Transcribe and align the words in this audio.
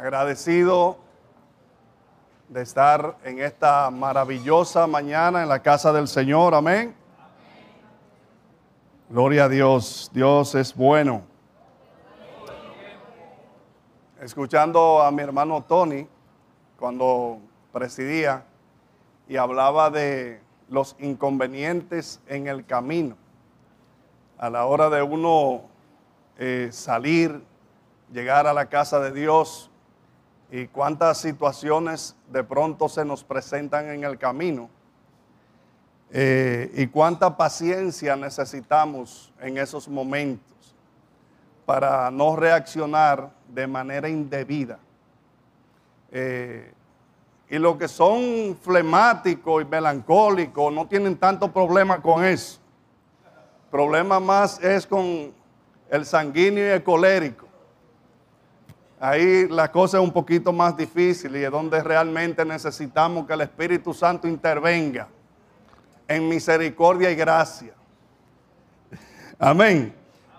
agradecido 0.00 0.96
de 2.48 2.62
estar 2.62 3.18
en 3.22 3.38
esta 3.38 3.90
maravillosa 3.90 4.86
mañana 4.86 5.42
en 5.42 5.48
la 5.50 5.60
casa 5.60 5.92
del 5.92 6.08
Señor. 6.08 6.54
Amén. 6.54 6.94
Gloria 9.10 9.44
a 9.44 9.48
Dios. 9.50 10.10
Dios 10.14 10.54
es 10.54 10.74
bueno. 10.74 11.20
Escuchando 14.22 15.02
a 15.02 15.10
mi 15.10 15.20
hermano 15.20 15.62
Tony 15.68 16.08
cuando 16.78 17.38
presidía 17.70 18.46
y 19.28 19.36
hablaba 19.36 19.90
de 19.90 20.40
los 20.70 20.96
inconvenientes 20.98 22.22
en 22.26 22.46
el 22.46 22.64
camino. 22.64 23.18
A 24.38 24.48
la 24.48 24.64
hora 24.64 24.88
de 24.88 25.02
uno 25.02 25.64
eh, 26.38 26.70
salir, 26.72 27.44
llegar 28.10 28.46
a 28.46 28.54
la 28.54 28.70
casa 28.70 28.98
de 28.98 29.12
Dios 29.12 29.69
y 30.50 30.66
cuántas 30.66 31.18
situaciones 31.18 32.16
de 32.30 32.42
pronto 32.42 32.88
se 32.88 33.04
nos 33.04 33.22
presentan 33.22 33.88
en 33.88 34.04
el 34.04 34.18
camino 34.18 34.68
eh, 36.10 36.72
y 36.74 36.88
cuánta 36.88 37.36
paciencia 37.36 38.16
necesitamos 38.16 39.32
en 39.40 39.58
esos 39.58 39.88
momentos 39.88 40.74
para 41.64 42.10
no 42.10 42.34
reaccionar 42.34 43.30
de 43.48 43.66
manera 43.68 44.08
indebida. 44.08 44.80
Eh, 46.10 46.72
y 47.48 47.58
los 47.58 47.76
que 47.76 47.86
son 47.86 48.56
flemáticos 48.60 49.62
y 49.62 49.64
melancólicos 49.64 50.72
no 50.72 50.86
tienen 50.88 51.16
tanto 51.16 51.52
problema 51.52 52.02
con 52.02 52.24
eso. 52.24 52.58
Problema 53.70 54.18
más 54.18 54.60
es 54.62 54.84
con 54.84 55.32
el 55.90 56.04
sanguíneo 56.04 56.66
y 56.66 56.70
el 56.70 56.82
colérico. 56.82 57.49
Ahí 59.02 59.48
la 59.48 59.72
cosa 59.72 59.96
es 59.96 60.04
un 60.04 60.12
poquito 60.12 60.52
más 60.52 60.76
difícil 60.76 61.34
y 61.34 61.42
es 61.42 61.50
donde 61.50 61.82
realmente 61.82 62.44
necesitamos 62.44 63.26
que 63.26 63.32
el 63.32 63.40
Espíritu 63.40 63.94
Santo 63.94 64.28
intervenga 64.28 65.08
en 66.06 66.28
misericordia 66.28 67.10
y 67.10 67.14
gracia. 67.14 67.72
Amén. 69.38 69.94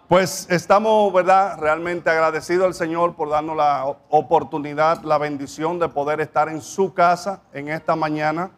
Pues 0.08 0.46
estamos, 0.52 1.12
¿verdad? 1.12 1.58
Realmente 1.60 2.12
agradecidos 2.12 2.68
al 2.68 2.76
Señor 2.76 3.16
por 3.16 3.30
darnos 3.30 3.58
la 3.58 3.86
oportunidad, 4.10 5.02
la 5.02 5.18
bendición 5.18 5.80
de 5.80 5.90
poder 5.90 6.22
estar 6.22 6.48
en 6.48 6.62
su 6.62 6.94
casa 6.94 7.42
en 7.54 7.68
esta 7.68 7.96
mañana 7.96 8.52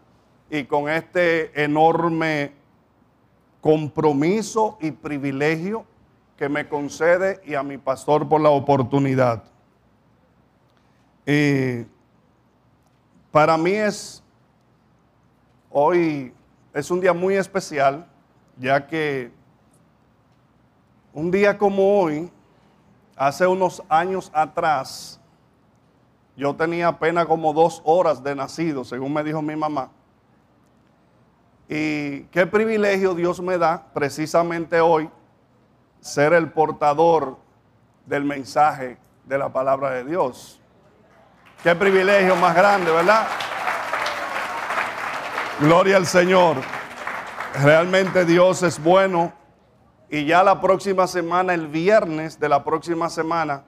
y 0.50 0.66
con 0.66 0.90
este 0.90 1.64
enorme 1.64 2.52
compromiso 3.62 4.78
y 4.82 4.92
privilegio 4.92 5.86
que 6.36 6.50
me 6.50 6.68
concede 6.68 7.40
y 7.46 7.54
a 7.54 7.64
mi 7.64 7.78
pastor 7.78 8.28
por 8.28 8.42
la 8.42 8.50
oportunidad. 8.50 9.53
Y 11.26 11.86
para 13.32 13.58
mí 13.58 13.72
es 13.72 14.24
hoy 15.70 16.34
es 16.74 16.90
un 16.90 17.00
día 17.00 17.14
muy 17.14 17.36
especial, 17.36 18.08
ya 18.58 18.86
que 18.88 19.32
un 21.14 21.30
día 21.30 21.58
como 21.58 22.02
hoy, 22.02 22.32
hace 23.16 23.46
unos 23.46 23.84
años 23.88 24.32
atrás, 24.34 25.20
yo 26.36 26.56
tenía 26.56 26.88
apenas 26.88 27.28
como 27.28 27.54
dos 27.54 27.82
horas 27.86 28.24
de 28.24 28.34
nacido, 28.34 28.84
según 28.84 29.14
me 29.14 29.24
dijo 29.24 29.42
mi 29.42 29.56
mamá. 29.56 29.92
Y 31.70 32.24
qué 32.26 32.48
privilegio 32.48 33.14
Dios 33.14 33.40
me 33.40 33.60
da 33.60 33.86
precisamente 33.94 34.82
hoy 34.82 35.10
ser 36.02 36.34
el 36.34 36.52
portador 36.52 37.38
del 38.08 38.26
mensaje 38.26 38.98
de 39.26 39.38
la 39.38 39.54
palabra 39.54 39.92
de 39.92 40.04
Dios. 40.04 40.60
Qué 41.64 41.74
privilegio 41.76 42.36
más 42.36 42.54
grande, 42.54 42.92
¿verdad? 42.92 43.26
Gloria 45.62 45.96
al 45.96 46.06
Señor. 46.06 46.58
Realmente 47.64 48.26
Dios 48.26 48.64
es 48.64 48.84
bueno. 48.84 49.32
Y 50.10 50.26
ya 50.26 50.44
la 50.44 50.60
próxima 50.60 51.08
semana, 51.08 51.54
el 51.54 51.70
viernes 51.70 52.38
de 52.38 52.50
la 52.50 52.66
próxima 52.66 53.10
semana, 53.10 53.64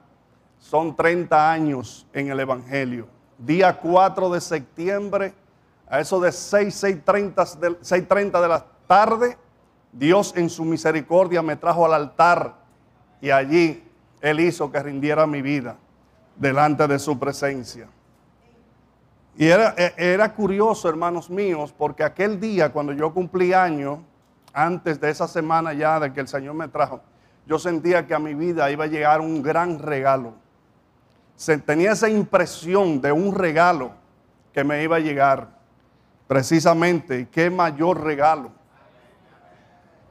son 0.58 0.94
30 0.94 1.50
años 1.50 2.06
en 2.12 2.30
el 2.30 2.38
Evangelio. 2.38 3.08
Día 3.38 3.78
4 3.78 4.28
de 4.28 4.42
septiembre, 4.42 5.32
a 5.88 5.98
eso 5.98 6.20
de 6.20 6.32
6, 6.32 6.84
6.30 6.84 7.54
de, 7.54 7.70
6.30 7.80 8.42
de 8.42 8.48
la 8.48 8.66
tarde, 8.86 9.38
Dios 9.90 10.34
en 10.36 10.50
su 10.50 10.66
misericordia 10.66 11.40
me 11.40 11.56
trajo 11.56 11.86
al 11.86 11.94
altar 11.94 12.56
y 13.22 13.30
allí 13.30 13.82
Él 14.20 14.40
hizo 14.40 14.70
que 14.70 14.82
rindiera 14.82 15.26
mi 15.26 15.40
vida 15.40 15.78
delante 16.36 16.86
de 16.86 16.98
su 16.98 17.18
presencia. 17.18 17.88
Y 19.36 19.46
era, 19.46 19.74
e, 19.76 19.92
era, 19.96 20.32
curioso, 20.32 20.88
hermanos 20.88 21.28
míos, 21.28 21.74
porque 21.76 22.02
aquel 22.02 22.40
día 22.40 22.72
cuando 22.72 22.92
yo 22.92 23.12
cumplí 23.12 23.52
año, 23.52 24.02
antes 24.52 25.00
de 25.00 25.10
esa 25.10 25.28
semana 25.28 25.74
ya 25.74 26.00
de 26.00 26.12
que 26.12 26.20
el 26.20 26.28
Señor 26.28 26.54
me 26.54 26.68
trajo, 26.68 27.02
yo 27.46 27.58
sentía 27.58 28.06
que 28.06 28.14
a 28.14 28.18
mi 28.18 28.34
vida 28.34 28.70
iba 28.70 28.84
a 28.84 28.88
llegar 28.88 29.20
un 29.20 29.42
gran 29.42 29.78
regalo. 29.78 30.34
Tenía 31.66 31.92
esa 31.92 32.08
impresión 32.08 33.00
de 33.00 33.12
un 33.12 33.34
regalo 33.34 33.92
que 34.52 34.64
me 34.64 34.82
iba 34.82 34.96
a 34.96 35.00
llegar. 35.00 35.48
Precisamente, 36.26 37.28
qué 37.30 37.50
mayor 37.50 38.02
regalo 38.02 38.55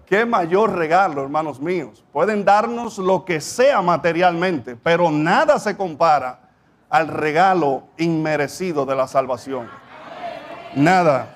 Qué 0.05 0.23
mayor 0.23 0.75
regalo, 0.75 1.23
hermanos 1.23 1.59
míos. 1.59 2.03
Pueden 2.11 2.45
darnos 2.45 2.99
lo 2.99 3.25
que 3.25 3.41
sea 3.41 3.81
materialmente, 3.81 4.75
pero 4.75 5.09
nada 5.09 5.57
se 5.57 5.75
compara 5.75 6.41
al 6.89 7.07
regalo 7.07 7.87
inmerecido 7.97 8.85
de 8.85 8.95
la 8.95 9.07
salvación. 9.07 9.67
Nada. 10.75 11.35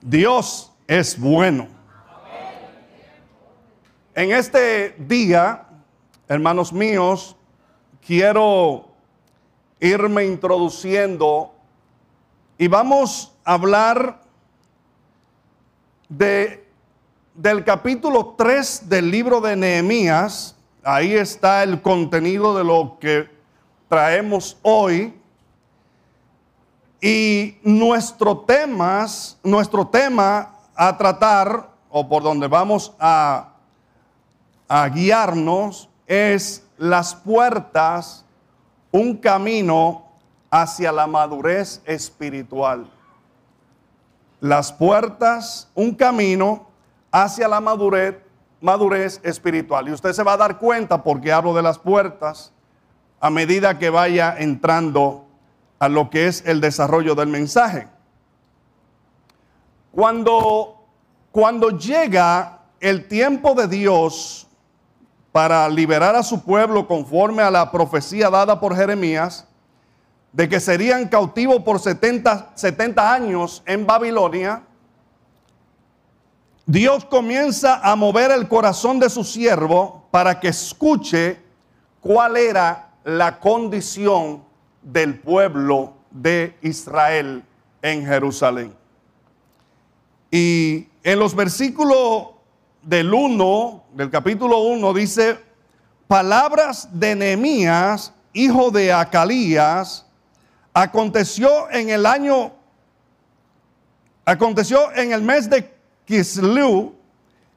Dios 0.00 0.72
es 0.86 1.18
bueno. 1.18 1.66
En 4.14 4.32
este 4.32 4.94
día, 4.98 5.66
hermanos 6.28 6.72
míos, 6.72 7.36
quiero 8.06 8.88
irme 9.80 10.24
introduciendo 10.24 11.52
y 12.58 12.68
vamos 12.68 13.36
a 13.44 13.54
hablar 13.54 14.20
de 16.08 16.67
del 17.38 17.62
capítulo 17.62 18.34
3 18.36 18.88
del 18.88 19.12
libro 19.12 19.40
de 19.40 19.54
Nehemías, 19.54 20.56
ahí 20.82 21.14
está 21.14 21.62
el 21.62 21.80
contenido 21.80 22.58
de 22.58 22.64
lo 22.64 22.98
que 22.98 23.30
traemos 23.88 24.58
hoy. 24.62 25.14
Y 27.00 27.56
nuestro, 27.62 28.38
temas, 28.38 29.38
nuestro 29.44 29.86
tema 29.86 30.56
a 30.74 30.98
tratar, 30.98 31.70
o 31.88 32.08
por 32.08 32.24
donde 32.24 32.48
vamos 32.48 32.92
a, 32.98 33.52
a 34.66 34.88
guiarnos, 34.88 35.88
es 36.08 36.66
las 36.76 37.14
puertas, 37.14 38.24
un 38.90 39.16
camino 39.16 40.06
hacia 40.50 40.90
la 40.90 41.06
madurez 41.06 41.82
espiritual. 41.84 42.90
Las 44.40 44.72
puertas, 44.72 45.70
un 45.76 45.94
camino 45.94 46.67
hacia 47.22 47.48
la 47.48 47.60
madurez, 47.60 48.16
madurez 48.60 49.20
espiritual. 49.22 49.88
Y 49.88 49.92
usted 49.92 50.12
se 50.12 50.22
va 50.22 50.34
a 50.34 50.36
dar 50.36 50.58
cuenta 50.58 51.02
porque 51.02 51.32
hablo 51.32 51.54
de 51.54 51.62
las 51.62 51.78
puertas 51.78 52.52
a 53.20 53.30
medida 53.30 53.78
que 53.78 53.90
vaya 53.90 54.34
entrando 54.38 55.26
a 55.78 55.88
lo 55.88 56.10
que 56.10 56.26
es 56.26 56.44
el 56.46 56.60
desarrollo 56.60 57.14
del 57.14 57.28
mensaje. 57.28 57.88
Cuando, 59.92 60.84
cuando 61.32 61.70
llega 61.70 62.60
el 62.80 63.08
tiempo 63.08 63.54
de 63.54 63.66
Dios 63.66 64.46
para 65.32 65.68
liberar 65.68 66.14
a 66.14 66.22
su 66.22 66.42
pueblo 66.42 66.86
conforme 66.86 67.42
a 67.42 67.50
la 67.50 67.70
profecía 67.70 68.30
dada 68.30 68.60
por 68.60 68.76
Jeremías, 68.76 69.46
de 70.32 70.48
que 70.48 70.60
serían 70.60 71.08
cautivos 71.08 71.62
por 71.62 71.80
70, 71.80 72.52
70 72.54 73.12
años 73.12 73.62
en 73.66 73.86
Babilonia, 73.86 74.62
Dios 76.68 77.06
comienza 77.06 77.80
a 77.82 77.96
mover 77.96 78.30
el 78.30 78.46
corazón 78.46 78.98
de 78.98 79.08
su 79.08 79.24
siervo 79.24 80.04
para 80.10 80.38
que 80.38 80.48
escuche 80.48 81.40
cuál 81.98 82.36
era 82.36 82.90
la 83.04 83.40
condición 83.40 84.44
del 84.82 85.18
pueblo 85.18 85.94
de 86.10 86.58
Israel 86.60 87.42
en 87.80 88.04
Jerusalén. 88.04 88.76
Y 90.30 90.88
en 91.02 91.18
los 91.18 91.34
versículos 91.34 92.32
del 92.82 93.14
1, 93.14 93.84
del 93.94 94.10
capítulo 94.10 94.58
1, 94.58 94.92
dice, 94.92 95.38
palabras 96.06 96.90
de 96.92 97.16
Nehemías, 97.16 98.12
hijo 98.34 98.70
de 98.70 98.92
Acalías, 98.92 100.04
aconteció 100.74 101.70
en 101.70 101.88
el 101.88 102.04
año, 102.04 102.52
aconteció 104.26 104.92
en 104.94 105.12
el 105.12 105.22
mes 105.22 105.48
de 105.48 105.77
Kislew, 106.08 106.94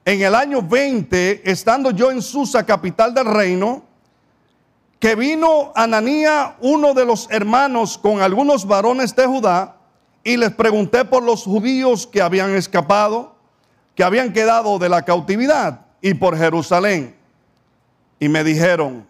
en 0.04 0.20
el 0.20 0.34
año 0.34 0.60
20, 0.60 1.50
estando 1.50 1.90
yo 1.90 2.10
en 2.10 2.20
Susa, 2.20 2.66
capital 2.66 3.14
del 3.14 3.24
reino, 3.24 3.82
que 4.98 5.14
vino 5.14 5.72
Ananía, 5.74 6.56
uno 6.60 6.92
de 6.92 7.06
los 7.06 7.30
hermanos, 7.30 7.96
con 7.96 8.20
algunos 8.20 8.66
varones 8.66 9.16
de 9.16 9.24
Judá, 9.24 9.76
y 10.22 10.36
les 10.36 10.50
pregunté 10.50 11.06
por 11.06 11.22
los 11.22 11.44
judíos 11.44 12.06
que 12.06 12.20
habían 12.20 12.54
escapado, 12.54 13.34
que 13.94 14.04
habían 14.04 14.34
quedado 14.34 14.78
de 14.78 14.90
la 14.90 15.02
cautividad, 15.02 15.86
y 16.02 16.12
por 16.12 16.36
Jerusalén. 16.36 17.16
Y 18.20 18.28
me 18.28 18.44
dijeron, 18.44 19.06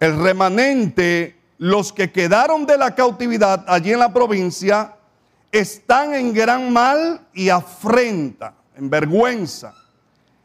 el 0.00 0.18
remanente, 0.20 1.40
los 1.58 1.92
que 1.92 2.10
quedaron 2.10 2.66
de 2.66 2.76
la 2.76 2.96
cautividad 2.96 3.64
allí 3.68 3.92
en 3.92 4.00
la 4.00 4.12
provincia, 4.12 4.96
están 5.52 6.12
en 6.12 6.34
gran 6.34 6.72
mal 6.72 7.20
y 7.32 7.50
afrenta, 7.50 8.54
en 8.76 8.90
vergüenza. 8.90 9.74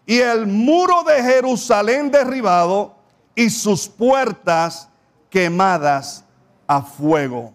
Y 0.06 0.20
el 0.20 0.48
muro 0.48 1.04
de 1.04 1.22
Jerusalén 1.22 2.10
derribado 2.10 2.96
y 3.36 3.50
sus 3.50 3.88
puertas 3.88 4.90
quemadas 5.30 6.26
a 6.68 6.82
fuego. 6.82 7.54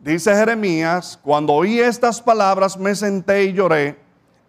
Dice 0.00 0.34
Jeremías, 0.34 1.18
cuando 1.22 1.54
oí 1.54 1.80
estas 1.80 2.22
palabras 2.22 2.78
me 2.78 2.94
senté 2.94 3.44
y 3.44 3.52
lloré 3.52 3.98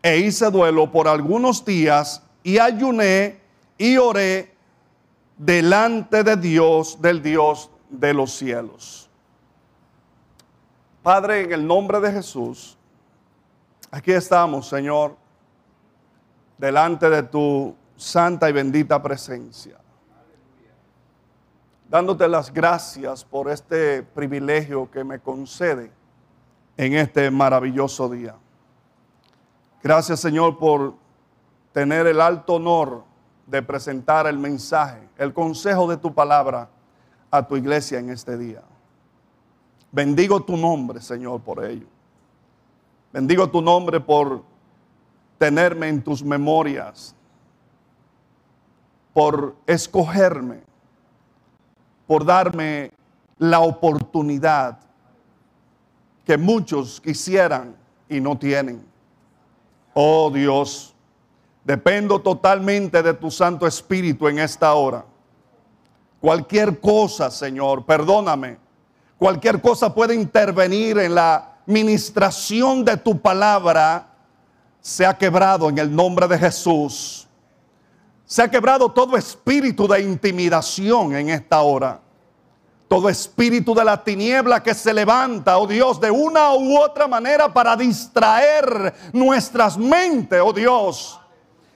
e 0.02 0.18
hice 0.18 0.50
duelo 0.52 0.92
por 0.92 1.08
algunos 1.08 1.66
días 1.66 2.22
y 2.44 2.60
ayuné 2.60 3.40
y 3.78 3.98
oré 3.98 4.54
delante 5.38 6.24
de 6.24 6.36
Dios, 6.36 7.02
del 7.02 7.22
Dios 7.22 7.70
de 7.90 8.14
los 8.14 8.32
cielos. 8.32 9.10
Padre, 11.02 11.42
en 11.42 11.54
el 11.54 11.66
nombre 11.66 12.00
de 12.00 12.12
Jesús, 12.12 12.78
aquí 13.92 14.12
estamos, 14.12 14.68
Señor, 14.68 15.16
delante 16.58 17.10
de 17.10 17.24
tu 17.24 17.76
santa 17.96 18.50
y 18.50 18.54
bendita 18.54 19.02
presencia 19.02 19.80
dándote 21.90 22.28
las 22.28 22.54
gracias 22.54 23.26
por 23.26 23.50
este 23.50 24.04
privilegio 24.04 24.90
que 24.92 25.04
me 25.04 25.20
concede 25.20 25.92
en 26.78 26.94
este 26.94 27.32
maravilloso 27.32 28.08
día. 28.08 28.36
Gracias 29.82 30.20
Señor 30.20 30.60
por 30.60 30.94
tener 31.74 32.06
el 32.06 32.22
alto 32.22 32.56
honor 32.56 33.04
de 33.48 33.64
presentar 33.64 34.28
el 34.28 34.38
mensaje, 34.38 35.10
el 35.18 35.34
consejo 35.34 35.88
de 35.88 35.98
tu 35.98 36.14
palabra 36.14 36.70
a 37.32 37.48
tu 37.48 37.58
iglesia 37.58 37.98
en 37.98 38.12
este 38.12 38.38
día. 38.38 38.62
Bendigo 39.92 40.42
tu 40.42 40.56
nombre, 40.56 41.02
Señor, 41.02 41.42
por 41.42 41.66
ello. 41.66 41.88
Bendigo 43.12 43.50
tu 43.50 43.62
nombre 43.62 44.00
por 44.00 44.44
tenerme 45.38 45.90
en 45.90 46.02
tus 46.02 46.24
memorias, 46.24 47.16
por 49.14 49.56
escogerme 49.66 50.70
por 52.10 52.26
darme 52.26 52.92
la 53.38 53.60
oportunidad 53.60 54.80
que 56.26 56.40
muchos 56.40 57.00
quisieran 57.00 57.76
y 58.10 58.20
no 58.20 58.36
tienen. 58.36 58.84
Oh 59.94 60.32
Dios, 60.34 60.96
dependo 61.64 62.20
totalmente 62.20 63.04
de 63.04 63.14
tu 63.14 63.30
Santo 63.30 63.68
Espíritu 63.68 64.28
en 64.28 64.40
esta 64.40 64.74
hora. 64.74 65.06
Cualquier 66.20 66.80
cosa, 66.80 67.30
Señor, 67.30 67.86
perdóname. 67.86 68.58
Cualquier 69.20 69.62
cosa 69.62 69.94
puede 69.94 70.16
intervenir 70.16 70.98
en 70.98 71.14
la 71.14 71.49
ministración 71.70 72.84
de 72.84 72.98
tu 72.98 73.22
palabra. 73.22 74.08
Se 74.82 75.06
ha 75.06 75.18
quebrado 75.18 75.70
en 75.70 75.78
el 75.78 75.96
nombre 75.96 76.28
de 76.28 76.38
Jesús. 76.38 77.28
Se 78.26 78.42
ha 78.42 78.50
quebrado 78.50 78.92
todo 78.92 79.16
espíritu 79.16 79.88
de 79.88 80.02
intimidación 80.02 81.16
en 81.16 81.30
esta 81.30 81.62
hora. 81.62 82.02
Todo 82.88 83.08
espíritu 83.08 83.76
de 83.76 83.86
la 83.86 84.04
tiniebla 84.04 84.64
que 84.64 84.74
se 84.74 84.92
levanta, 84.94 85.60
oh 85.60 85.68
Dios, 85.68 86.02
de 86.02 86.10
una 86.10 86.54
u 86.54 86.80
otra 86.80 87.08
manera 87.08 87.54
para 87.54 87.76
distraer 87.76 88.94
nuestras 89.14 89.78
mentes, 89.78 90.42
oh 90.44 90.52
Dios. 90.52 91.20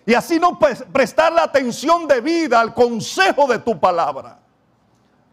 Y 0.07 0.15
así 0.15 0.39
no 0.39 0.57
prestar 0.91 1.33
la 1.33 1.43
atención 1.43 2.07
debida 2.07 2.59
al 2.59 2.73
consejo 2.73 3.45
de 3.45 3.59
tu 3.59 3.79
palabra. 3.79 4.39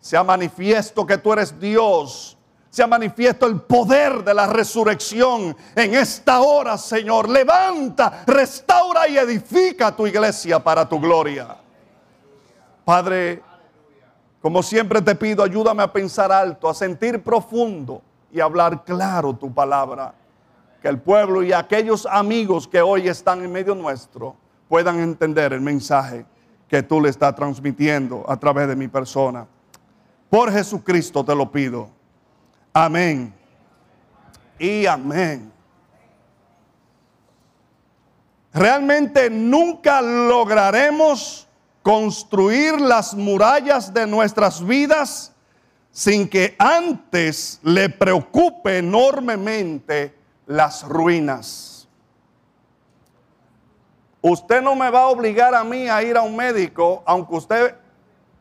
Sea 0.01 0.23
manifiesto 0.23 1.07
que 1.07 1.17
tú 1.17 1.33
eres 1.33 1.59
Dios 1.59 2.37
se 2.70 2.84
ha 2.84 2.87
manifiesto 2.87 3.46
el 3.46 3.61
poder 3.61 4.22
de 4.22 4.32
la 4.32 4.46
resurrección 4.46 5.56
en 5.75 5.94
esta 5.94 6.40
hora, 6.40 6.78
Señor. 6.78 7.28
Levanta, 7.28 8.22
restaura 8.26 9.08
y 9.08 9.19
edifica 9.19 9.94
tu 9.94 10.06
iglesia 10.06 10.62
para 10.62 10.88
tu 10.88 11.00
gloria. 11.00 11.56
Padre, 12.84 13.43
como 14.40 14.62
siempre 14.62 15.02
te 15.02 15.17
pido, 15.17 15.43
ayúdame 15.43 15.82
a 15.82 15.93
pensar 15.93 16.31
alto, 16.31 16.69
a 16.69 16.75
sentir 16.75 17.22
profundo 17.22 18.02
y 18.32 18.38
a 18.38 18.44
hablar 18.44 18.84
claro 18.84 19.34
tu 19.34 19.52
palabra. 19.52 20.14
Que 20.81 20.88
el 20.88 21.00
pueblo 21.00 21.43
y 21.43 21.52
aquellos 21.52 22.06
amigos 22.06 22.69
que 22.69 22.81
hoy 22.81 23.08
están 23.08 23.44
en 23.44 23.50
medio 23.50 23.75
nuestro 23.75 24.37
puedan 24.69 25.00
entender 25.00 25.52
el 25.52 25.61
mensaje 25.61 26.25
que 26.69 26.84
tú 26.84 27.00
le 27.00 27.08
estás 27.08 27.34
transmitiendo 27.34 28.25
a 28.28 28.37
través 28.37 28.69
de 28.69 28.76
mi 28.76 28.87
persona. 28.87 29.46
Por 30.31 30.52
Jesucristo 30.52 31.25
te 31.25 31.34
lo 31.34 31.50
pido. 31.50 32.00
Amén. 32.72 33.34
Y 34.58 34.87
amén. 34.87 35.52
Realmente 38.52 39.31
nunca 39.31 40.02
lograremos 40.02 41.46
construir 41.82 42.81
las 42.81 43.14
murallas 43.14 43.93
de 43.93 44.06
nuestras 44.06 44.64
vidas 44.64 45.32
sin 45.90 46.28
que 46.28 46.55
antes 46.58 47.58
le 47.62 47.88
preocupe 47.88 48.78
enormemente 48.78 50.14
las 50.46 50.87
ruinas. 50.87 51.88
Usted 54.23 54.61
no 54.61 54.75
me 54.75 54.90
va 54.90 55.02
a 55.02 55.08
obligar 55.08 55.55
a 55.55 55.64
mí 55.64 55.88
a 55.88 56.02
ir 56.02 56.16
a 56.16 56.23
un 56.23 56.37
médico, 56.37 57.02
aunque 57.06 57.34
usted 57.34 57.75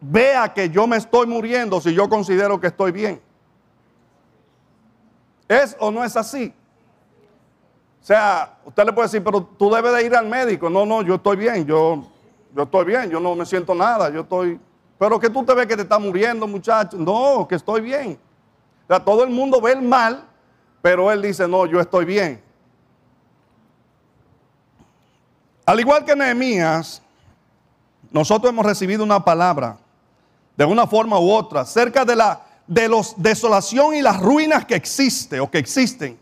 vea 0.01 0.53
que 0.53 0.69
yo 0.69 0.85
me 0.87 0.97
estoy 0.97 1.25
muriendo 1.25 1.79
si 1.79 1.93
yo 1.93 2.09
considero 2.09 2.59
que 2.59 2.67
estoy 2.67 2.91
bien. 2.91 3.21
¿Es 5.49 5.75
o 5.79 5.89
no 5.89 6.03
es 6.03 6.15
así? 6.15 6.53
O 8.01 8.05
sea, 8.05 8.59
usted 8.63 8.85
le 8.85 8.93
puede 8.93 9.07
decir, 9.07 9.23
pero 9.23 9.41
tú 9.43 9.71
debes 9.71 9.91
de 9.93 10.05
ir 10.05 10.15
al 10.15 10.27
médico. 10.27 10.69
No, 10.69 10.85
no, 10.85 11.01
yo 11.01 11.15
estoy 11.15 11.37
bien, 11.37 11.65
yo, 11.65 12.05
yo 12.55 12.63
estoy 12.63 12.85
bien, 12.85 13.09
yo 13.09 13.19
no 13.19 13.35
me 13.35 13.45
siento 13.45 13.73
nada, 13.73 14.09
yo 14.09 14.21
estoy... 14.21 14.59
Pero 14.99 15.19
que 15.19 15.29
tú 15.29 15.43
te 15.43 15.53
ves 15.55 15.65
que 15.65 15.75
te 15.75 15.81
está 15.81 15.97
muriendo, 15.97 16.47
muchacho. 16.47 16.97
No, 16.97 17.47
que 17.47 17.55
estoy 17.55 17.81
bien. 17.81 18.19
O 18.83 18.87
sea, 18.87 19.03
todo 19.03 19.23
el 19.23 19.31
mundo 19.31 19.59
ve 19.59 19.71
el 19.71 19.81
mal, 19.81 20.23
pero 20.81 21.11
él 21.11 21.21
dice, 21.21 21.47
no, 21.47 21.65
yo 21.65 21.79
estoy 21.79 22.05
bien. 22.05 22.41
Al 25.65 25.79
igual 25.79 26.05
que 26.05 26.15
Nehemías, 26.15 27.01
nosotros 28.11 28.51
hemos 28.51 28.65
recibido 28.65 29.03
una 29.03 29.23
palabra, 29.23 29.77
de 30.55 30.65
una 30.65 30.85
forma 30.85 31.19
u 31.19 31.31
otra, 31.31 31.65
cerca 31.65 32.05
de 32.05 32.15
la 32.15 32.41
de 32.69 32.87
la 32.87 33.01
desolación 33.17 33.95
y 33.95 34.01
las 34.03 34.21
ruinas 34.21 34.63
que 34.63 34.75
existe 34.75 35.39
o 35.39 35.49
que 35.49 35.57
existen. 35.57 36.19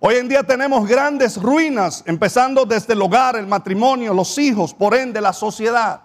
Hoy 0.00 0.16
en 0.16 0.28
día 0.28 0.42
tenemos 0.42 0.88
grandes 0.88 1.40
ruinas, 1.40 2.02
empezando 2.04 2.64
desde 2.64 2.94
el 2.94 3.02
hogar, 3.02 3.36
el 3.36 3.46
matrimonio, 3.46 4.12
los 4.12 4.36
hijos, 4.38 4.74
por 4.74 4.94
ende 4.94 5.20
la 5.20 5.32
sociedad. 5.32 6.02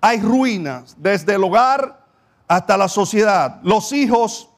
Hay 0.00 0.20
ruinas 0.20 0.96
desde 0.96 1.34
el 1.34 1.44
hogar 1.44 2.02
hasta 2.48 2.78
la 2.78 2.88
sociedad, 2.88 3.60
los 3.62 3.92
hijos, 3.92 4.48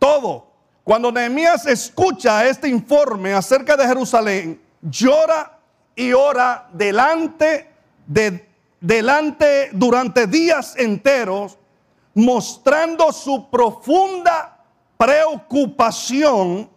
todo. 0.00 0.50
Cuando 0.82 1.12
Nehemías 1.12 1.66
escucha 1.66 2.48
este 2.48 2.68
informe 2.68 3.32
acerca 3.32 3.76
de 3.76 3.86
Jerusalén, 3.86 4.60
llora 4.82 5.56
y 5.94 6.12
ora 6.12 6.68
delante 6.72 7.72
de 8.06 8.50
delante 8.80 9.68
durante 9.72 10.26
días 10.26 10.74
enteros 10.76 11.58
mostrando 12.20 13.12
su 13.12 13.48
profunda 13.48 14.58
preocupación. 14.96 16.68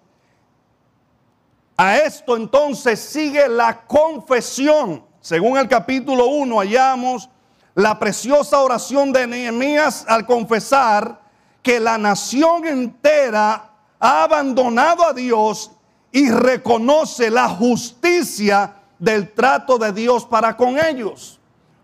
A 1.76 1.98
esto 1.98 2.38
entonces 2.38 3.00
sigue 3.00 3.48
la 3.50 3.86
confesión. 3.86 5.04
Según 5.20 5.58
el 5.58 5.68
capítulo 5.68 6.28
1 6.28 6.60
hallamos 6.60 7.30
la 7.76 7.98
preciosa 8.00 8.60
oración 8.60 9.12
de 9.12 9.28
Nehemías 9.28 10.06
al 10.08 10.26
confesar 10.26 11.20
que 11.62 11.80
la 11.80 11.98
nación 11.98 12.66
entera 12.66 13.72
ha 14.00 14.24
abandonado 14.24 15.06
a 15.06 15.14
Dios 15.14 15.72
y 16.12 16.30
reconoce 16.30 17.30
la 17.30 17.50
justicia 17.50 18.76
del 19.00 19.34
trato 19.34 19.78
de 19.78 19.92
Dios 19.92 20.26
para 20.26 20.56
con 20.56 20.78
ellos. 20.78 21.40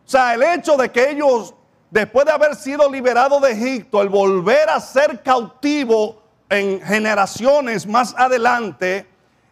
O 0.06 0.10
sea, 0.10 0.34
el 0.34 0.44
hecho 0.44 0.78
de 0.78 0.92
que 0.92 1.12
ellos 1.12 1.56
después 1.90 2.26
de 2.26 2.32
haber 2.32 2.56
sido 2.56 2.90
liberado 2.90 3.40
de 3.40 3.52
Egipto, 3.52 4.02
el 4.02 4.10
volver 4.10 4.70
a 4.70 4.80
ser 4.80 5.22
cautivo 5.22 6.22
en 6.50 6.82
generaciones 6.82 7.86
más 7.86 8.16
adelante, 8.18 9.08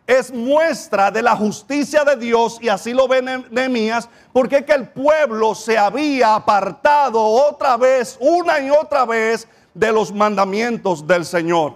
es 0.07 0.31
muestra 0.31 1.11
de 1.11 1.21
la 1.21 1.35
justicia 1.35 2.05
de 2.05 2.15
Dios 2.15 2.59
y 2.61 2.69
así 2.69 2.93
lo 2.93 3.09
ve 3.09 3.21
Nehemías, 3.51 4.09
porque 4.31 4.57
es 4.57 4.65
que 4.65 4.71
el 4.71 4.87
pueblo 4.87 5.53
se 5.53 5.77
había 5.77 6.33
apartado 6.33 7.21
otra 7.21 7.75
vez, 7.75 8.17
una 8.21 8.59
y 8.61 8.69
otra 8.69 9.05
vez, 9.05 9.47
de 9.73 9.91
los 9.91 10.11
mandamientos 10.11 11.05
del 11.05 11.25
Señor. 11.25 11.75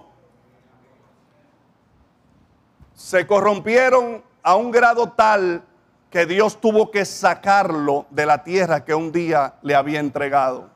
Se 2.94 3.26
corrompieron 3.26 4.24
a 4.42 4.56
un 4.56 4.70
grado 4.70 5.10
tal 5.10 5.62
que 6.12 6.26
Dios 6.26 6.60
tuvo 6.60 6.90
que 6.90 7.06
sacarlo 7.06 8.04
de 8.10 8.26
la 8.26 8.44
tierra 8.44 8.84
que 8.84 8.94
un 8.94 9.10
día 9.10 9.54
le 9.62 9.74
había 9.74 9.98
entregado. 9.98 10.68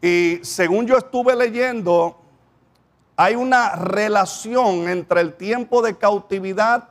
Y 0.00 0.40
según 0.42 0.86
yo 0.86 0.96
estuve 0.96 1.36
leyendo, 1.36 2.18
hay 3.14 3.34
una 3.34 3.76
relación 3.76 4.88
entre 4.88 5.20
el 5.20 5.34
tiempo 5.34 5.82
de 5.82 5.98
cautividad 5.98 6.88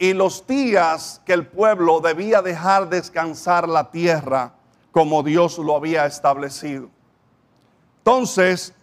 y 0.00 0.14
los 0.14 0.44
días 0.48 1.22
que 1.24 1.32
el 1.32 1.46
pueblo 1.46 2.00
debía 2.00 2.42
dejar 2.42 2.88
descansar 2.88 3.68
la 3.68 3.92
tierra 3.92 4.54
como 4.90 5.22
Dios 5.22 5.58
lo 5.58 5.76
había 5.76 6.06
establecido. 6.06 6.90
Entonces, 7.98 8.74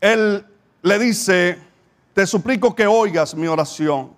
él 0.00 0.44
le 0.82 0.98
dice, 0.98 1.58
te 2.14 2.26
suplico 2.26 2.74
que 2.74 2.84
oigas 2.84 3.36
mi 3.36 3.46
oración. 3.46 4.13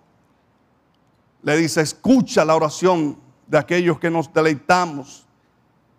Le 1.47 1.57
dice, 1.57 1.81
escucha 1.81 2.45
la 2.45 2.55
oración 2.55 3.17
de 3.47 3.57
aquellos 3.57 3.99
que 3.99 4.11
nos 4.11 4.31
deleitamos 4.31 5.25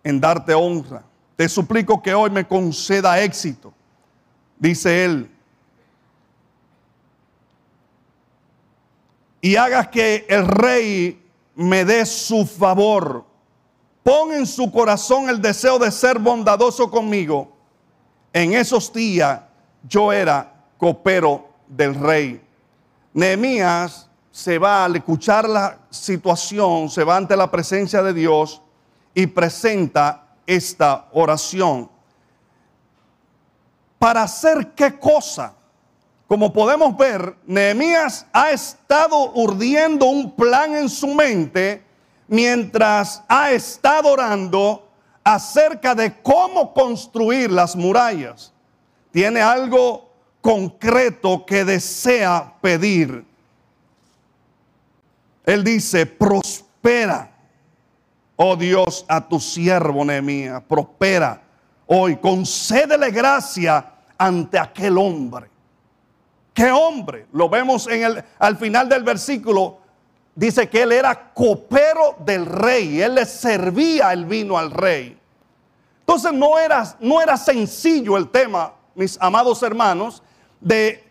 en 0.04 0.20
darte 0.20 0.54
honra. 0.54 1.02
Te 1.34 1.48
suplico 1.48 2.00
que 2.00 2.14
hoy 2.14 2.30
me 2.30 2.46
conceda 2.46 3.20
éxito 3.20 3.72
dice 4.58 5.04
él, 5.04 5.30
y 9.40 9.56
hagas 9.56 9.88
que 9.88 10.26
el 10.28 10.46
rey 10.46 11.24
me 11.54 11.84
dé 11.84 12.04
su 12.04 12.44
favor. 12.44 13.24
Pon 14.02 14.32
en 14.32 14.46
su 14.46 14.70
corazón 14.72 15.28
el 15.28 15.40
deseo 15.40 15.78
de 15.78 15.90
ser 15.90 16.18
bondadoso 16.18 16.90
conmigo. 16.90 17.52
En 18.32 18.52
esos 18.52 18.92
días 18.92 19.40
yo 19.88 20.12
era 20.12 20.52
copero 20.76 21.48
del 21.68 21.94
rey. 21.94 22.42
Nehemías 23.12 24.07
se 24.38 24.56
va 24.56 24.84
al 24.84 24.94
escuchar 24.94 25.48
la 25.48 25.80
situación, 25.90 26.88
se 26.88 27.02
va 27.02 27.16
ante 27.16 27.36
la 27.36 27.50
presencia 27.50 28.04
de 28.04 28.12
Dios 28.12 28.62
y 29.12 29.26
presenta 29.26 30.28
esta 30.46 31.08
oración. 31.10 31.90
¿Para 33.98 34.22
hacer 34.22 34.74
qué 34.76 34.96
cosa? 34.96 35.54
Como 36.28 36.52
podemos 36.52 36.96
ver, 36.96 37.34
Nehemías 37.46 38.26
ha 38.32 38.52
estado 38.52 39.32
urdiendo 39.32 40.06
un 40.06 40.30
plan 40.36 40.76
en 40.76 40.88
su 40.88 41.08
mente 41.08 41.82
mientras 42.28 43.24
ha 43.26 43.50
estado 43.50 44.12
orando 44.12 44.88
acerca 45.24 45.96
de 45.96 46.22
cómo 46.22 46.72
construir 46.72 47.50
las 47.50 47.74
murallas. 47.74 48.52
Tiene 49.10 49.40
algo 49.40 50.12
concreto 50.40 51.44
que 51.44 51.64
desea 51.64 52.54
pedir. 52.60 53.27
Él 55.48 55.64
dice, 55.64 56.04
prospera, 56.04 57.30
oh 58.36 58.54
Dios, 58.54 59.06
a 59.08 59.26
tu 59.26 59.40
siervo 59.40 60.04
Nehemías, 60.04 60.62
prospera 60.62 61.40
hoy, 61.86 62.18
concédele 62.18 63.10
gracia 63.10 63.94
ante 64.18 64.58
aquel 64.58 64.98
hombre. 64.98 65.48
¿Qué 66.52 66.70
hombre? 66.70 67.28
Lo 67.32 67.48
vemos 67.48 67.86
en 67.86 68.02
el, 68.02 68.24
al 68.38 68.58
final 68.58 68.90
del 68.90 69.02
versículo. 69.02 69.78
Dice 70.34 70.68
que 70.68 70.82
él 70.82 70.92
era 70.92 71.32
copero 71.32 72.16
del 72.26 72.44
rey. 72.44 73.00
Él 73.00 73.14
le 73.14 73.24
servía 73.24 74.12
el 74.12 74.26
vino 74.26 74.58
al 74.58 74.70
rey. 74.70 75.18
Entonces 76.00 76.34
no 76.34 76.58
era, 76.58 76.94
no 77.00 77.22
era 77.22 77.38
sencillo 77.38 78.18
el 78.18 78.28
tema, 78.28 78.74
mis 78.94 79.16
amados 79.18 79.62
hermanos, 79.62 80.22
de 80.60 81.02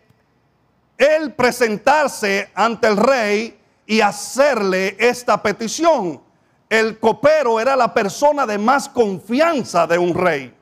él 0.95 1.33
presentarse 1.33 2.51
ante 2.53 2.87
el 2.87 2.97
rey 2.97 3.57
y 3.87 4.01
hacerle 4.01 4.95
esta 4.99 5.41
petición. 5.41 6.21
El 6.69 6.99
copero 6.99 7.59
era 7.59 7.75
la 7.75 7.93
persona 7.93 8.45
de 8.45 8.57
más 8.57 8.89
confianza 8.89 9.87
de 9.87 9.97
un 9.97 10.13
rey. 10.13 10.53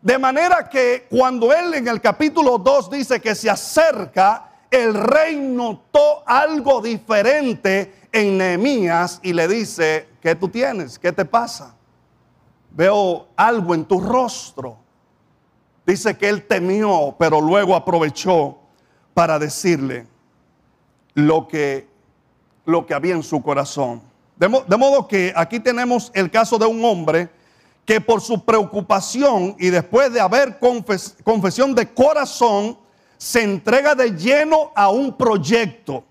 De 0.00 0.18
manera 0.18 0.68
que 0.68 1.06
cuando 1.08 1.52
él 1.52 1.74
en 1.74 1.86
el 1.86 2.00
capítulo 2.00 2.58
2 2.58 2.90
dice 2.90 3.20
que 3.20 3.34
se 3.34 3.48
acerca, 3.48 4.50
el 4.70 4.94
rey 4.94 5.36
notó 5.36 6.24
algo 6.26 6.80
diferente 6.80 8.08
en 8.10 8.38
Nehemías 8.38 9.20
y 9.22 9.34
le 9.34 9.46
dice, 9.46 10.08
¿qué 10.20 10.34
tú 10.34 10.48
tienes? 10.48 10.98
¿Qué 10.98 11.12
te 11.12 11.26
pasa? 11.26 11.76
Veo 12.70 13.28
algo 13.36 13.74
en 13.74 13.84
tu 13.84 14.00
rostro. 14.00 14.78
Dice 15.84 16.16
que 16.16 16.28
él 16.30 16.46
temió, 16.46 17.14
pero 17.18 17.40
luego 17.40 17.76
aprovechó 17.76 18.58
para 19.12 19.38
decirle 19.38 20.06
lo 21.14 21.46
que, 21.46 21.91
lo 22.64 22.86
que 22.86 22.94
había 22.94 23.14
en 23.14 23.22
su 23.22 23.42
corazón. 23.42 24.02
De, 24.36 24.48
modo 24.48 25.06
que 25.06 25.32
aquí 25.36 25.60
tenemos 25.60 26.10
el 26.14 26.30
caso 26.30 26.58
de 26.58 26.66
un 26.66 26.84
hombre 26.84 27.30
que 27.84 28.00
por 28.00 28.20
su 28.20 28.44
preocupación 28.44 29.54
y 29.58 29.70
después 29.70 30.12
de 30.12 30.20
haber 30.20 30.58
confesión 30.58 31.74
de 31.74 31.92
corazón, 31.92 32.78
se 33.16 33.42
entrega 33.42 33.94
de 33.94 34.10
lleno 34.16 34.72
a 34.74 34.90
un 34.90 35.16
proyecto. 35.16 36.02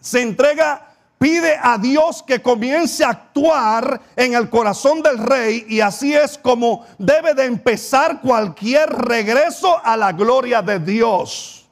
Se 0.00 0.22
entrega, 0.22 0.94
pide 1.18 1.56
a 1.62 1.78
Dios 1.78 2.22
que 2.22 2.42
comience 2.42 3.04
a 3.04 3.10
actuar 3.10 4.00
en 4.16 4.34
el 4.34 4.50
corazón 4.50 5.02
del 5.02 5.18
rey 5.18 5.66
y 5.68 5.80
así 5.80 6.12
es 6.12 6.36
como 6.36 6.84
debe 6.98 7.34
de 7.34 7.44
empezar 7.44 8.20
cualquier 8.20 8.88
regreso 8.90 9.80
a 9.84 9.96
la 9.96 10.10
gloria 10.10 10.62
de 10.62 10.80
Dios. 10.80 11.68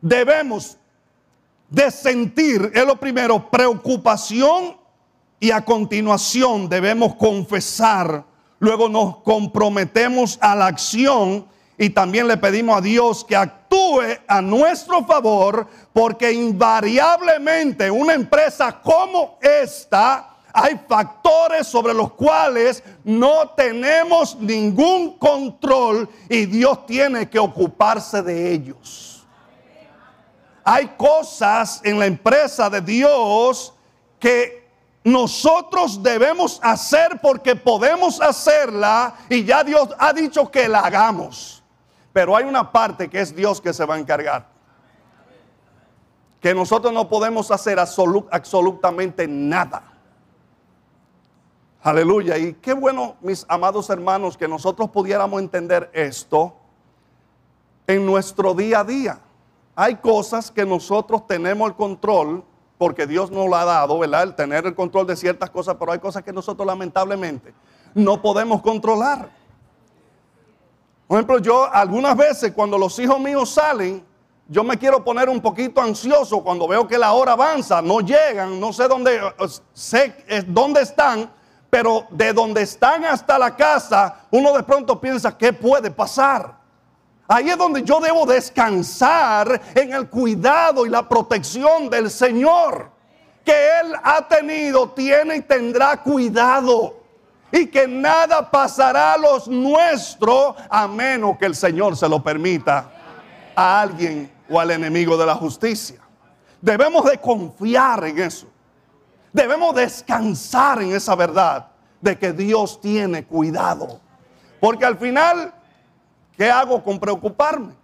Debemos 0.00 0.76
de 1.68 1.90
sentir, 1.90 2.70
es 2.74 2.86
lo 2.86 2.96
primero, 2.96 3.50
preocupación 3.50 4.76
y 5.40 5.50
a 5.50 5.64
continuación 5.64 6.68
debemos 6.68 7.14
confesar. 7.16 8.24
Luego 8.58 8.88
nos 8.88 9.18
comprometemos 9.18 10.38
a 10.40 10.54
la 10.54 10.66
acción 10.66 11.46
y 11.78 11.90
también 11.90 12.26
le 12.26 12.36
pedimos 12.36 12.78
a 12.78 12.80
Dios 12.80 13.24
que 13.24 13.36
actúe 13.36 14.02
a 14.26 14.40
nuestro 14.40 15.04
favor 15.04 15.66
porque 15.92 16.32
invariablemente 16.32 17.90
una 17.90 18.14
empresa 18.14 18.80
como 18.80 19.38
esta 19.42 20.36
hay 20.58 20.80
factores 20.88 21.66
sobre 21.66 21.92
los 21.92 22.14
cuales 22.14 22.82
no 23.04 23.50
tenemos 23.50 24.36
ningún 24.36 25.18
control 25.18 26.08
y 26.30 26.46
Dios 26.46 26.86
tiene 26.86 27.28
que 27.28 27.38
ocuparse 27.38 28.22
de 28.22 28.52
ellos. 28.54 29.15
Hay 30.68 30.88
cosas 30.96 31.80
en 31.84 31.96
la 31.96 32.06
empresa 32.06 32.68
de 32.68 32.80
Dios 32.80 33.72
que 34.18 34.68
nosotros 35.04 36.02
debemos 36.02 36.58
hacer 36.60 37.20
porque 37.22 37.54
podemos 37.54 38.20
hacerla 38.20 39.14
y 39.28 39.44
ya 39.44 39.62
Dios 39.62 39.90
ha 39.96 40.12
dicho 40.12 40.50
que 40.50 40.68
la 40.68 40.80
hagamos. 40.80 41.62
Pero 42.12 42.34
hay 42.34 42.46
una 42.46 42.72
parte 42.72 43.08
que 43.08 43.20
es 43.20 43.36
Dios 43.36 43.60
que 43.60 43.72
se 43.72 43.84
va 43.84 43.94
a 43.94 43.98
encargar. 44.00 44.48
Que 46.40 46.52
nosotros 46.52 46.92
no 46.92 47.08
podemos 47.08 47.52
hacer 47.52 47.78
absolutamente 47.78 49.28
nada. 49.28 49.84
Aleluya. 51.80 52.38
Y 52.38 52.54
qué 52.54 52.72
bueno, 52.72 53.14
mis 53.20 53.46
amados 53.48 53.88
hermanos, 53.88 54.36
que 54.36 54.48
nosotros 54.48 54.90
pudiéramos 54.90 55.40
entender 55.40 55.88
esto 55.92 56.56
en 57.86 58.04
nuestro 58.04 58.52
día 58.52 58.80
a 58.80 58.84
día. 58.84 59.20
Hay 59.76 59.96
cosas 59.96 60.50
que 60.50 60.64
nosotros 60.64 61.26
tenemos 61.26 61.68
el 61.68 61.76
control 61.76 62.42
porque 62.78 63.06
Dios 63.06 63.30
nos 63.30 63.48
lo 63.48 63.56
ha 63.56 63.64
dado, 63.64 63.98
¿verdad? 63.98 64.22
El 64.22 64.34
tener 64.34 64.66
el 64.66 64.74
control 64.74 65.06
de 65.06 65.16
ciertas 65.16 65.50
cosas, 65.50 65.76
pero 65.78 65.92
hay 65.92 65.98
cosas 65.98 66.22
que 66.22 66.32
nosotros 66.32 66.66
lamentablemente 66.66 67.54
no 67.94 68.20
podemos 68.20 68.62
controlar. 68.62 69.30
Por 71.06 71.18
ejemplo, 71.18 71.38
yo 71.38 71.72
algunas 71.72 72.16
veces 72.16 72.52
cuando 72.52 72.76
los 72.76 72.98
hijos 72.98 73.20
míos 73.20 73.50
salen, 73.50 74.04
yo 74.48 74.64
me 74.64 74.78
quiero 74.78 75.04
poner 75.04 75.28
un 75.28 75.40
poquito 75.40 75.80
ansioso 75.80 76.42
cuando 76.42 76.66
veo 76.68 76.86
que 76.86 76.98
la 76.98 77.12
hora 77.12 77.32
avanza, 77.32 77.82
no 77.82 78.00
llegan, 78.00 78.58
no 78.58 78.72
sé 78.72 78.88
dónde, 78.88 79.20
sé 79.72 80.14
dónde 80.46 80.82
están, 80.82 81.30
pero 81.68 82.06
de 82.10 82.32
donde 82.32 82.62
están 82.62 83.04
hasta 83.04 83.38
la 83.38 83.54
casa, 83.54 84.26
uno 84.30 84.52
de 84.52 84.62
pronto 84.62 85.00
piensa, 85.00 85.36
¿qué 85.36 85.52
puede 85.52 85.90
pasar? 85.90 86.65
Ahí 87.28 87.48
es 87.50 87.58
donde 87.58 87.82
yo 87.82 88.00
debo 88.00 88.24
descansar 88.24 89.60
en 89.74 89.92
el 89.92 90.08
cuidado 90.08 90.86
y 90.86 90.90
la 90.90 91.08
protección 91.08 91.90
del 91.90 92.10
Señor. 92.10 92.90
Que 93.44 93.80
Él 93.80 93.94
ha 94.02 94.26
tenido, 94.26 94.90
tiene 94.90 95.36
y 95.36 95.40
tendrá 95.42 96.02
cuidado. 96.02 97.00
Y 97.50 97.66
que 97.66 97.86
nada 97.86 98.50
pasará 98.50 99.14
a 99.14 99.18
los 99.18 99.48
nuestros 99.48 100.56
a 100.68 100.86
menos 100.86 101.38
que 101.38 101.46
el 101.46 101.54
Señor 101.54 101.96
se 101.96 102.08
lo 102.08 102.22
permita. 102.22 102.92
a 103.56 103.80
alguien 103.80 104.30
o 104.50 104.60
al 104.60 104.70
enemigo 104.70 105.16
de 105.16 105.24
la 105.26 105.34
justicia. 105.34 105.96
Debemos 106.60 107.04
de 107.10 107.18
confiar 107.18 108.04
en 108.04 108.18
eso. 108.18 108.46
Debemos 109.32 109.74
descansar 109.74 110.82
en 110.82 110.92
esa 110.92 111.14
verdad 111.14 111.68
de 112.00 112.18
que 112.18 112.32
Dios 112.32 112.80
tiene 112.80 113.24
cuidado. 113.24 114.00
Porque 114.60 114.84
al 114.84 114.98
final, 114.98 115.54
¿qué 116.36 116.50
hago 116.50 116.82
con 116.82 116.98
preocuparme? 116.98 117.74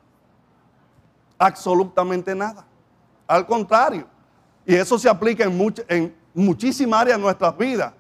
Absolutamente 1.38 2.34
nada. 2.34 2.64
Al 3.26 3.46
contrario. 3.46 4.06
Y 4.64 4.74
eso 4.74 4.98
se 4.98 5.08
aplica 5.08 5.44
en, 5.44 5.74
en 5.88 6.16
muchísimas 6.34 7.00
áreas 7.00 7.18
de 7.18 7.24
nuestras 7.24 7.56
vidas. 7.56 7.92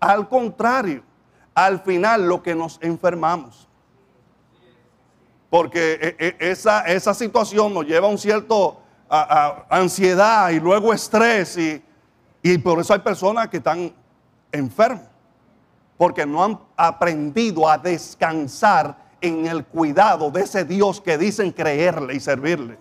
Al 0.00 0.28
contrario, 0.28 1.02
al 1.54 1.80
final 1.80 2.28
lo 2.28 2.42
que 2.42 2.54
nos 2.54 2.78
enfermamos. 2.82 3.68
Porque 5.50 6.16
e, 6.18 6.36
e, 6.40 6.50
esa, 6.50 6.82
esa 6.82 7.14
situación 7.14 7.72
nos 7.72 7.86
lleva 7.86 8.06
a 8.06 8.10
un 8.10 8.18
cierto 8.18 8.80
ansiedad 9.70 10.50
y 10.50 10.60
luego 10.60 10.92
estrés 10.92 11.56
y, 11.56 11.82
y 12.42 12.58
por 12.58 12.78
eso 12.78 12.92
hay 12.92 13.00
personas 13.00 13.48
que 13.48 13.56
están 13.56 13.92
enfermas. 14.52 15.08
Porque 15.96 16.26
no 16.26 16.44
han 16.44 16.60
aprendido 16.76 17.68
a 17.68 17.78
descansar 17.78 19.07
en 19.20 19.46
el 19.46 19.64
cuidado 19.64 20.30
de 20.30 20.42
ese 20.42 20.64
Dios 20.64 21.00
que 21.00 21.18
dicen 21.18 21.50
creerle 21.52 22.14
y 22.14 22.20
servirle. 22.20 22.78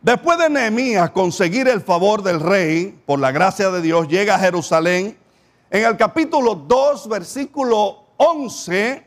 Después 0.00 0.38
de 0.38 0.48
Nehemías 0.48 1.10
conseguir 1.10 1.68
el 1.68 1.82
favor 1.82 2.22
del 2.22 2.40
rey, 2.40 2.98
por 3.04 3.18
la 3.18 3.30
gracia 3.30 3.68
de 3.70 3.82
Dios, 3.82 4.08
llega 4.08 4.36
a 4.36 4.38
Jerusalén. 4.38 5.18
En 5.70 5.84
el 5.84 5.96
capítulo 5.98 6.54
2, 6.54 7.08
versículo 7.08 8.04
11 8.16 9.04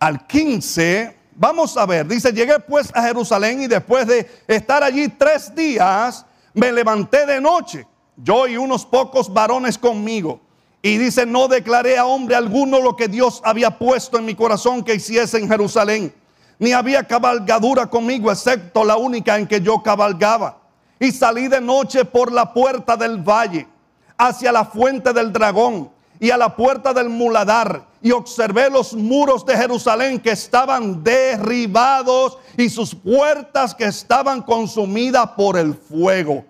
al 0.00 0.26
15, 0.26 1.16
vamos 1.34 1.76
a 1.76 1.86
ver, 1.86 2.06
dice, 2.06 2.32
llegué 2.32 2.58
pues 2.58 2.90
a 2.94 3.02
Jerusalén 3.02 3.62
y 3.62 3.68
después 3.68 4.06
de 4.06 4.28
estar 4.46 4.82
allí 4.82 5.08
tres 5.08 5.54
días, 5.54 6.26
me 6.52 6.72
levanté 6.72 7.24
de 7.24 7.40
noche, 7.40 7.86
yo 8.22 8.46
y 8.46 8.56
unos 8.56 8.84
pocos 8.84 9.32
varones 9.32 9.78
conmigo. 9.78 10.40
Y 10.82 10.96
dice, 10.98 11.26
no 11.26 11.48
declaré 11.48 11.98
a 11.98 12.06
hombre 12.06 12.36
alguno 12.36 12.80
lo 12.80 12.94
que 12.94 13.08
Dios 13.08 13.40
había 13.44 13.78
puesto 13.78 14.18
en 14.18 14.24
mi 14.24 14.34
corazón 14.34 14.84
que 14.84 14.94
hiciese 14.94 15.38
en 15.38 15.48
Jerusalén 15.48 16.12
ni 16.58 16.72
había 16.72 17.04
cabalgadura 17.04 17.88
conmigo, 17.88 18.30
excepto 18.30 18.84
la 18.84 18.96
única 18.96 19.38
en 19.38 19.46
que 19.46 19.60
yo 19.60 19.82
cabalgaba. 19.82 20.58
Y 20.98 21.12
salí 21.12 21.46
de 21.46 21.60
noche 21.60 22.04
por 22.04 22.32
la 22.32 22.52
puerta 22.52 22.96
del 22.96 23.18
valle, 23.18 23.68
hacia 24.16 24.50
la 24.50 24.64
fuente 24.64 25.12
del 25.12 25.32
dragón 25.32 25.90
y 26.18 26.30
a 26.30 26.36
la 26.36 26.56
puerta 26.56 26.92
del 26.92 27.08
muladar, 27.08 27.86
y 28.02 28.10
observé 28.10 28.68
los 28.68 28.94
muros 28.94 29.46
de 29.46 29.56
Jerusalén 29.56 30.18
que 30.18 30.30
estaban 30.30 31.04
derribados 31.04 32.38
y 32.56 32.68
sus 32.68 32.94
puertas 32.94 33.74
que 33.74 33.84
estaban 33.84 34.42
consumidas 34.42 35.28
por 35.36 35.56
el 35.56 35.74
fuego. 35.74 36.44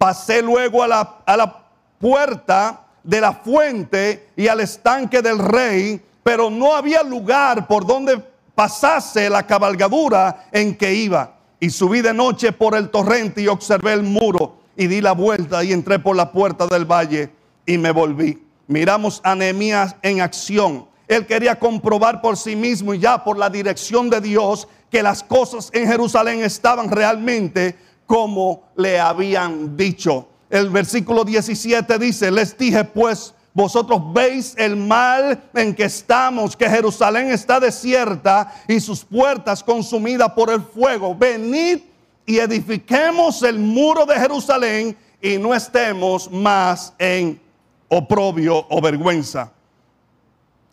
Pasé 0.00 0.40
luego 0.40 0.82
a 0.82 0.88
la, 0.88 1.16
a 1.26 1.36
la 1.36 1.62
puerta 1.98 2.86
de 3.04 3.20
la 3.20 3.34
fuente 3.34 4.30
y 4.34 4.48
al 4.48 4.60
estanque 4.60 5.20
del 5.20 5.38
rey, 5.38 6.00
pero 6.22 6.48
no 6.48 6.74
había 6.74 7.02
lugar 7.02 7.66
por 7.66 7.86
donde 7.86 8.18
pasase 8.54 9.28
la 9.28 9.46
cabalgadura 9.46 10.46
en 10.52 10.74
que 10.74 10.94
iba. 10.94 11.34
Y 11.60 11.68
subí 11.68 12.00
de 12.00 12.14
noche 12.14 12.50
por 12.50 12.74
el 12.74 12.88
torrente 12.88 13.42
y 13.42 13.48
observé 13.48 13.92
el 13.92 14.02
muro 14.02 14.56
y 14.74 14.86
di 14.86 15.02
la 15.02 15.12
vuelta 15.12 15.62
y 15.62 15.70
entré 15.74 15.98
por 15.98 16.16
la 16.16 16.32
puerta 16.32 16.66
del 16.66 16.86
valle 16.86 17.30
y 17.66 17.76
me 17.76 17.90
volví. 17.90 18.42
Miramos 18.68 19.20
a 19.22 19.34
Nehemías 19.34 19.96
en 20.00 20.22
acción. 20.22 20.86
Él 21.08 21.26
quería 21.26 21.58
comprobar 21.58 22.22
por 22.22 22.38
sí 22.38 22.56
mismo 22.56 22.94
y 22.94 23.00
ya 23.00 23.22
por 23.22 23.36
la 23.36 23.50
dirección 23.50 24.08
de 24.08 24.22
Dios 24.22 24.66
que 24.90 25.02
las 25.02 25.22
cosas 25.22 25.68
en 25.74 25.86
Jerusalén 25.86 26.40
estaban 26.42 26.90
realmente 26.90 27.76
como 28.10 28.64
le 28.74 28.98
habían 28.98 29.76
dicho. 29.76 30.26
El 30.50 30.68
versículo 30.68 31.22
17 31.22 31.96
dice, 31.96 32.28
les 32.32 32.58
dije 32.58 32.82
pues, 32.82 33.32
vosotros 33.54 34.02
veis 34.12 34.52
el 34.58 34.74
mal 34.74 35.40
en 35.54 35.72
que 35.72 35.84
estamos, 35.84 36.56
que 36.56 36.68
Jerusalén 36.68 37.30
está 37.30 37.60
desierta 37.60 38.52
y 38.66 38.80
sus 38.80 39.04
puertas 39.04 39.62
consumidas 39.62 40.32
por 40.32 40.50
el 40.50 40.60
fuego. 40.60 41.14
Venid 41.14 41.82
y 42.26 42.38
edifiquemos 42.40 43.44
el 43.44 43.60
muro 43.60 44.04
de 44.04 44.16
Jerusalén 44.16 44.96
y 45.22 45.38
no 45.38 45.54
estemos 45.54 46.28
más 46.32 46.92
en 46.98 47.40
oprobio 47.86 48.66
o 48.70 48.80
vergüenza. 48.80 49.52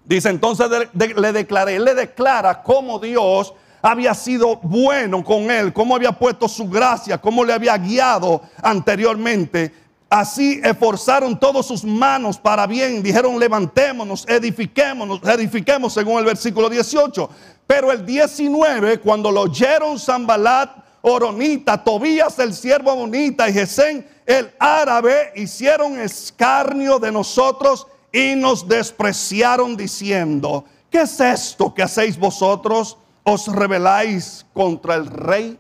Dice 0.06 0.30
entonces 0.30 0.68
le 0.92 1.32
declaré, 1.34 1.78
le 1.80 1.94
declara 1.94 2.64
cómo 2.64 2.98
Dios 2.98 3.54
había 3.82 4.14
sido 4.14 4.58
bueno 4.58 5.24
con 5.24 5.50
él, 5.52 5.74
cómo 5.74 5.96
había 5.96 6.12
puesto 6.12 6.48
su 6.48 6.68
gracia, 6.70 7.18
cómo 7.18 7.44
le 7.44 7.54
había 7.54 7.78
guiado 7.78 8.42
anteriormente 8.62 9.72
Así 10.10 10.62
esforzaron 10.64 11.38
todas 11.38 11.66
sus 11.66 11.84
manos 11.84 12.38
para 12.38 12.66
bien. 12.66 13.04
Dijeron, 13.04 13.38
levantémonos, 13.38 14.26
edifiquémonos, 14.28 15.22
edifiquemos 15.24 15.94
según 15.94 16.20
el 16.20 16.26
versículo 16.26 16.70
18. 16.70 17.30
Pero 17.66 17.92
el 17.92 18.06
19, 18.06 19.00
cuando 19.00 19.30
lo 19.30 19.42
oyeron 19.42 20.00
Zambalat, 20.00 20.78
Oronita, 21.02 21.84
Tobías 21.84 22.40
el 22.40 22.54
siervo 22.54 22.96
bonita 22.96 23.50
y 23.50 23.54
Gesén 23.54 24.08
el 24.26 24.50
árabe, 24.60 25.34
hicieron 25.36 26.00
escarnio 26.00 27.00
de 27.00 27.12
nosotros 27.12 27.86
y 28.12 28.36
nos 28.36 28.66
despreciaron 28.66 29.76
diciendo, 29.76 30.64
¿qué 30.90 31.02
es 31.02 31.20
esto 31.20 31.74
que 31.74 31.84
hacéis 31.84 32.18
vosotros? 32.18 32.98
¿Os 33.30 33.46
rebeláis 33.46 34.46
contra 34.54 34.96
el 34.96 35.06
rey? 35.06 35.60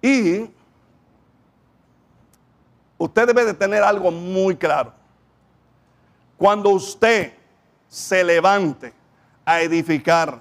Y 0.00 0.48
usted 2.96 3.26
debe 3.26 3.44
de 3.44 3.52
tener 3.52 3.82
algo 3.82 4.12
muy 4.12 4.54
claro. 4.54 4.92
Cuando 6.38 6.70
usted 6.70 7.32
se 7.88 8.22
levante 8.22 8.94
a 9.44 9.60
edificar 9.62 10.40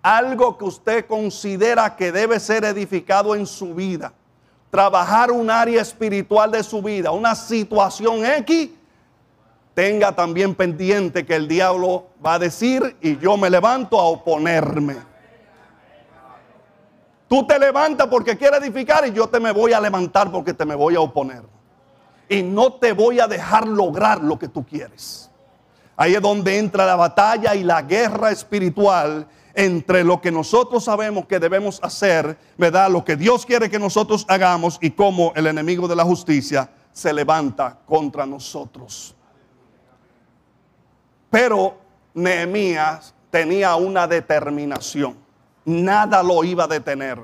algo 0.00 0.56
que 0.56 0.64
usted 0.64 1.06
considera 1.06 1.94
que 1.94 2.10
debe 2.10 2.40
ser 2.40 2.64
edificado 2.64 3.34
en 3.34 3.44
su 3.44 3.74
vida, 3.74 4.14
trabajar 4.70 5.30
un 5.30 5.50
área 5.50 5.82
espiritual 5.82 6.50
de 6.50 6.62
su 6.62 6.80
vida, 6.80 7.10
una 7.10 7.34
situación 7.34 8.24
X, 8.24 8.70
tenga 9.78 10.10
también 10.10 10.56
pendiente 10.56 11.24
que 11.24 11.36
el 11.36 11.46
diablo 11.46 12.08
va 12.26 12.34
a 12.34 12.38
decir 12.40 12.96
y 13.00 13.16
yo 13.18 13.36
me 13.36 13.48
levanto 13.48 13.96
a 13.96 14.06
oponerme. 14.06 14.96
Tú 17.28 17.46
te 17.46 17.56
levantas 17.60 18.08
porque 18.08 18.36
quieres 18.36 18.60
edificar 18.60 19.06
y 19.06 19.12
yo 19.12 19.28
te 19.28 19.38
me 19.38 19.52
voy 19.52 19.72
a 19.72 19.80
levantar 19.80 20.32
porque 20.32 20.52
te 20.52 20.64
me 20.64 20.74
voy 20.74 20.96
a 20.96 21.00
oponer 21.00 21.44
y 22.28 22.42
no 22.42 22.72
te 22.72 22.92
voy 22.92 23.20
a 23.20 23.28
dejar 23.28 23.68
lograr 23.68 24.20
lo 24.20 24.36
que 24.36 24.48
tú 24.48 24.66
quieres. 24.66 25.30
Ahí 25.96 26.16
es 26.16 26.22
donde 26.22 26.58
entra 26.58 26.84
la 26.84 26.96
batalla 26.96 27.54
y 27.54 27.62
la 27.62 27.82
guerra 27.82 28.32
espiritual 28.32 29.28
entre 29.54 30.02
lo 30.02 30.20
que 30.20 30.32
nosotros 30.32 30.82
sabemos 30.82 31.26
que 31.26 31.38
debemos 31.38 31.78
hacer, 31.84 32.36
¿verdad? 32.56 32.90
Lo 32.90 33.04
que 33.04 33.14
Dios 33.14 33.46
quiere 33.46 33.70
que 33.70 33.78
nosotros 33.78 34.26
hagamos 34.26 34.76
y 34.80 34.90
cómo 34.90 35.32
el 35.36 35.46
enemigo 35.46 35.86
de 35.86 35.94
la 35.94 36.02
justicia 36.02 36.68
se 36.92 37.12
levanta 37.12 37.78
contra 37.86 38.26
nosotros. 38.26 39.14
Pero 41.30 41.76
Nehemías 42.14 43.14
tenía 43.30 43.76
una 43.76 44.06
determinación. 44.06 45.16
Nada 45.64 46.22
lo 46.22 46.42
iba 46.44 46.64
a 46.64 46.68
detener. 46.68 47.18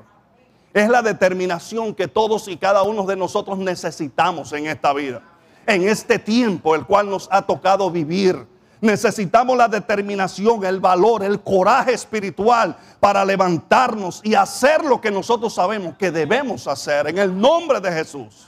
Es 0.73 0.89
la 0.89 1.01
determinación 1.01 1.95
que 1.95 2.07
todos 2.07 2.47
y 2.47 2.57
cada 2.57 2.83
uno 2.83 3.05
de 3.05 3.15
nosotros 3.15 3.57
necesitamos 3.57 4.51
en 4.53 4.67
esta 4.67 4.93
vida. 4.93 5.21
En 5.65 5.87
este 5.87 6.19
tiempo 6.19 6.75
el 6.75 6.85
cual 6.85 7.09
nos 7.09 7.27
ha 7.31 7.41
tocado 7.41 7.89
vivir. 7.89 8.45
Necesitamos 8.81 9.57
la 9.57 9.67
determinación, 9.67 10.63
el 10.65 10.79
valor, 10.79 11.23
el 11.23 11.41
coraje 11.41 11.93
espiritual 11.93 12.75
para 12.99 13.25
levantarnos 13.25 14.21
y 14.23 14.35
hacer 14.35 14.83
lo 14.83 15.01
que 15.01 15.09
nosotros 15.09 15.53
sabemos 15.53 15.95
que 15.97 16.11
debemos 16.11 16.67
hacer 16.67 17.07
en 17.07 17.17
el 17.17 17.39
nombre 17.39 17.79
de 17.79 17.91
Jesús. 17.91 18.47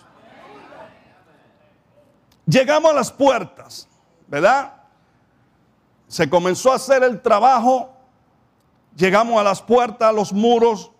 Llegamos 2.45 2.91
a 2.91 2.95
las 2.95 3.11
puertas, 3.11 3.87
¿verdad? 4.27 4.76
Se 6.07 6.29
comenzó 6.29 6.71
a 6.71 6.75
hacer 6.75 7.03
el 7.03 7.21
trabajo, 7.21 7.89
llegamos 8.95 9.39
a 9.39 9.43
las 9.43 9.61
puertas, 9.61 10.09
a 10.09 10.13
los 10.13 10.31
muros, 10.31 10.91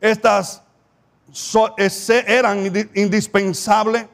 estas 0.00 0.62
eran 2.26 2.70
indispensables 2.94 4.06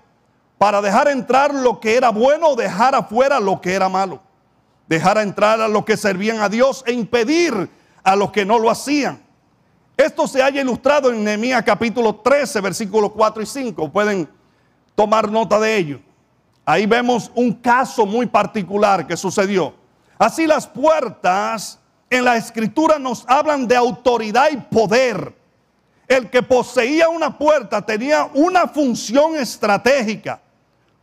para 0.56 0.80
dejar 0.80 1.09
entrar 1.09 1.54
lo 1.54 1.80
que 1.80 1.96
era 1.96 2.11
bueno 2.11 2.54
dejar 2.54 2.94
afuera 2.94 3.40
lo 3.40 3.61
que 3.61 3.72
era 3.72 3.88
malo. 3.88 4.20
Dejar 4.87 5.18
entrar 5.18 5.61
a 5.61 5.68
los 5.68 5.85
que 5.85 5.96
servían 5.96 6.40
a 6.40 6.48
Dios 6.48 6.85
e 6.87 6.92
impedir 6.92 7.70
a 8.02 8.16
los 8.16 8.30
que 8.30 8.44
no 8.44 8.59
lo 8.59 8.70
hacían. 8.70 9.22
Esto 9.96 10.26
se 10.26 10.42
haya 10.42 10.61
ilustrado 10.61 11.11
en 11.11 11.22
Nehemías 11.22 11.62
capítulo 11.62 12.16
13, 12.16 12.61
versículos 12.61 13.12
4 13.12 13.42
y 13.42 13.46
5. 13.46 13.90
Pueden 13.90 14.28
tomar 14.94 15.30
nota 15.30 15.59
de 15.61 15.76
ello. 15.76 16.00
Ahí 16.64 16.87
vemos 16.87 17.30
un 17.35 17.52
caso 17.52 18.06
muy 18.06 18.26
particular 18.26 19.06
que 19.06 19.16
sucedió. 19.16 19.79
Así 20.20 20.46
las 20.46 20.66
puertas 20.66 21.78
en 22.11 22.26
la 22.26 22.37
escritura 22.37 22.98
nos 22.98 23.24
hablan 23.26 23.66
de 23.66 23.74
autoridad 23.74 24.50
y 24.50 24.59
poder. 24.59 25.35
El 26.06 26.28
que 26.28 26.42
poseía 26.42 27.09
una 27.09 27.38
puerta 27.38 27.80
tenía 27.80 28.28
una 28.35 28.68
función 28.68 29.37
estratégica. 29.37 30.38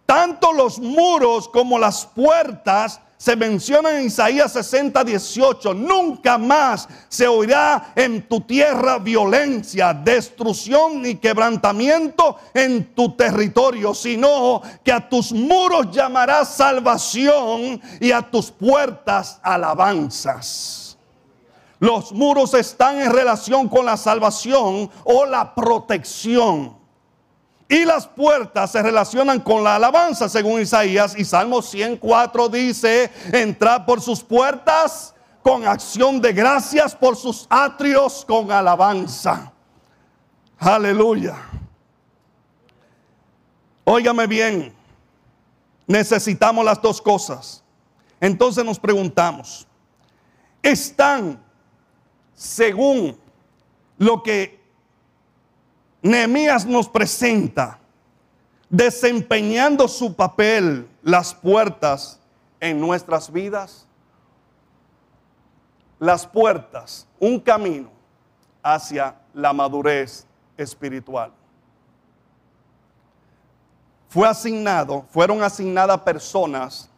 Tanto 0.05 0.53
los 0.53 0.77
muros 0.77 1.49
como 1.49 1.79
las 1.79 2.05
puertas 2.05 3.01
se 3.17 3.35
menciona 3.35 3.97
en 3.97 4.05
Isaías 4.05 4.53
60, 4.53 5.03
18, 5.03 5.73
nunca 5.73 6.37
más 6.37 6.87
se 7.09 7.27
oirá 7.27 7.91
en 7.95 8.27
tu 8.27 8.41
tierra 8.41 8.99
violencia, 8.99 9.91
destrucción 9.91 11.01
ni 11.01 11.15
quebrantamiento 11.15 12.37
en 12.53 12.93
tu 12.93 13.15
territorio, 13.15 13.95
sino 13.95 14.61
que 14.83 14.91
a 14.91 15.09
tus 15.09 15.31
muros 15.31 15.89
llamarás 15.91 16.55
salvación 16.55 17.81
y 17.99 18.11
a 18.11 18.21
tus 18.21 18.51
puertas 18.51 19.39
alabanzas. 19.41 20.95
Los 21.79 22.11
muros 22.11 22.53
están 22.53 23.01
en 23.01 23.11
relación 23.11 23.67
con 23.67 23.85
la 23.85 23.97
salvación 23.97 24.89
o 25.03 25.25
la 25.25 25.55
protección. 25.55 26.76
Y 27.69 27.83
las 27.83 28.07
puertas 28.07 28.71
se 28.71 28.81
relacionan 28.81 29.41
con 29.41 29.63
la 29.63 29.75
alabanza, 29.75 30.29
según 30.29 30.61
Isaías. 30.61 31.15
Y 31.17 31.25
Salmo 31.25 31.61
104 31.61 32.49
dice, 32.49 33.11
entrad 33.33 33.85
por 33.85 34.01
sus 34.01 34.23
puertas 34.23 35.13
con 35.43 35.67
acción 35.67 36.21
de 36.21 36.31
gracias, 36.33 36.95
por 36.95 37.15
sus 37.15 37.45
atrios 37.49 38.23
con 38.25 38.51
alabanza. 38.51 39.51
Aleluya. 40.57 41.35
Óigame 43.83 44.27
bien, 44.27 44.73
necesitamos 45.85 46.65
las 46.65 46.81
dos 46.81 47.01
cosas. 47.01 47.63
Entonces 48.19 48.65
nos 48.65 48.79
preguntamos, 48.79 49.67
¿están 50.61 51.41
según 52.33 53.17
lo 53.97 54.21
que 54.23 54.66
Nehemías 56.07 56.65
nos 56.65 56.87
presenta 56.87 57.79
desempeñando 58.69 59.87
su 59.87 60.15
papel 60.15 60.87
las 61.01 61.33
puertas 61.33 62.19
en 62.61 62.79
nuestras 62.79 63.31
vidas. 63.31 63.85
Las 65.99 66.25
puertas, 66.25 67.07
un 67.19 67.39
camino 67.39 67.89
hacia 68.63 69.15
la 69.33 69.51
madurez 69.51 70.25
espiritual. 70.55 71.33
Fue 74.07 74.27
asignado, 74.27 75.05
fueron 75.09 75.43
asignadas 75.43 75.99
personas, 76.01 76.89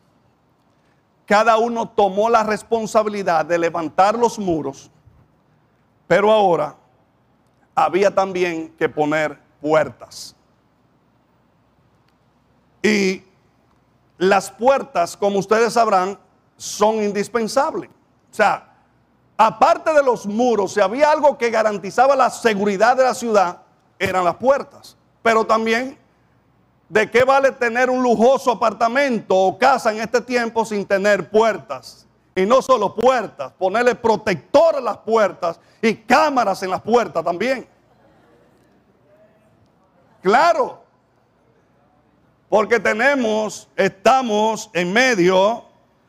cada 1.26 1.58
uno 1.58 1.90
tomó 1.90 2.30
la 2.30 2.44
responsabilidad 2.44 3.46
de 3.46 3.58
levantar 3.58 4.18
los 4.18 4.38
muros, 4.38 4.92
pero 6.08 6.32
ahora 6.32 6.76
había 7.86 8.14
también 8.14 8.70
que 8.78 8.90
poner 8.90 9.40
puertas. 9.62 10.36
Y 12.82 13.24
las 14.18 14.52
puertas, 14.52 15.16
como 15.16 15.40
ustedes 15.40 15.74
sabrán, 15.74 16.20
son 16.58 16.96
indispensables. 16.96 17.90
O 17.90 18.34
sea, 18.34 18.74
aparte 19.38 19.94
de 19.94 20.04
los 20.04 20.26
muros, 20.26 20.74
si 20.74 20.82
había 20.82 21.12
algo 21.12 21.38
que 21.38 21.50
garantizaba 21.50 22.16
la 22.16 22.30
seguridad 22.30 22.98
de 22.98 23.04
la 23.04 23.14
ciudad, 23.14 23.62
eran 23.98 24.26
las 24.26 24.36
puertas. 24.36 24.98
Pero 25.22 25.46
también, 25.46 25.98
¿de 26.90 27.10
qué 27.10 27.24
vale 27.24 27.52
tener 27.52 27.90
un 27.90 28.04
lujoso 28.04 28.52
apartamento 28.52 29.36
o 29.36 29.58
casa 29.58 29.92
en 29.92 30.02
este 30.02 30.22
tiempo 30.22 30.66
sin 30.66 30.86
tener 30.86 31.30
puertas? 31.30 32.06
Y 32.36 32.46
no 32.46 32.62
solo 32.62 32.94
puertas, 32.96 33.52
ponerle 33.54 33.96
protector 33.96 34.76
a 34.76 34.82
las 34.82 34.98
puertas 34.98 35.60
y 35.82 35.96
cámaras 35.96 36.64
en 36.64 36.70
las 36.70 36.82
puertas 36.82 37.24
también. 37.24 37.68
Claro, 40.22 40.84
porque 42.50 42.80
tenemos, 42.80 43.70
estamos 43.76 44.70
en 44.74 44.92
medio 44.92 45.66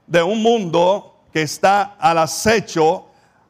de 0.06 0.22
un 0.22 0.42
mundo 0.42 1.14
que 1.32 1.42
está 1.42 1.96
al 1.98 2.18
acecho. 2.18 3.06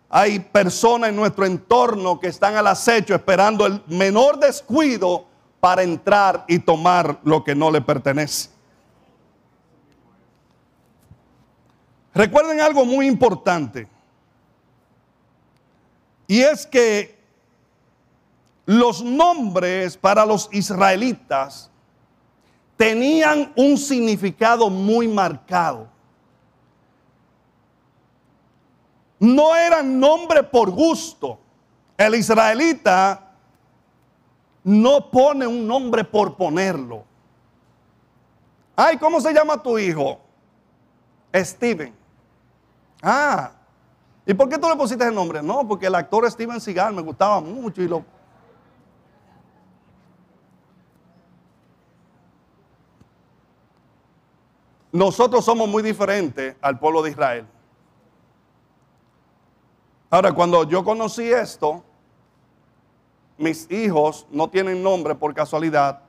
Hay 0.09 0.41
personas 0.41 1.11
en 1.11 1.17
nuestro 1.17 1.47
entorno 1.47 2.19
que 2.19 2.27
están 2.29 2.57
al 2.57 2.67
acecho 2.67 3.15
esperando 3.15 3.65
el 3.67 3.83
menor 3.87 4.39
descuido 4.39 5.27
para 5.61 5.83
entrar 5.83 6.45
y 6.49 6.59
tomar 6.59 7.21
lo 7.23 7.45
que 7.45 7.55
no 7.55 7.71
le 7.71 7.81
pertenece. 7.81 8.51
Recuerden 12.15 12.61
algo 12.61 12.85
muy 12.85 13.07
importante. 13.07 13.89
Y 16.27 16.41
es 16.41 16.67
que 16.67 17.19
los 18.67 19.03
nombres 19.03 19.97
para 19.97 20.25
los 20.25 20.49
israelitas 20.53 21.71
tenían 22.77 23.53
un 23.57 23.77
significado 23.77 24.71
muy 24.71 25.09
marcado. 25.09 25.89
No 29.19 29.55
eran 29.55 29.99
nombre 29.99 30.43
por 30.43 30.71
gusto. 30.71 31.39
El 31.97 32.15
israelita 32.15 33.35
no 34.65 35.11
pone 35.11 35.47
un 35.47 35.67
nombre 35.67 36.05
por 36.05 36.37
ponerlo. 36.37 37.05
Ay, 38.75 38.97
¿cómo 38.97 39.21
se 39.21 39.33
llama 39.35 39.63
tu 39.63 39.79
hijo? 39.79 40.21
Steven. 41.35 42.00
Ah, 43.03 43.53
¿y 44.27 44.35
por 44.35 44.49
qué 44.49 44.59
tú 44.59 44.69
le 44.69 44.77
pusiste 44.77 45.05
el 45.07 45.15
nombre? 45.15 45.43
No, 45.43 45.67
porque 45.67 45.87
el 45.87 45.95
actor 45.95 46.31
Steven 46.31 46.61
Seagal 46.61 46.95
me 46.95 47.03
gustaba 47.03 47.41
mucho 47.41 47.83
y 47.83 47.89
lo... 47.89 48.05
Nosotros 54.93 55.45
somos 55.45 55.69
muy 55.69 55.83
diferentes 55.83 56.57
al 56.61 56.79
pueblo 56.79 57.03
de 57.03 57.11
Israel. 57.11 57.47
Ahora, 60.11 60.33
cuando 60.33 60.65
yo 60.65 60.83
conocí 60.83 61.31
esto, 61.31 61.85
mis 63.39 63.71
hijos 63.71 64.27
no 64.31 64.51
tienen 64.51 64.83
nombre 64.83 65.15
por 65.15 65.33
casualidad, 65.33 66.03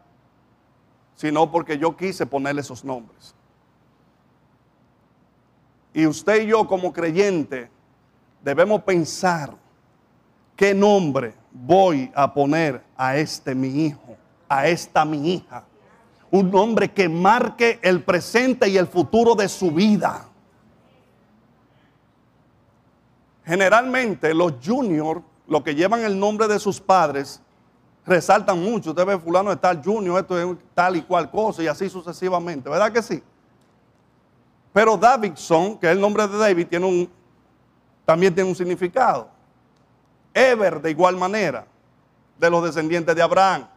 sino 1.15 1.51
porque 1.51 1.77
yo 1.77 1.95
quise 1.95 2.25
ponerle 2.25 2.61
esos 2.61 2.83
nombres. 2.83 3.35
Y 5.93 6.05
usted 6.05 6.43
y 6.43 6.47
yo 6.47 6.67
como 6.67 6.93
creyente 6.93 7.69
debemos 8.43 8.81
pensar 8.83 9.53
qué 10.55 10.73
nombre 10.73 11.33
voy 11.51 12.11
a 12.15 12.33
poner 12.33 12.81
a 12.95 13.17
este 13.17 13.53
mi 13.53 13.85
hijo, 13.85 14.15
a 14.47 14.67
esta 14.67 15.03
mi 15.03 15.33
hija. 15.33 15.65
Un 16.29 16.49
nombre 16.49 16.91
que 16.91 17.09
marque 17.09 17.79
el 17.81 18.03
presente 18.03 18.69
y 18.69 18.77
el 18.77 18.87
futuro 18.87 19.35
de 19.35 19.49
su 19.49 19.71
vida. 19.71 20.27
Generalmente 23.43 24.33
los 24.33 24.53
juniors, 24.63 25.21
los 25.47 25.61
que 25.61 25.75
llevan 25.75 26.01
el 26.01 26.17
nombre 26.17 26.47
de 26.47 26.57
sus 26.57 26.79
padres, 26.79 27.41
resaltan 28.05 28.61
mucho. 28.61 28.91
Usted 28.91 29.05
ve 29.05 29.19
fulano 29.19 29.49
de 29.49 29.57
tal 29.57 29.83
junior, 29.83 30.19
esto 30.19 30.39
es 30.39 30.57
tal 30.73 30.95
y 30.95 31.01
cual 31.01 31.29
cosa 31.29 31.61
y 31.61 31.67
así 31.67 31.89
sucesivamente. 31.89 32.69
¿Verdad 32.69 32.93
que 32.93 33.01
sí? 33.01 33.21
Pero 34.73 34.97
Davidson, 34.97 35.77
que 35.77 35.87
es 35.87 35.93
el 35.93 35.99
nombre 35.99 36.27
de 36.27 36.37
David, 36.37 36.67
tiene 36.67 36.85
un, 36.85 37.11
también 38.05 38.33
tiene 38.33 38.49
un 38.49 38.55
significado. 38.55 39.29
Ever, 40.33 40.81
de 40.81 40.91
igual 40.91 41.17
manera, 41.17 41.65
de 42.39 42.49
los 42.49 42.63
descendientes 42.63 43.15
de 43.15 43.21
Abraham. 43.21 43.67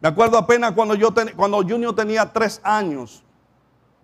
Me 0.00 0.08
acuerdo 0.08 0.36
apenas 0.36 0.72
cuando, 0.72 0.94
yo 0.94 1.12
cuando 1.36 1.58
Junior 1.58 1.94
tenía 1.94 2.30
tres 2.30 2.60
años, 2.62 3.22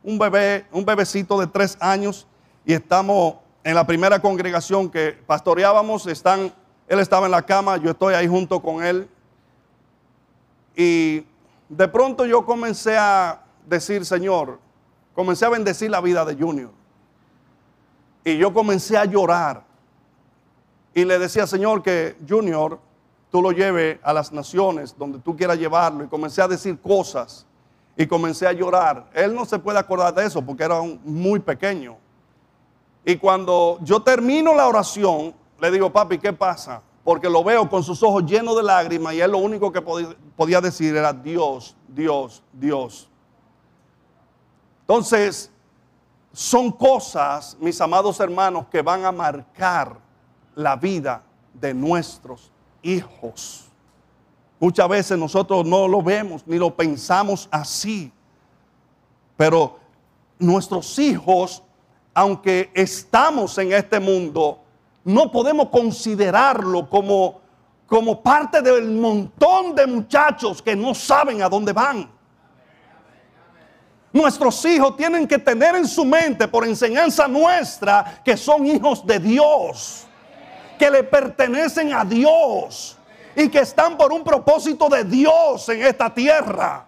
un 0.03 0.19
bebé, 0.19 0.67
un 0.73 0.85
bebecito 0.85 1.39
de 1.39 1.47
tres 1.47 1.77
años, 1.81 2.27
y 2.65 2.73
estamos 2.73 3.35
en 3.63 3.75
la 3.75 3.87
primera 3.87 4.21
congregación 4.21 4.91
que 4.91 5.13
pastoreábamos, 5.27 6.07
él 6.07 6.99
estaba 6.99 7.27
en 7.27 7.31
la 7.31 7.43
cama, 7.43 7.77
yo 7.77 7.91
estoy 7.91 8.15
ahí 8.15 8.27
junto 8.27 8.61
con 8.61 8.83
él. 8.83 9.09
Y 10.75 11.27
de 11.69 11.89
pronto 11.89 12.25
yo 12.25 12.45
comencé 12.45 12.97
a 12.97 13.43
decir, 13.67 14.05
Señor, 14.05 14.59
comencé 15.15 15.45
a 15.45 15.51
bendecir 15.51 15.91
la 15.91 16.01
vida 16.01 16.25
de 16.25 16.35
Junior. 16.35 16.71
Y 18.25 18.37
yo 18.37 18.53
comencé 18.53 18.97
a 18.97 19.05
llorar. 19.05 19.65
Y 20.95 21.05
le 21.05 21.19
decía, 21.19 21.47
Señor, 21.47 21.83
que 21.83 22.17
Junior, 22.29 22.79
tú 23.31 23.43
lo 23.43 23.51
lleves 23.53 23.99
a 24.03 24.13
las 24.13 24.33
naciones 24.33 24.95
donde 24.97 25.19
tú 25.19 25.37
quieras 25.37 25.59
llevarlo. 25.59 26.05
Y 26.05 26.09
comencé 26.09 26.43
a 26.43 26.49
decir 26.49 26.79
cosas. 26.81 27.47
Y 27.97 28.07
comencé 28.07 28.47
a 28.47 28.53
llorar. 28.53 29.11
Él 29.13 29.35
no 29.35 29.45
se 29.45 29.59
puede 29.59 29.79
acordar 29.79 30.15
de 30.15 30.25
eso 30.25 30.41
porque 30.45 30.65
era 30.65 30.81
muy 31.05 31.41
pequeño. 31.41 31.97
Y 33.05 33.17
cuando 33.17 33.79
yo 33.83 34.03
termino 34.03 34.55
la 34.55 34.69
oración, 34.69 35.35
le 35.61 35.71
digo, 35.71 35.93
papi, 35.93 36.19
¿qué 36.19 36.33
pasa? 36.33 36.83
Porque 37.05 37.29
lo 37.29 37.43
veo 37.43 37.69
con 37.69 37.83
sus 37.83 38.03
ojos 38.03 38.25
llenos 38.25 38.57
de 38.57 38.63
lágrimas 38.63 39.15
y 39.15 39.21
él 39.21 39.33
lo 39.33 39.39
único 39.39 39.73
que 39.73 39.83
podía 39.83 40.61
decir 40.61 40.97
era 40.97 41.13
Dios, 41.13 41.77
Dios, 41.89 42.43
Dios. 42.53 43.09
Entonces, 44.83 45.51
son 46.33 46.71
cosas, 46.71 47.57
mis 47.61 47.81
amados 47.81 48.19
hermanos, 48.21 48.67
que 48.71 48.83
van 48.83 49.05
a 49.05 49.13
marcar 49.13 49.99
la 50.55 50.77
vida 50.77 51.23
de 51.55 51.75
nuestros 51.75 52.51
hijos. 52.83 53.67
Muchas 54.59 54.89
veces 54.89 55.19
nosotros 55.19 55.67
no 55.67 55.89
lo 55.89 56.03
vemos 56.03 56.47
ni 56.47 56.57
lo 56.57 56.75
pensamos 56.75 57.49
así, 57.51 58.13
pero 59.37 59.79
nuestros 60.39 60.99
hijos, 60.99 61.63
aunque 62.15 62.71
estamos 62.75 63.59
en 63.59 63.73
este 63.73 63.99
mundo, 64.01 64.61
no 65.05 65.31
podemos 65.31 65.69
considerarlo 65.69 66.89
como, 66.89 67.41
como 67.87 68.23
parte 68.23 68.63
del 68.63 68.91
montón 68.91 69.75
de 69.75 69.87
muchachos 69.87 70.63
que 70.63 70.77
no 70.77 70.95
saben 70.95 71.43
a 71.43 71.49
dónde 71.49 71.73
van. 71.73 72.11
Nuestros 74.13 74.63
hijos 74.67 74.97
tienen 74.97 75.27
que 75.27 75.39
tener 75.39 75.75
en 75.75 75.89
su 75.89 76.05
mente, 76.05 76.47
por 76.47 76.67
enseñanza 76.67 77.27
nuestra, 77.27 78.21
que 78.23 78.37
son 78.37 78.67
hijos 78.67 79.07
de 79.07 79.19
Dios, 79.19 80.05
que 80.79 80.91
le 80.91 81.03
pertenecen 81.03 81.95
a 81.95 82.05
Dios 82.05 82.99
y 83.35 83.49
que 83.49 83.61
están 83.61 83.97
por 83.97 84.13
un 84.13 84.23
propósito 84.23 84.89
de 84.89 85.05
Dios 85.05 85.67
en 85.71 85.83
esta 85.83 86.13
tierra. 86.13 86.87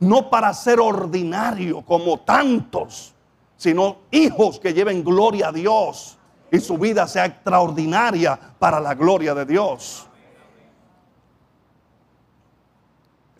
No 0.00 0.30
para 0.30 0.54
ser 0.54 0.80
ordinario 0.80 1.82
como 1.82 2.20
tantos, 2.20 3.12
sino 3.56 3.98
hijos 4.10 4.58
que 4.58 4.72
lleven 4.72 5.04
gloria 5.04 5.48
a 5.48 5.52
Dios 5.52 6.18
y 6.50 6.58
su 6.60 6.78
vida 6.78 7.06
sea 7.06 7.26
extraordinaria 7.26 8.38
para 8.58 8.80
la 8.80 8.94
gloria 8.94 9.34
de 9.34 9.44
Dios. 9.44 10.08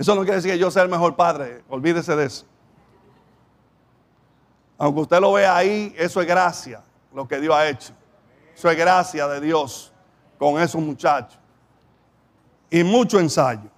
Eso 0.02 0.16
no 0.16 0.22
quiere 0.22 0.38
decir 0.38 0.50
que 0.50 0.58
yo 0.58 0.68
sea 0.68 0.82
el 0.82 0.88
mejor 0.88 1.14
padre, 1.14 1.62
olvídese 1.68 2.16
de 2.16 2.24
eso. 2.24 2.44
Aunque 4.76 5.02
usted 5.02 5.20
lo 5.20 5.32
vea 5.32 5.54
ahí, 5.56 5.94
eso 5.96 6.20
es 6.20 6.26
gracia, 6.26 6.82
lo 7.14 7.28
que 7.28 7.38
Dios 7.38 7.54
ha 7.54 7.68
hecho. 7.68 7.92
Eso 8.52 8.68
es 8.68 8.76
gracia 8.76 9.28
de 9.28 9.40
Dios 9.40 9.92
con 10.40 10.60
esos 10.60 10.82
muchachos. 10.82 11.38
Y 12.68 12.82
mucho 12.82 13.20
ensayo. 13.20 13.70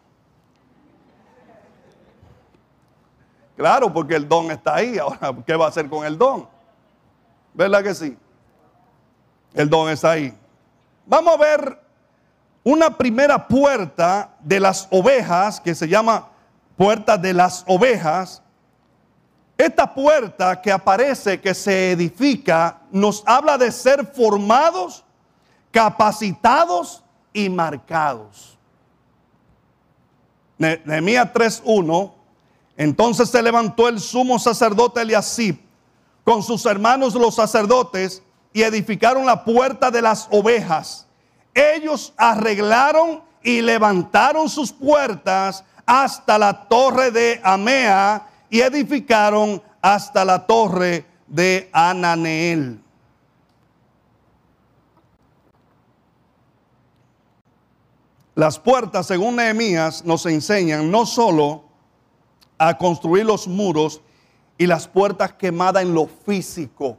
Claro, 3.55 3.93
porque 3.93 4.15
el 4.15 4.27
don 4.27 4.51
está 4.51 4.77
ahí. 4.77 4.97
Ahora, 4.97 5.31
¿qué 5.47 5.55
va 5.57 5.67
a 5.67 5.69
hacer 5.69 5.91
con 5.91 6.07
el 6.07 6.17
don? 6.17 6.49
¿Verdad 7.53 7.83
que 7.83 7.95
sí? 7.95 8.17
El 9.53 9.69
don 9.69 9.91
está 9.91 10.13
ahí. 10.13 10.35
Vamos 11.05 11.35
a 11.35 11.37
ver 11.37 11.84
una 12.64 12.96
primera 12.96 13.46
puerta 13.46 14.35
de 14.40 14.59
las 14.59 14.88
ovejas 14.90 15.61
que 15.61 15.74
se 15.74 15.87
llama 15.87 16.29
puerta 16.77 17.16
de 17.16 17.35
las 17.35 17.62
ovejas. 17.66 18.42
Esta 19.57 19.94
puerta 19.94 20.61
que 20.61 20.72
aparece, 20.72 21.40
que 21.40 21.55
se 21.55 21.92
edifica, 21.92 22.81
nos 22.90 23.22
habla 23.27 23.57
de 23.57 23.70
ser 23.70 24.05
formados, 24.07 25.05
capacitados 25.70 27.05
y 27.33 27.48
marcados. 27.48 28.59
Nehemías 30.57 31.33
3.1, 31.33 32.12
entonces 32.77 33.29
se 33.29 33.42
levantó 33.42 33.88
el 33.88 34.00
sumo 34.00 34.38
sacerdote 34.38 35.03
Eliasib 35.03 35.59
con 36.24 36.42
sus 36.42 36.64
hermanos 36.64 37.14
los 37.14 37.35
sacerdotes 37.35 38.22
y 38.53 38.62
edificaron 38.62 39.27
la 39.27 39.44
puerta 39.44 39.90
de 39.90 40.00
las 40.00 40.27
ovejas. 40.31 41.04
Ellos 41.55 42.12
arreglaron 42.17 43.23
y 43.43 43.61
levantaron 43.61 44.49
sus 44.49 44.73
puertas 44.73 45.64
hasta 45.87 46.38
la 46.38 46.67
torre 46.67 47.11
de 47.11 47.40
Amea 47.45 48.27
y 48.51 48.61
edificaron 48.61 49.62
hasta 49.81 50.25
la 50.25 50.47
torre 50.47 51.05
de 51.27 51.69
Ananeel. 51.73 52.81
Las 58.35 58.59
puertas, 58.59 59.07
según 59.07 59.37
Nehemías, 59.37 60.05
nos 60.05 60.27
enseñan 60.27 60.90
no 60.90 61.07
solo 61.07 61.64
a 62.59 62.77
construir 62.77 63.25
los 63.25 63.47
muros 63.47 64.01
y 64.59 64.67
las 64.67 64.88
puertas 64.88 65.35
quemadas 65.35 65.83
en 65.83 65.95
lo 65.95 66.07
físico, 66.07 66.99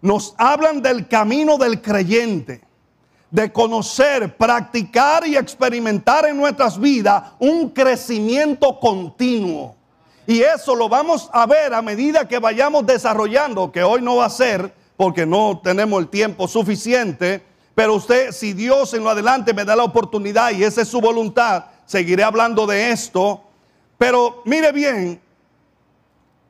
nos 0.00 0.34
hablan 0.38 0.82
del 0.82 1.06
camino 1.06 1.56
del 1.56 1.80
creyente, 1.80 2.62
de 3.32 3.50
conocer, 3.50 4.36
practicar 4.36 5.26
y 5.26 5.36
experimentar 5.36 6.26
en 6.26 6.36
nuestras 6.36 6.78
vidas 6.78 7.32
un 7.38 7.70
crecimiento 7.70 8.78
continuo. 8.78 9.74
Y 10.26 10.42
eso 10.42 10.76
lo 10.76 10.86
vamos 10.86 11.30
a 11.32 11.46
ver 11.46 11.72
a 11.72 11.80
medida 11.80 12.28
que 12.28 12.38
vayamos 12.38 12.86
desarrollando, 12.86 13.72
que 13.72 13.82
hoy 13.82 14.02
no 14.02 14.16
va 14.16 14.26
a 14.26 14.30
ser 14.30 14.74
porque 14.98 15.24
no 15.24 15.60
tenemos 15.64 15.98
el 16.02 16.08
tiempo 16.08 16.46
suficiente, 16.46 17.42
pero 17.74 17.94
usted, 17.94 18.32
si 18.32 18.52
Dios 18.52 18.92
en 18.92 19.02
lo 19.02 19.08
adelante 19.08 19.54
me 19.54 19.64
da 19.64 19.74
la 19.74 19.84
oportunidad 19.84 20.50
y 20.50 20.62
esa 20.62 20.82
es 20.82 20.88
su 20.88 21.00
voluntad, 21.00 21.64
seguiré 21.86 22.22
hablando 22.22 22.66
de 22.66 22.90
esto. 22.90 23.42
Pero 23.96 24.42
mire 24.44 24.72
bien, 24.72 25.18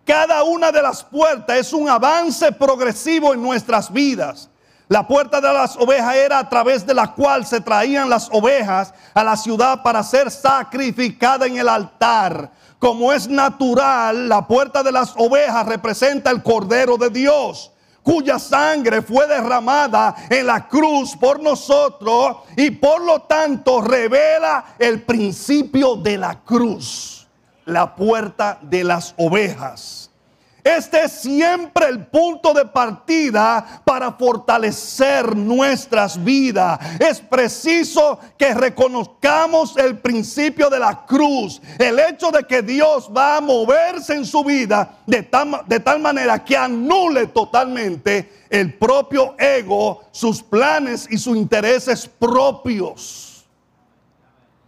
cada 0.04 0.42
una 0.42 0.72
de 0.72 0.82
las 0.82 1.04
puertas 1.04 1.58
es 1.58 1.72
un 1.72 1.88
avance 1.88 2.50
progresivo 2.50 3.32
en 3.32 3.40
nuestras 3.40 3.92
vidas. 3.92 4.50
La 4.92 5.08
puerta 5.08 5.40
de 5.40 5.50
las 5.50 5.74
ovejas 5.78 6.14
era 6.16 6.38
a 6.38 6.48
través 6.50 6.84
de 6.84 6.92
la 6.92 7.14
cual 7.14 7.46
se 7.46 7.62
traían 7.62 8.10
las 8.10 8.28
ovejas 8.30 8.92
a 9.14 9.24
la 9.24 9.38
ciudad 9.38 9.82
para 9.82 10.02
ser 10.02 10.30
sacrificada 10.30 11.46
en 11.46 11.56
el 11.56 11.66
altar. 11.66 12.50
Como 12.78 13.10
es 13.10 13.26
natural, 13.26 14.28
la 14.28 14.46
puerta 14.46 14.82
de 14.82 14.92
las 14.92 15.14
ovejas 15.16 15.64
representa 15.64 16.30
el 16.30 16.42
Cordero 16.42 16.98
de 16.98 17.08
Dios 17.08 17.72
cuya 18.02 18.38
sangre 18.38 19.00
fue 19.00 19.26
derramada 19.26 20.14
en 20.28 20.46
la 20.46 20.68
cruz 20.68 21.16
por 21.16 21.40
nosotros 21.40 22.42
y 22.54 22.70
por 22.72 23.00
lo 23.00 23.22
tanto 23.22 23.80
revela 23.80 24.74
el 24.78 25.00
principio 25.04 25.96
de 25.96 26.18
la 26.18 26.38
cruz 26.40 27.26
la 27.64 27.96
puerta 27.96 28.58
de 28.60 28.84
las 28.84 29.14
ovejas. 29.16 30.01
Este 30.64 31.04
es 31.04 31.12
siempre 31.12 31.88
el 31.88 32.06
punto 32.06 32.54
de 32.54 32.64
partida 32.64 33.82
para 33.84 34.12
fortalecer 34.12 35.36
nuestras 35.36 36.22
vidas. 36.22 36.78
Es 37.00 37.20
preciso 37.20 38.18
que 38.38 38.54
reconozcamos 38.54 39.76
el 39.76 39.98
principio 39.98 40.70
de 40.70 40.78
la 40.78 41.04
cruz. 41.04 41.60
El 41.78 41.98
hecho 41.98 42.30
de 42.30 42.44
que 42.44 42.62
Dios 42.62 43.10
va 43.14 43.38
a 43.38 43.40
moverse 43.40 44.14
en 44.14 44.24
su 44.24 44.44
vida 44.44 44.98
de 45.06 45.22
tal, 45.22 46.00
manera 46.00 46.44
que 46.44 46.56
anule 46.56 47.26
totalmente 47.26 48.44
el 48.48 48.74
propio 48.74 49.34
ego, 49.38 50.02
sus 50.12 50.42
planes 50.42 51.08
y 51.10 51.18
sus 51.18 51.36
intereses 51.36 52.06
propios. 52.06 53.31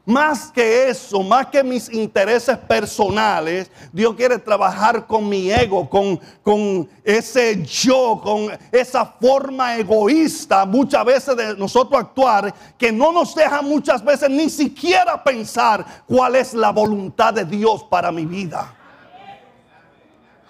Más 0.07 0.51
que 0.53 0.89
eso, 0.89 1.23
más 1.23 1.47
que 1.47 1.65
mis 1.65 1.91
intereses 1.91 2.59
personales, 2.59 3.71
Dios 3.91 4.15
quiere 4.15 4.39
trabajar 4.39 5.07
con 5.07 5.27
mi 5.27 5.51
ego, 5.51 5.89
con, 5.89 6.21
con, 6.43 6.87
ese 7.03 7.65
yo, 7.65 8.21
con 8.23 8.51
esa 8.71 9.07
forma 9.07 9.79
egoísta 9.79 10.67
muchas 10.67 11.05
veces 11.07 11.37
de 11.37 11.57
nosotros 11.57 11.99
actuar, 11.99 12.55
que 12.77 12.93
no 12.93 13.13
nos 13.13 13.35
deja 13.35 13.63
muchas 13.63 14.05
veces 14.05 14.29
ni 14.29 14.51
siquiera 14.51 15.25
pensar 15.25 16.05
cuál 16.07 16.37
es 16.37 16.53
la 16.53 16.71
voluntad 16.71 17.33
de 17.33 17.47
Dios 17.47 17.85
para 17.85 18.13
mi 18.13 18.27
vida. 18.27 18.77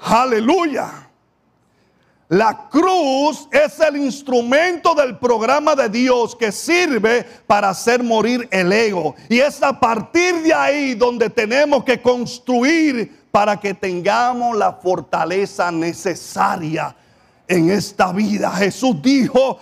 Aleluya. 0.00 1.03
La 2.28 2.68
cruz 2.70 3.46
es 3.50 3.78
el 3.80 3.98
instrumento 3.98 4.94
del 4.94 5.18
programa 5.18 5.74
de 5.76 5.90
Dios 5.90 6.34
que 6.34 6.50
sirve 6.52 7.22
para 7.46 7.68
hacer 7.68 8.02
morir 8.02 8.48
el 8.50 8.72
ego. 8.72 9.14
Y 9.28 9.40
es 9.40 9.62
a 9.62 9.78
partir 9.78 10.42
de 10.42 10.54
ahí 10.54 10.94
donde 10.94 11.28
tenemos 11.28 11.84
que 11.84 12.00
construir 12.00 13.24
para 13.30 13.60
que 13.60 13.74
tengamos 13.74 14.56
la 14.56 14.72
fortaleza 14.72 15.70
necesaria 15.70 16.96
en 17.46 17.70
esta 17.70 18.10
vida. 18.12 18.50
Jesús 18.52 19.02
dijo 19.02 19.58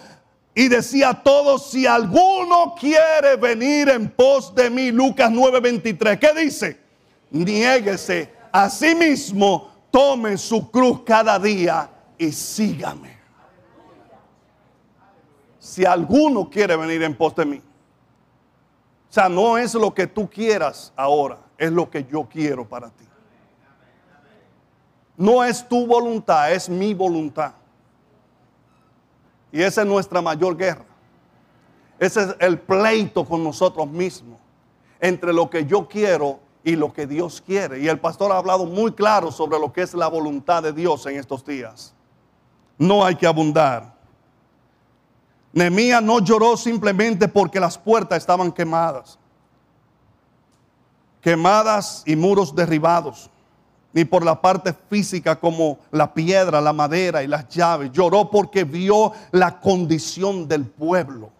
y 0.54 0.68
decía 0.68 1.10
a 1.10 1.22
todos, 1.22 1.68
si 1.70 1.84
alguno 1.84 2.76
quiere 2.78 3.34
venir 3.40 3.88
en 3.88 4.08
pos 4.08 4.54
de 4.54 4.70
mí, 4.70 4.92
Lucas 4.92 5.32
9:23, 5.32 6.18
¿qué 6.18 6.44
dice? 6.44 6.78
Niéguese 7.30 8.30
a 8.52 8.70
sí 8.70 8.94
mismo, 8.94 9.68
tome 9.90 10.38
su 10.38 10.70
cruz 10.70 11.00
cada 11.04 11.40
día 11.40 11.88
y 12.22 12.30
sígame. 12.30 13.16
Si 15.58 15.84
alguno 15.84 16.48
quiere 16.48 16.76
venir 16.76 17.02
en 17.02 17.16
pos 17.16 17.34
de 17.34 17.44
mí. 17.44 17.56
O 17.58 19.12
sea, 19.12 19.28
no 19.28 19.58
es 19.58 19.74
lo 19.74 19.92
que 19.92 20.06
tú 20.06 20.30
quieras 20.30 20.92
ahora, 20.96 21.38
es 21.58 21.70
lo 21.72 21.90
que 21.90 22.04
yo 22.04 22.28
quiero 22.28 22.66
para 22.66 22.90
ti. 22.90 23.04
No 25.16 25.44
es 25.44 25.66
tu 25.68 25.86
voluntad, 25.86 26.52
es 26.52 26.68
mi 26.68 26.94
voluntad. 26.94 27.52
Y 29.50 29.60
esa 29.60 29.82
es 29.82 29.86
nuestra 29.86 30.22
mayor 30.22 30.56
guerra. 30.56 30.86
Ese 31.98 32.22
es 32.22 32.36
el 32.38 32.58
pleito 32.58 33.24
con 33.24 33.44
nosotros 33.44 33.88
mismos. 33.88 34.38
Entre 35.00 35.32
lo 35.32 35.50
que 35.50 35.66
yo 35.66 35.88
quiero 35.88 36.38
y 36.64 36.76
lo 36.76 36.92
que 36.92 37.06
Dios 37.06 37.42
quiere. 37.44 37.80
Y 37.80 37.88
el 37.88 37.98
pastor 37.98 38.30
ha 38.32 38.38
hablado 38.38 38.64
muy 38.64 38.92
claro 38.92 39.30
sobre 39.32 39.58
lo 39.58 39.72
que 39.72 39.82
es 39.82 39.92
la 39.92 40.06
voluntad 40.06 40.62
de 40.62 40.72
Dios 40.72 41.04
en 41.06 41.16
estos 41.16 41.44
días. 41.44 41.94
No 42.78 43.04
hay 43.04 43.14
que 43.14 43.26
abundar. 43.26 43.92
Nehemías 45.52 46.02
no 46.02 46.20
lloró 46.20 46.56
simplemente 46.56 47.28
porque 47.28 47.60
las 47.60 47.76
puertas 47.76 48.18
estaban 48.18 48.50
quemadas. 48.50 49.18
Quemadas 51.20 52.02
y 52.06 52.16
muros 52.16 52.54
derribados. 52.54 53.30
Ni 53.92 54.06
por 54.06 54.24
la 54.24 54.40
parte 54.40 54.74
física 54.88 55.38
como 55.38 55.78
la 55.90 56.14
piedra, 56.14 56.60
la 56.60 56.72
madera 56.72 57.22
y 57.22 57.26
las 57.26 57.46
llaves. 57.48 57.92
Lloró 57.92 58.30
porque 58.30 58.64
vio 58.64 59.12
la 59.30 59.60
condición 59.60 60.48
del 60.48 60.64
pueblo. 60.64 61.30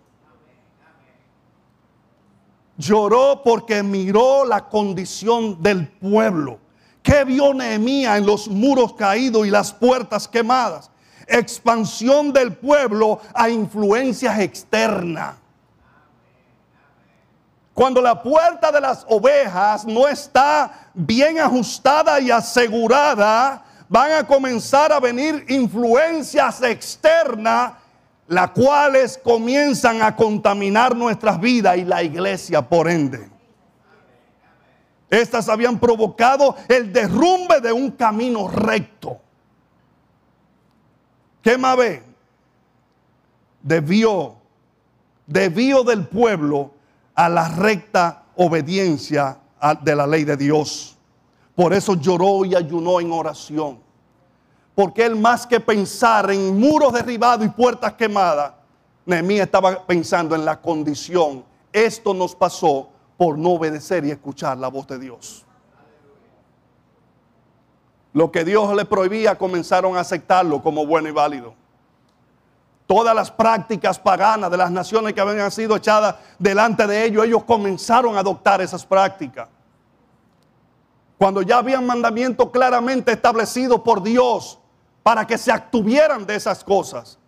Lloró 2.77 3.43
porque 3.43 3.83
miró 3.83 4.45
la 4.45 4.69
condición 4.69 5.63
del 5.63 5.89
pueblo. 5.89 6.59
¿Qué 7.03 7.25
vio 7.25 7.55
Nehemías 7.55 8.19
en 8.19 8.27
los 8.27 8.49
muros 8.49 8.93
caídos 8.93 9.47
y 9.47 9.51
las 9.51 9.73
puertas 9.73 10.29
quemadas? 10.29 10.92
Expansión 11.27 12.33
del 12.33 12.55
pueblo 12.55 13.21
a 13.35 13.49
influencias 13.49 14.39
externas. 14.39 15.37
Cuando 17.75 18.03
la 18.03 18.23
puerta 18.23 18.71
de 18.71 18.81
las 18.81 19.05
ovejas 19.09 19.87
no 19.87 20.07
está 20.07 20.91
bien 20.93 21.39
ajustada 21.39 22.21
y 22.21 22.31
asegurada, 22.31 23.65
van 23.89 24.13
a 24.13 24.27
comenzar 24.27 24.93
a 24.93 25.01
venir 25.01 25.47
influencias 25.49 26.63
externas, 26.63 27.73
las 28.27 28.51
cuales 28.51 29.19
comienzan 29.23 30.03
a 30.03 30.15
contaminar 30.15 30.95
nuestras 30.95 31.41
vidas 31.41 31.79
y 31.79 31.85
la 31.85 32.03
iglesia 32.03 32.61
por 32.61 32.89
ende. 32.91 33.31
Estas 35.09 35.49
habían 35.49 35.79
provocado 35.79 36.57
el 36.69 36.93
derrumbe 36.93 37.61
de 37.61 37.73
un 37.73 37.91
camino 37.91 38.49
recto. 38.49 39.22
¿Qué 41.43 41.57
ve? 41.57 42.03
Debió, 43.63 44.37
debió 45.27 45.83
del 45.83 46.07
pueblo 46.07 46.71
a 47.15 47.29
la 47.29 47.49
recta 47.49 48.25
obediencia 48.37 49.39
de 49.83 49.97
la 49.97 50.07
ley 50.07 50.25
de 50.25 50.37
Dios. 50.37 50.97
Por 51.55 51.73
eso 51.73 51.95
lloró 51.95 52.45
y 52.45 52.55
ayunó 52.55 53.01
en 53.01 53.13
oración. 53.13 53.79
Porque 54.75 55.05
él 55.05 55.17
más 55.17 55.47
que 55.47 55.61
pensar 55.61 56.31
en 56.31 56.59
muros 56.59 56.93
derribados 56.93 57.45
y 57.45 57.51
puertas 57.51 57.93
quemadas, 57.93 58.55
Nehemías 59.05 59.47
estaba 59.47 59.85
pensando 59.85 60.35
en 60.35 60.45
la 60.45 60.61
condición. 60.61 61.45
Esto 61.73 62.15
nos 62.15 62.35
pasó 62.35 62.89
por 63.17 63.37
no 63.37 63.51
obedecer 63.51 64.05
y 64.05 64.11
escuchar 64.11 64.57
la 64.59 64.69
voz 64.69 64.87
de 64.87 64.99
Dios. 64.99 65.45
Lo 68.13 68.31
que 68.31 68.45
Dios 68.45 68.75
le 68.75 68.85
prohibía 68.85 69.37
comenzaron 69.39 69.97
a 69.97 70.01
aceptarlo 70.01 70.63
como 70.63 70.87
bueno 70.87 71.09
y 71.09 71.13
válido. 71.13 71.55
Todas 72.87 73.15
las 73.15 73.31
prácticas 73.31 73.99
paganas 73.99 74.51
de 74.51 74.57
las 74.57 74.71
naciones 74.71 75.15
que 75.15 75.21
habían 75.21 75.51
sido 75.51 75.77
echadas 75.77 76.17
delante 76.39 76.87
de 76.87 77.05
ellos, 77.05 77.25
ellos 77.25 77.45
comenzaron 77.45 78.17
a 78.17 78.21
adoptar 78.21 78.61
esas 78.61 78.85
prácticas. 78.85 79.49
Cuando 81.17 81.41
ya 81.41 81.59
habían 81.59 81.87
mandamientos 81.87 82.51
claramente 82.51 83.13
establecidos 83.13 83.81
por 83.81 84.03
Dios 84.03 84.59
para 85.03 85.27
que 85.27 85.39
se 85.39 85.51
actuvieran 85.51 86.27
de 86.27 86.35
esas 86.35 86.63
cosas. 86.63 87.19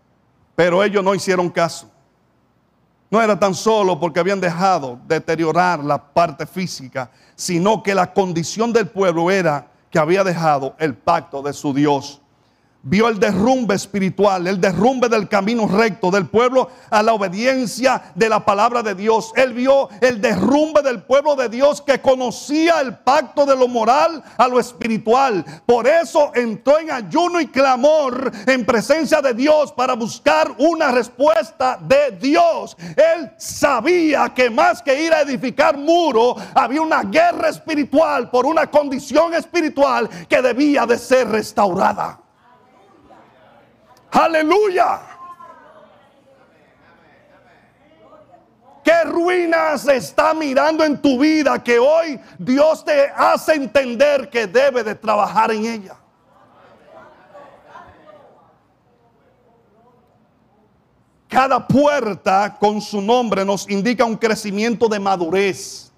Pero 0.54 0.82
ellos 0.82 1.02
no 1.02 1.14
hicieron 1.14 1.48
caso. 1.48 1.90
No 3.10 3.22
era 3.22 3.38
tan 3.38 3.54
solo 3.54 3.98
porque 3.98 4.20
habían 4.20 4.40
dejado 4.40 4.98
deteriorar 5.06 5.82
la 5.84 5.98
parte 6.12 6.46
física, 6.46 7.10
sino 7.36 7.82
que 7.82 7.94
la 7.94 8.12
condición 8.12 8.72
del 8.72 8.88
pueblo 8.88 9.30
era 9.30 9.68
que 9.94 10.00
había 10.00 10.24
dejado 10.24 10.74
el 10.80 10.96
pacto 10.96 11.40
de 11.40 11.52
su 11.52 11.72
Dios 11.72 12.20
vio 12.84 13.08
el 13.08 13.18
derrumbe 13.18 13.74
espiritual, 13.74 14.46
el 14.46 14.60
derrumbe 14.60 15.08
del 15.08 15.28
camino 15.28 15.66
recto 15.66 16.10
del 16.10 16.26
pueblo 16.26 16.68
a 16.90 17.02
la 17.02 17.14
obediencia 17.14 18.12
de 18.14 18.28
la 18.28 18.44
palabra 18.44 18.82
de 18.82 18.94
Dios. 18.94 19.32
Él 19.36 19.54
vio 19.54 19.88
el 20.00 20.20
derrumbe 20.20 20.82
del 20.82 21.02
pueblo 21.02 21.34
de 21.34 21.48
Dios 21.48 21.80
que 21.80 22.00
conocía 22.00 22.80
el 22.80 22.98
pacto 22.98 23.46
de 23.46 23.56
lo 23.56 23.68
moral 23.68 24.22
a 24.36 24.48
lo 24.48 24.60
espiritual. 24.60 25.44
Por 25.66 25.86
eso 25.86 26.30
entró 26.34 26.78
en 26.78 26.90
ayuno 26.90 27.40
y 27.40 27.46
clamor 27.46 28.30
en 28.46 28.64
presencia 28.64 29.20
de 29.22 29.34
Dios 29.34 29.72
para 29.72 29.94
buscar 29.94 30.54
una 30.58 30.92
respuesta 30.92 31.78
de 31.80 32.16
Dios. 32.20 32.76
Él 32.96 33.32
sabía 33.38 34.32
que 34.34 34.50
más 34.50 34.82
que 34.82 35.02
ir 35.02 35.12
a 35.12 35.22
edificar 35.22 35.76
muro, 35.76 36.36
había 36.54 36.82
una 36.82 37.02
guerra 37.02 37.48
espiritual 37.48 38.30
por 38.30 38.44
una 38.44 38.70
condición 38.70 39.34
espiritual 39.34 40.08
que 40.28 40.42
debía 40.42 40.84
de 40.86 40.98
ser 40.98 41.28
restaurada. 41.28 42.23
Aleluya. 44.14 45.00
¿Qué 48.84 49.02
ruinas 49.04 49.88
está 49.88 50.32
mirando 50.34 50.84
en 50.84 51.00
tu 51.00 51.18
vida 51.18 51.62
que 51.62 51.78
hoy 51.78 52.20
Dios 52.38 52.84
te 52.84 53.08
hace 53.08 53.54
entender 53.54 54.30
que 54.30 54.46
debe 54.46 54.84
de 54.84 54.94
trabajar 54.94 55.50
en 55.50 55.64
ella? 55.64 55.96
Cada 61.26 61.66
puerta 61.66 62.56
con 62.60 62.80
su 62.80 63.02
nombre 63.02 63.44
nos 63.44 63.68
indica 63.68 64.04
un 64.04 64.16
crecimiento 64.16 64.86
de 64.86 65.00
madurez, 65.00 65.90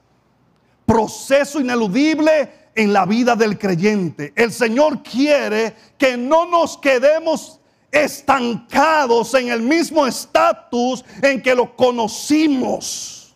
proceso 0.87 1.61
ineludible 1.61 2.71
en 2.75 2.93
la 2.95 3.05
vida 3.05 3.37
del 3.37 3.59
creyente. 3.59 4.33
El 4.35 4.53
Señor 4.53 5.03
quiere 5.03 5.77
que 5.99 6.17
no 6.17 6.47
nos 6.47 6.79
quedemos 6.79 7.61
estancados 8.05 9.33
en 9.35 9.49
el 9.49 9.63
mismo 9.63 10.07
estatus 10.07 11.05
en 11.23 11.43
que 11.43 11.55
lo 11.55 11.75
conocimos. 11.75 13.35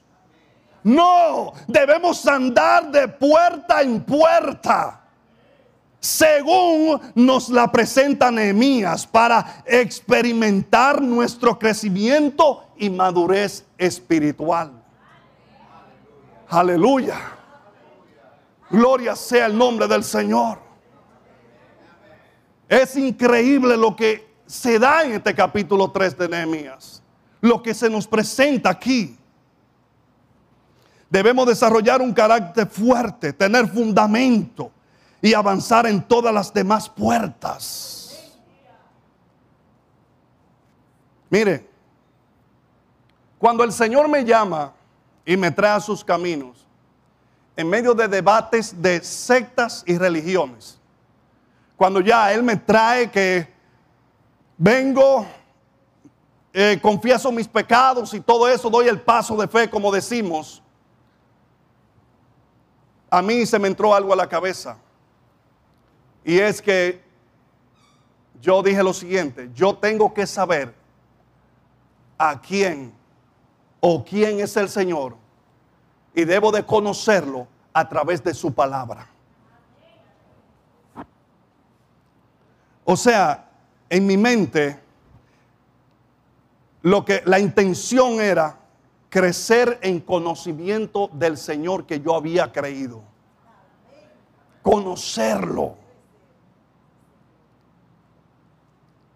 No, 0.83 1.53
debemos 1.67 2.27
andar 2.27 2.91
de 2.91 3.09
puerta 3.09 3.83
en 3.83 4.03
puerta. 4.03 5.01
Según 5.99 6.99
nos 7.15 7.51
la 7.51 7.71
presenta 7.71 8.31
Nehemías 8.31 9.07
para 9.07 9.63
experimentar 9.67 11.03
nuestro 11.03 11.59
crecimiento 11.59 12.69
y 12.79 12.89
madurez 12.89 13.67
espiritual. 13.77 14.73
Aleluya. 16.49 17.19
Gloria 18.71 19.15
sea 19.15 19.47
el 19.47 19.59
nombre 19.59 19.87
del 19.87 20.03
Señor. 20.03 20.59
Es 22.69 22.97
increíble 22.97 23.77
lo 23.77 23.95
que 23.95 24.30
se 24.51 24.81
da 24.81 25.05
en 25.05 25.13
este 25.13 25.33
capítulo 25.33 25.93
3 25.93 26.19
de 26.19 26.29
Nehemías. 26.29 27.01
Lo 27.41 27.63
que 27.63 27.73
se 27.73 27.89
nos 27.89 28.05
presenta 28.09 28.69
aquí. 28.69 29.17
Debemos 31.09 31.47
desarrollar 31.47 32.03
un 32.03 32.13
carácter 32.13 32.67
fuerte, 32.67 33.33
tener 33.33 33.69
fundamento 33.69 34.73
y 35.23 35.35
avanzar 35.35 35.87
en 35.87 36.03
todas 36.03 36.35
las 36.35 36.53
demás 36.53 36.89
puertas. 36.89 38.29
Mire, 41.31 41.69
cuando 43.39 43.63
el 43.63 43.73
Señor 43.73 44.09
me 44.09 44.25
llama 44.25 44.73
y 45.25 45.37
me 45.37 45.53
trae 45.53 45.77
a 45.77 45.81
sus 45.81 46.05
caminos, 46.05 46.67
en 47.57 47.69
medio 47.69 47.95
de 47.95 48.09
debates 48.09 48.83
de 48.83 49.01
sectas 49.05 49.85
y 49.87 49.97
religiones, 49.97 50.77
cuando 51.77 52.01
ya 52.01 52.33
Él 52.33 52.43
me 52.43 52.57
trae 52.57 53.11
que 53.13 53.60
vengo, 54.61 55.27
eh, 56.53 56.79
confieso 56.83 57.33
mis 57.33 57.49
pecados 57.49 58.13
y 58.13 58.21
todo 58.21 58.47
eso, 58.47 58.69
doy 58.69 58.89
el 58.89 59.01
paso 59.01 59.35
de 59.39 59.49
fe, 59.49 59.71
como 59.71 59.91
decimos, 59.91 60.63
a 63.09 63.23
mí 63.23 63.47
se 63.47 63.59
me 63.59 63.69
entró 63.69 63.95
algo 63.95 64.13
a 64.13 64.17
la 64.17 64.29
cabeza. 64.29 64.77
Y 66.23 66.39
es 66.39 66.61
que 66.61 67.03
yo 68.43 68.63
dije 68.63 68.83
lo 68.83 68.93
siguiente, 68.93 69.51
yo 69.55 69.75
tengo 69.75 70.13
que 70.13 70.27
saber 70.27 70.75
a 72.19 72.39
quién 72.39 72.93
o 73.81 74.05
quién 74.05 74.41
es 74.41 74.59
el 74.59 74.69
Señor 74.69 75.17
y 76.15 76.25
debo 76.25 76.53
de 76.53 76.67
conocerlo 76.67 77.49
a 77.73 77.89
través 77.89 78.23
de 78.23 78.35
su 78.35 78.53
palabra. 78.53 79.09
O 82.85 82.95
sea, 82.95 83.50
en 83.91 84.07
mi 84.07 84.17
mente 84.17 84.79
lo 86.83 87.05
que 87.05 87.23
la 87.27 87.39
intención 87.39 88.21
era 88.21 88.57
crecer 89.11 89.79
en 89.83 90.01
conocimiento 90.01 91.11
del 91.13 91.37
Señor 91.37 91.85
que 91.85 92.01
yo 92.01 92.15
había 92.15 92.51
creído. 92.53 93.03
Conocerlo. 94.63 95.75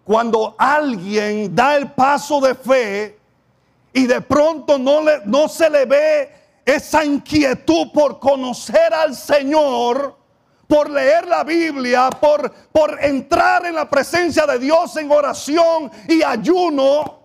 Cuando 0.03 0.53
alguien 0.59 1.55
da 1.55 1.77
el 1.77 1.91
paso 1.91 2.39
de 2.41 2.53
fe 2.53 3.19
y 3.93 4.05
de 4.05 4.21
pronto 4.21 4.77
no, 4.77 5.01
le, 5.01 5.21
no 5.25 5.47
se 5.47 5.69
le 5.69 5.85
ve 5.85 6.31
esa 6.65 7.03
inquietud 7.03 7.91
por 7.91 8.19
conocer 8.19 8.93
al 8.93 9.15
Señor, 9.15 10.15
por 10.67 10.89
leer 10.89 11.27
la 11.27 11.43
Biblia, 11.43 12.09
por, 12.09 12.51
por 12.71 13.03
entrar 13.03 13.65
en 13.65 13.75
la 13.75 13.89
presencia 13.89 14.45
de 14.45 14.59
Dios 14.59 14.95
en 14.97 15.11
oración 15.11 15.91
y 16.07 16.23
ayuno. 16.23 17.19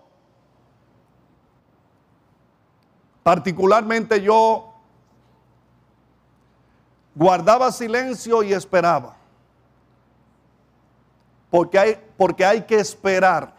Particularmente 3.23 4.21
yo 4.21 4.73
guardaba 7.15 7.71
silencio 7.71 8.43
y 8.43 8.53
esperaba. 8.53 9.15
Porque 11.49 11.77
hay, 11.77 11.97
porque 12.17 12.45
hay 12.45 12.61
que 12.63 12.75
esperar 12.75 13.53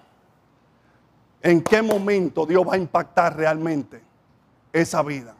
en 1.42 1.62
qué 1.62 1.82
momento 1.82 2.46
Dios 2.46 2.66
va 2.66 2.74
a 2.74 2.78
impactar 2.78 3.36
realmente 3.36 4.02
esa 4.72 5.02
vida. 5.02 5.34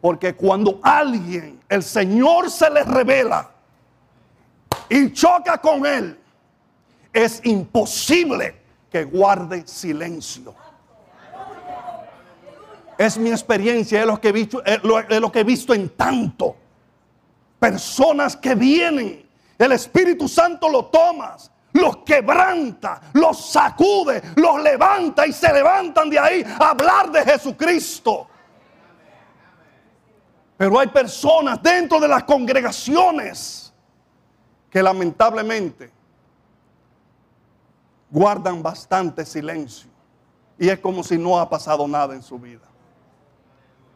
Porque 0.00 0.34
cuando 0.34 0.78
alguien, 0.82 1.60
el 1.68 1.82
Señor 1.82 2.50
se 2.50 2.70
le 2.70 2.84
revela 2.84 3.50
y 4.88 5.12
choca 5.12 5.58
con 5.58 5.84
él, 5.84 6.18
es 7.12 7.40
imposible 7.44 8.54
que 8.90 9.04
guarde 9.04 9.66
silencio. 9.66 10.54
Es 12.96 13.16
mi 13.16 13.30
experiencia, 13.30 14.00
es 14.00 14.06
lo 14.06 14.20
que 14.20 14.28
he 14.28 14.32
visto, 14.32 14.64
es 14.64 14.82
lo, 14.82 15.32
que 15.32 15.40
he 15.40 15.44
visto 15.44 15.74
en 15.74 15.88
tanto. 15.90 16.56
Personas 17.58 18.36
que 18.36 18.54
vienen, 18.54 19.28
el 19.56 19.72
Espíritu 19.72 20.28
Santo 20.28 20.68
lo 20.68 20.86
tomas, 20.86 21.50
los 21.72 21.98
quebranta, 21.98 23.00
los 23.12 23.50
sacude, 23.50 24.22
los 24.36 24.60
levanta 24.62 25.26
y 25.26 25.32
se 25.32 25.52
levantan 25.52 26.10
de 26.10 26.18
ahí 26.18 26.44
a 26.58 26.70
hablar 26.70 27.10
de 27.12 27.22
Jesucristo. 27.24 28.28
Pero 30.58 30.78
hay 30.80 30.88
personas 30.88 31.62
dentro 31.62 32.00
de 32.00 32.08
las 32.08 32.24
congregaciones 32.24 33.72
que 34.68 34.82
lamentablemente 34.82 35.90
guardan 38.10 38.60
bastante 38.60 39.24
silencio. 39.24 39.88
Y 40.58 40.68
es 40.68 40.80
como 40.80 41.04
si 41.04 41.16
no 41.16 41.38
ha 41.38 41.48
pasado 41.48 41.86
nada 41.86 42.12
en 42.12 42.22
su 42.24 42.36
vida. 42.40 42.66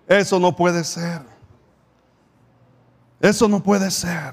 Eso 0.06 0.38
no 0.38 0.54
puede 0.54 0.84
ser. 0.84 1.22
Eso 3.20 3.48
no 3.48 3.60
puede 3.60 3.90
ser. 3.90 4.32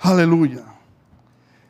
Aleluya. 0.00 0.64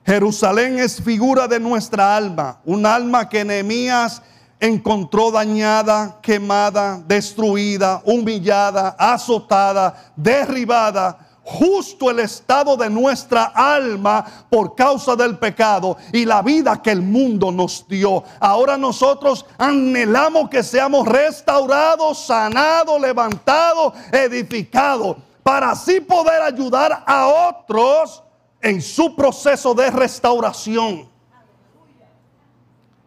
Jerusalén 0.07 0.78
es 0.78 1.03
figura 1.03 1.49
de 1.49 1.59
nuestra 1.59 2.16
alma, 2.16 2.61
un 2.64 2.86
alma 2.86 3.28
que 3.28 3.44
Nehemías 3.44 4.22
encontró 4.61 5.31
dañada, 5.31 6.19
quemada, 6.21 7.01
destruida, 7.07 8.03
humillada, 8.05 8.97
azotada, 8.99 10.13
derribada, 10.17 11.29
justo 11.43 12.11
el 12.11 12.19
estado 12.19 12.77
de 12.77 12.91
nuestra 12.91 13.45
alma 13.55 14.25
por 14.51 14.75
causa 14.75 15.17
del 15.17 15.39
pecado 15.39 15.97
y 16.13 16.27
la 16.27 16.43
vida 16.43 16.83
que 16.83 16.91
el 16.91 17.01
mundo 17.01 17.51
nos 17.51 17.87
dio. 17.89 18.23
Ahora 18.39 18.77
nosotros 18.77 19.47
anhelamos 19.57 20.51
que 20.51 20.63
seamos 20.63 21.09
restaurados, 21.09 22.27
sanados, 22.27 23.01
levantados, 23.01 23.95
edificados, 24.13 25.17
para 25.43 25.71
así 25.71 26.01
poder 26.01 26.43
ayudar 26.43 27.03
a 27.07 27.29
otros 27.49 28.23
en 28.61 28.83
su 28.83 29.17
proceso 29.17 29.73
de 29.73 29.91
restauración. 29.91 31.08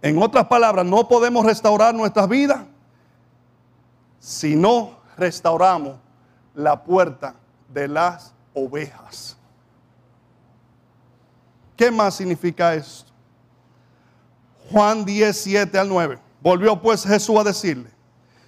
En 0.01 0.21
otras 0.21 0.47
palabras, 0.47 0.85
no 0.85 1.07
podemos 1.07 1.45
restaurar 1.45 1.93
nuestras 1.93 2.27
vidas 2.27 2.61
si 4.19 4.55
no 4.55 4.99
restauramos 5.17 5.95
la 6.55 6.83
puerta 6.83 7.35
de 7.69 7.87
las 7.87 8.33
ovejas. 8.53 9.37
¿Qué 11.75 11.91
más 11.91 12.15
significa 12.15 12.73
esto? 12.73 13.11
Juan 14.71 15.05
10, 15.05 15.37
7 15.37 15.79
al 15.79 15.89
9. 15.89 16.19
Volvió 16.41 16.81
pues 16.81 17.03
Jesús 17.03 17.37
a 17.37 17.43
decirle, 17.43 17.89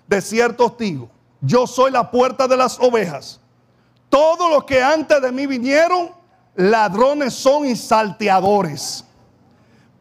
de 0.07 0.21
cierto 0.21 0.65
os 0.65 0.77
digo, 0.77 1.09
yo 1.41 1.67
soy 1.67 1.91
la 1.91 2.09
puerta 2.09 2.47
de 2.47 2.57
las 2.57 2.79
ovejas. 2.79 3.39
Todos 4.09 4.49
los 4.49 4.63
que 4.63 4.81
antes 4.81 5.21
de 5.21 5.31
mí 5.31 5.45
vinieron, 5.45 6.11
ladrones 6.55 7.33
son 7.33 7.65
y 7.65 7.75
salteadores 7.75 9.05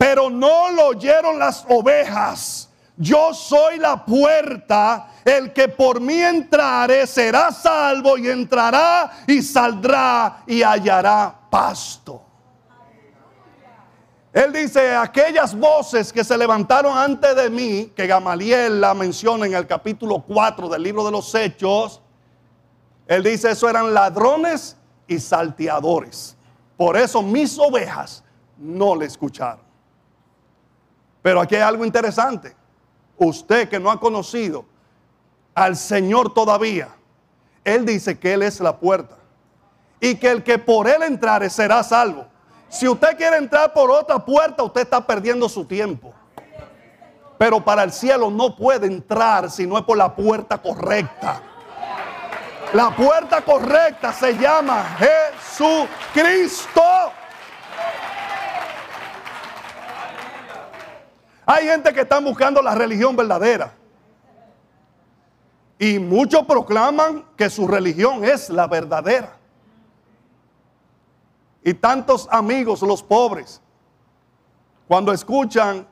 pero 0.03 0.29
no 0.29 0.69
lo 0.73 0.87
oyeron 0.89 1.39
las 1.39 1.65
ovejas. 1.69 2.69
Yo 2.97 3.33
soy 3.33 3.79
la 3.79 4.05
puerta, 4.05 5.13
el 5.25 5.53
que 5.53 5.69
por 5.69 6.01
mí 6.01 6.21
entrare 6.21 7.07
será 7.07 7.53
salvo 7.53 8.19
y 8.19 8.29
entrará 8.29 9.13
y 9.29 9.41
saldrá 9.41 10.43
y 10.45 10.61
hallará 10.61 11.33
pasto. 11.49 12.21
Él 14.33 14.53
dice, 14.53 14.93
aquellas 14.93 15.57
voces 15.57 16.13
que 16.13 16.25
se 16.25 16.37
levantaron 16.37 16.99
antes 16.99 17.37
de 17.37 17.49
mí, 17.49 17.93
que 17.95 18.09
Gamaliel 18.09 18.81
la 18.81 18.95
menciona 18.95 19.47
en 19.47 19.55
el 19.55 19.69
capítulo 19.69 20.25
4 20.27 20.69
del 20.69 20.83
libro 20.83 21.05
de 21.05 21.13
los 21.13 21.33
Hechos, 21.33 22.03
él 23.07 23.23
dice, 23.23 23.53
eso 23.53 23.71
eran 23.71 23.95
ladrones 23.95 24.77
y 25.07 25.21
salteadores. 25.21 26.37
Por 26.77 26.97
eso 26.97 27.23
mis 27.23 27.57
ovejas 27.57 28.25
no 28.59 28.97
le 28.97 29.07
escucharon. 29.07 29.72
Pero 31.23 31.41
aquí 31.41 31.55
hay 31.55 31.63
algo 31.63 31.85
interesante. 31.85 32.55
Usted 33.17 33.69
que 33.69 33.79
no 33.79 33.91
ha 33.91 34.01
conocido 34.01 34.65
al 35.55 35.77
Señor 35.77 36.35
todavía, 36.35 36.89
Él 37.65 37.87
dice 37.87 38.19
que 38.19 38.35
Él 38.35 38.43
es 38.43 38.61
la 38.61 38.77
puerta. 38.79 39.17
Y 40.01 40.17
que 40.17 40.31
el 40.31 40.43
que 40.43 40.59
por 40.59 40.89
Él 40.89 41.03
entrare 41.05 41.49
será 41.49 41.83
salvo. 41.85 42.27
Si 42.69 42.89
usted 42.89 43.17
quiere 43.17 43.37
entrar 43.37 43.73
por 43.73 43.91
otra 43.91 44.19
puerta, 44.19 44.63
usted 44.65 44.81
está 44.81 45.07
perdiendo 45.07 45.49
su 45.49 45.65
tiempo. 45.65 46.13
Pero 47.39 47.63
para 47.65 47.85
el 47.85 47.93
cielo 47.93 48.31
no 48.31 48.57
puede 48.57 48.87
entrar 48.87 49.51
si 49.51 49.67
no 49.67 49.79
es 49.79 49.85
por 49.85 49.97
la 49.97 50.15
puerta 50.15 50.59
correcta. 50.61 51.43
La 52.73 52.95
puerta 52.97 53.43
correcta 53.43 54.13
se 54.13 54.37
llama 54.39 54.97
Jesucristo. 54.99 56.83
Hay 61.53 61.67
gente 61.67 61.93
que 61.93 62.01
está 62.01 62.19
buscando 62.19 62.63
la 62.63 62.75
religión 62.75 63.15
verdadera. 63.15 63.75
Y 65.79 65.99
muchos 65.99 66.47
proclaman 66.47 67.27
que 67.37 67.51
su 67.51 67.69
religión 67.69 68.25
es 68.25 68.49
la 68.49 68.67
verdadera. 68.67 69.37
Y 71.63 71.75
tantos 71.75 72.27
amigos, 72.31 72.81
los 72.81 73.03
pobres, 73.03 73.61
cuando 74.89 75.13
escuchan 75.13 75.87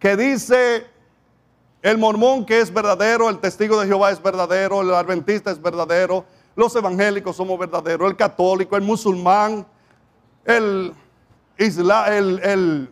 que 0.00 0.16
dice 0.16 0.88
el 1.80 1.96
mormón 1.96 2.44
que 2.44 2.58
es 2.58 2.74
verdadero, 2.74 3.28
el 3.28 3.38
testigo 3.38 3.80
de 3.80 3.86
Jehová 3.86 4.10
es 4.10 4.20
verdadero, 4.20 4.80
el 4.80 4.92
adventista 4.92 5.52
es 5.52 5.62
verdadero, 5.62 6.24
los 6.56 6.74
evangélicos 6.74 7.36
somos 7.36 7.56
verdaderos, 7.60 8.10
el 8.10 8.16
católico, 8.16 8.76
el 8.76 8.82
musulmán, 8.82 9.64
el, 10.44 10.92
isla, 11.56 12.16
el, 12.16 12.40
el 12.42 12.90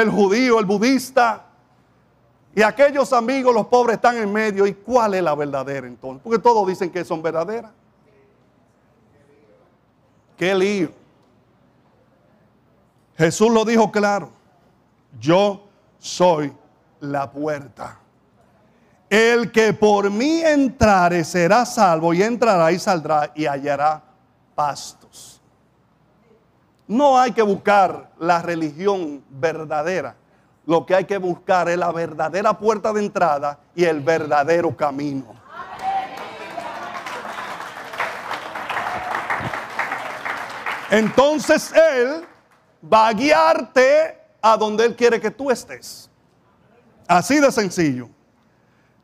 el 0.00 0.10
judío, 0.10 0.58
el 0.58 0.66
budista. 0.66 1.42
Y 2.54 2.62
aquellos 2.62 3.12
amigos, 3.12 3.54
los 3.54 3.66
pobres, 3.66 3.96
están 3.96 4.16
en 4.16 4.32
medio. 4.32 4.66
¿Y 4.66 4.74
cuál 4.74 5.14
es 5.14 5.22
la 5.22 5.34
verdadera 5.34 5.86
entonces? 5.86 6.22
Porque 6.22 6.38
todos 6.38 6.66
dicen 6.66 6.90
que 6.90 7.04
son 7.04 7.22
verdaderas. 7.22 7.70
Qué 10.36 10.54
lío. 10.54 10.90
Jesús 13.16 13.50
lo 13.50 13.64
dijo 13.64 13.90
claro. 13.90 14.30
Yo 15.18 15.66
soy 15.98 16.52
la 17.00 17.30
puerta. 17.30 17.98
El 19.08 19.50
que 19.50 19.72
por 19.72 20.10
mí 20.10 20.42
entrare 20.42 21.24
será 21.24 21.64
salvo 21.64 22.12
y 22.12 22.22
entrará 22.22 22.70
y 22.72 22.78
saldrá 22.78 23.32
y 23.34 23.46
hallará 23.46 24.02
pastos. 24.54 25.35
No 26.88 27.18
hay 27.18 27.32
que 27.32 27.42
buscar 27.42 28.10
la 28.18 28.42
religión 28.42 29.24
verdadera. 29.28 30.16
Lo 30.66 30.84
que 30.84 30.94
hay 30.94 31.04
que 31.04 31.18
buscar 31.18 31.68
es 31.68 31.78
la 31.78 31.92
verdadera 31.92 32.58
puerta 32.58 32.92
de 32.92 33.00
entrada 33.00 33.58
y 33.74 33.84
el 33.84 34.00
verdadero 34.00 34.76
camino. 34.76 35.34
Entonces 40.90 41.72
Él 41.72 42.24
va 42.92 43.08
a 43.08 43.12
guiarte 43.12 44.18
a 44.40 44.56
donde 44.56 44.84
Él 44.84 44.94
quiere 44.94 45.20
que 45.20 45.30
tú 45.30 45.50
estés. 45.50 46.08
Así 47.08 47.40
de 47.40 47.50
sencillo. 47.50 48.08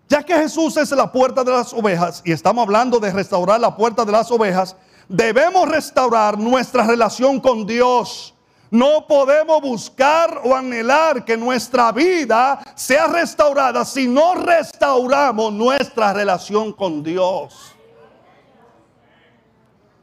Ya 0.08 0.22
que 0.22 0.34
Jesús 0.34 0.76
es 0.76 0.90
la 0.90 1.10
puerta 1.10 1.42
de 1.42 1.50
las 1.50 1.72
ovejas 1.72 2.22
y 2.24 2.32
estamos 2.32 2.62
hablando 2.64 3.00
de 3.00 3.10
restaurar 3.10 3.58
la 3.58 3.74
puerta 3.74 4.04
de 4.04 4.12
las 4.12 4.30
ovejas, 4.30 4.76
debemos 5.12 5.68
restaurar 5.68 6.38
nuestra 6.38 6.86
relación 6.86 7.38
con 7.38 7.66
Dios, 7.66 8.34
No 8.70 9.06
podemos 9.06 9.60
buscar 9.60 10.40
o 10.44 10.56
anhelar 10.56 11.26
que 11.26 11.36
nuestra 11.36 11.92
vida 11.92 12.58
sea 12.74 13.06
restaurada 13.06 13.84
si 13.84 14.08
no 14.08 14.34
restauramos 14.34 15.52
nuestra 15.52 16.14
relación 16.14 16.72
con 16.72 17.02
Dios. 17.02 17.74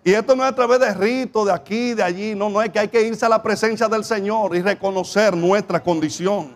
Y 0.03 0.13
esto 0.13 0.35
no 0.35 0.43
es 0.43 0.51
a 0.51 0.55
través 0.55 0.79
de 0.79 0.93
ritos 0.93 1.47
de 1.47 1.51
aquí, 1.51 1.95
de 1.95 2.03
allí, 2.03 2.35
no, 2.35 2.47
no 2.47 2.61
es 2.61 2.69
que 2.69 2.77
hay 2.77 2.89
que 2.89 3.01
irse 3.01 3.25
a 3.25 3.29
la 3.29 3.41
presencia 3.41 3.87
del 3.87 4.03
Señor 4.03 4.55
y 4.55 4.61
reconocer 4.61 5.35
nuestra 5.35 5.81
condición. 5.81 6.55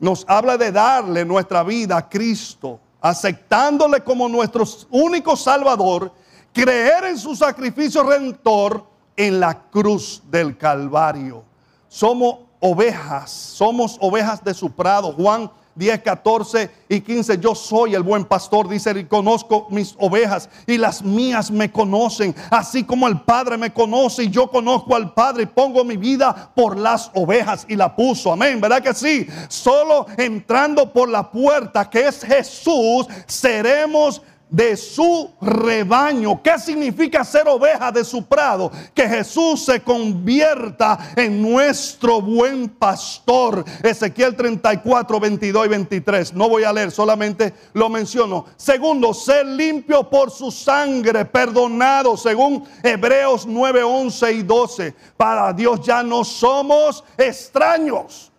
Nos 0.00 0.24
habla 0.26 0.56
de 0.56 0.72
darle 0.72 1.26
nuestra 1.26 1.62
vida 1.62 1.98
a 1.98 2.08
Cristo, 2.08 2.80
aceptándole 3.08 4.02
como 4.02 4.28
nuestro 4.28 4.64
único 4.90 5.36
Salvador, 5.36 6.12
creer 6.52 7.04
en 7.04 7.18
su 7.18 7.36
sacrificio 7.36 8.02
redentor 8.02 8.84
en 9.16 9.40
la 9.40 9.62
cruz 9.70 10.22
del 10.30 10.56
Calvario. 10.56 11.44
Somos 11.88 12.38
ovejas, 12.60 13.30
somos 13.30 13.96
ovejas 14.00 14.42
de 14.42 14.54
su 14.54 14.70
prado. 14.70 15.12
Juan 15.12 15.50
10, 15.76 16.00
14 16.00 16.70
y 16.88 17.00
15. 17.00 17.38
Yo 17.38 17.54
soy 17.54 17.94
el 17.94 18.02
buen 18.02 18.24
pastor, 18.24 18.68
dice, 18.68 18.92
y 18.98 19.04
conozco 19.04 19.68
mis 19.70 19.94
ovejas 19.98 20.48
y 20.66 20.78
las 20.78 21.02
mías 21.02 21.50
me 21.50 21.70
conocen, 21.70 22.34
así 22.50 22.82
como 22.82 23.06
el 23.06 23.20
Padre 23.20 23.56
me 23.56 23.72
conoce 23.72 24.24
y 24.24 24.30
yo 24.30 24.50
conozco 24.50 24.96
al 24.96 25.12
Padre 25.12 25.44
y 25.44 25.46
pongo 25.46 25.84
mi 25.84 25.96
vida 25.96 26.50
por 26.54 26.76
las 26.76 27.10
ovejas 27.14 27.66
y 27.68 27.76
la 27.76 27.94
puso. 27.94 28.32
Amén, 28.32 28.60
¿verdad 28.60 28.82
que 28.82 28.94
sí? 28.94 29.26
Solo 29.48 30.06
entrando 30.16 30.92
por 30.92 31.08
la 31.08 31.30
puerta 31.30 31.88
que 31.88 32.08
es 32.08 32.22
Jesús, 32.24 33.06
seremos 33.26 34.22
de 34.48 34.76
su 34.76 35.30
rebaño. 35.40 36.40
¿Qué 36.42 36.58
significa 36.58 37.24
ser 37.24 37.48
oveja 37.48 37.90
de 37.90 38.04
su 38.04 38.24
prado? 38.24 38.70
Que 38.94 39.08
Jesús 39.08 39.64
se 39.64 39.80
convierta 39.80 41.12
en 41.16 41.42
nuestro 41.42 42.20
buen 42.20 42.68
pastor. 42.68 43.64
Ezequiel 43.82 44.36
34, 44.36 45.20
22 45.20 45.66
y 45.66 45.68
23. 45.68 46.34
No 46.34 46.48
voy 46.48 46.64
a 46.64 46.72
leer, 46.72 46.90
solamente 46.90 47.52
lo 47.72 47.88
menciono. 47.88 48.46
Segundo, 48.56 49.12
ser 49.12 49.46
limpio 49.46 50.08
por 50.08 50.30
su 50.30 50.50
sangre, 50.50 51.24
perdonado, 51.24 52.16
según 52.16 52.64
Hebreos 52.82 53.46
9, 53.46 53.82
11 53.82 54.32
y 54.32 54.42
12. 54.42 54.94
Para 55.16 55.52
Dios 55.52 55.80
ya 55.82 56.02
no 56.02 56.24
somos 56.24 57.02
extraños 57.18 58.32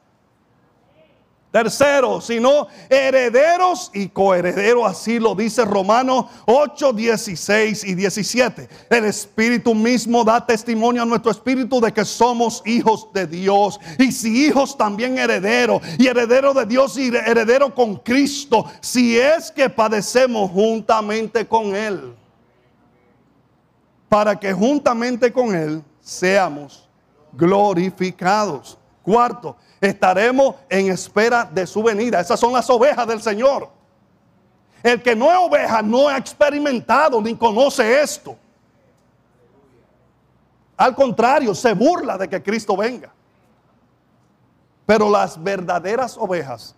Tercero, 1.57 2.21
sino 2.21 2.67
herederos 2.87 3.89
y 3.91 4.09
coherederos, 4.09 4.91
así 4.91 5.17
lo 5.17 5.33
dice 5.33 5.65
Romanos 5.65 6.25
8, 6.45 6.93
16 6.93 7.83
y 7.83 7.95
17. 7.95 8.69
El 8.91 9.05
Espíritu 9.05 9.73
mismo 9.73 10.23
da 10.23 10.45
testimonio 10.45 11.01
a 11.01 11.05
nuestro 11.05 11.31
espíritu 11.31 11.81
de 11.81 11.91
que 11.91 12.05
somos 12.05 12.61
hijos 12.63 13.07
de 13.11 13.25
Dios. 13.25 13.79
Y 13.97 14.11
si 14.11 14.45
hijos 14.45 14.77
también 14.77 15.17
herederos, 15.17 15.81
y 15.97 16.05
heredero 16.05 16.53
de 16.53 16.67
Dios 16.67 16.95
y 16.95 17.07
heredero 17.07 17.73
con 17.73 17.95
Cristo, 17.95 18.65
si 18.79 19.17
es 19.17 19.51
que 19.51 19.67
padecemos 19.67 20.51
juntamente 20.51 21.47
con 21.47 21.75
Él. 21.75 22.13
Para 24.07 24.39
que 24.39 24.53
juntamente 24.53 25.33
con 25.33 25.55
Él 25.55 25.81
seamos 26.01 26.87
glorificados. 27.33 28.77
Cuarto, 29.01 29.55
estaremos 29.79 30.55
en 30.69 30.91
espera 30.91 31.45
de 31.45 31.67
su 31.67 31.83
venida. 31.83 32.19
Esas 32.19 32.39
son 32.39 32.53
las 32.53 32.69
ovejas 32.69 33.07
del 33.07 33.21
Señor. 33.21 33.69
El 34.83 35.01
que 35.01 35.15
no 35.15 35.31
es 35.31 35.37
oveja 35.37 35.81
no 35.81 36.07
ha 36.07 36.17
experimentado 36.17 37.21
ni 37.21 37.35
conoce 37.35 38.01
esto. 38.01 38.35
Al 40.75 40.95
contrario, 40.95 41.55
se 41.55 41.73
burla 41.73 42.17
de 42.17 42.29
que 42.29 42.41
Cristo 42.41 42.77
venga. 42.77 43.11
Pero 44.85 45.09
las 45.09 45.41
verdaderas 45.41 46.17
ovejas 46.17 46.75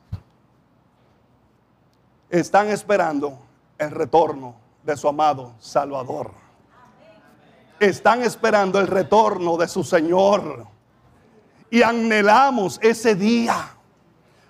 están 2.29 2.69
esperando 2.69 3.37
el 3.77 3.91
retorno 3.91 4.55
de 4.83 4.95
su 4.97 5.07
amado 5.07 5.53
Salvador. 5.59 6.31
Están 7.79 8.23
esperando 8.23 8.79
el 8.79 8.87
retorno 8.87 9.57
de 9.57 9.67
su 9.67 9.83
Señor 9.83 10.67
y 11.71 11.81
anhelamos 11.81 12.79
ese 12.81 13.15
día 13.15 13.69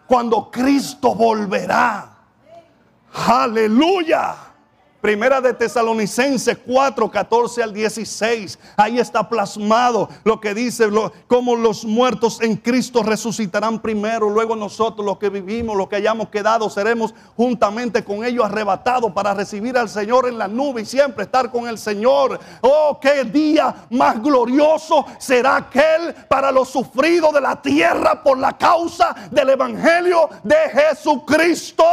cuando 0.08 0.50
Cristo 0.50 1.14
volverá. 1.14 2.10
Aleluya. 3.14 4.49
Primera 5.02 5.40
de 5.40 5.54
Tesalonicenses 5.54 6.58
4, 6.66 7.10
14 7.10 7.64
al 7.64 7.74
16. 7.74 8.60
Ahí 8.76 9.00
está 9.00 9.30
plasmado 9.30 10.10
lo 10.26 10.42
que 10.42 10.54
dice, 10.54 10.90
como 11.28 11.56
los 11.56 11.86
muertos 11.86 12.42
en 12.42 12.58
Cristo 12.58 13.02
resucitarán 13.02 13.80
primero, 13.80 14.30
luego 14.30 14.58
nosotros 14.58 15.06
los 15.06 15.18
que 15.18 15.30
vivimos, 15.30 15.78
los 15.78 15.88
que 15.88 15.96
hayamos 15.96 16.28
quedado, 16.28 16.70
seremos 16.70 17.14
juntamente 17.38 18.04
con 18.04 18.26
ellos 18.26 18.44
arrebatados 18.44 19.14
para 19.14 19.34
recibir 19.34 19.78
al 19.78 19.88
Señor 19.88 20.28
en 20.28 20.38
la 20.38 20.50
nube 20.50 20.82
y 20.82 20.86
siempre 20.86 21.24
estar 21.24 21.50
con 21.50 21.68
el 21.68 21.78
Señor. 21.78 22.38
Oh, 22.60 23.00
qué 23.02 23.24
día 23.24 23.88
más 23.92 24.22
glorioso 24.22 25.06
será 25.18 25.56
aquel 25.56 26.14
para 26.28 26.52
los 26.52 26.70
sufridos 26.70 27.34
de 27.34 27.40
la 27.42 27.62
tierra 27.62 28.22
por 28.22 28.38
la 28.38 28.58
causa 28.58 29.16
del 29.32 29.50
Evangelio 29.52 30.30
de 30.44 30.58
Jesucristo. 30.74 31.86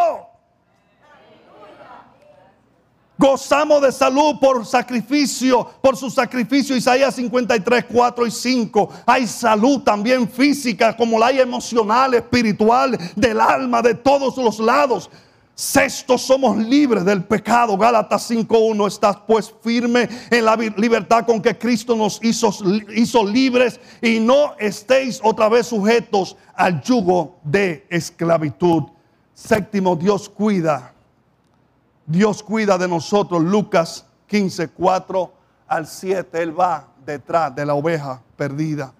Gozamos 3.18 3.80
de 3.80 3.90
salud 3.92 4.38
por 4.38 4.66
sacrificio, 4.66 5.66
por 5.80 5.96
su 5.96 6.10
sacrificio. 6.10 6.76
Isaías 6.76 7.14
53, 7.14 7.86
4 7.90 8.26
y 8.26 8.30
5. 8.30 8.90
Hay 9.06 9.26
salud 9.26 9.80
también 9.80 10.28
física, 10.28 10.94
como 10.94 11.18
la 11.18 11.28
hay 11.28 11.40
emocional, 11.40 12.12
espiritual, 12.12 12.98
del 13.16 13.40
alma, 13.40 13.80
de 13.80 13.94
todos 13.94 14.36
los 14.36 14.58
lados. 14.58 15.08
Sexto, 15.54 16.18
somos 16.18 16.58
libres 16.58 17.06
del 17.06 17.24
pecado. 17.24 17.78
Gálatas 17.78 18.30
5.1. 18.30 18.86
Estás 18.86 19.16
pues 19.26 19.54
firme 19.62 20.06
en 20.30 20.44
la 20.44 20.54
libertad 20.54 21.24
con 21.24 21.40
que 21.40 21.56
Cristo 21.56 21.96
nos 21.96 22.22
hizo, 22.22 22.50
hizo 22.94 23.24
libres 23.24 23.80
y 24.02 24.20
no 24.20 24.54
estéis 24.58 25.18
otra 25.24 25.48
vez 25.48 25.68
sujetos 25.68 26.36
al 26.54 26.82
yugo 26.82 27.38
de 27.42 27.86
esclavitud. 27.88 28.82
Séptimo, 29.32 29.96
Dios 29.96 30.28
cuida 30.28 30.92
Dios 32.06 32.42
cuida 32.42 32.78
de 32.78 32.88
nosotros. 32.88 33.42
Lucas 33.42 34.06
15, 34.28 34.68
4 34.68 35.32
al 35.66 35.86
7. 35.86 36.42
Él 36.42 36.58
va 36.58 36.88
detrás 37.04 37.54
de 37.54 37.66
la 37.66 37.74
oveja 37.74 38.22
perdida. 38.36 38.92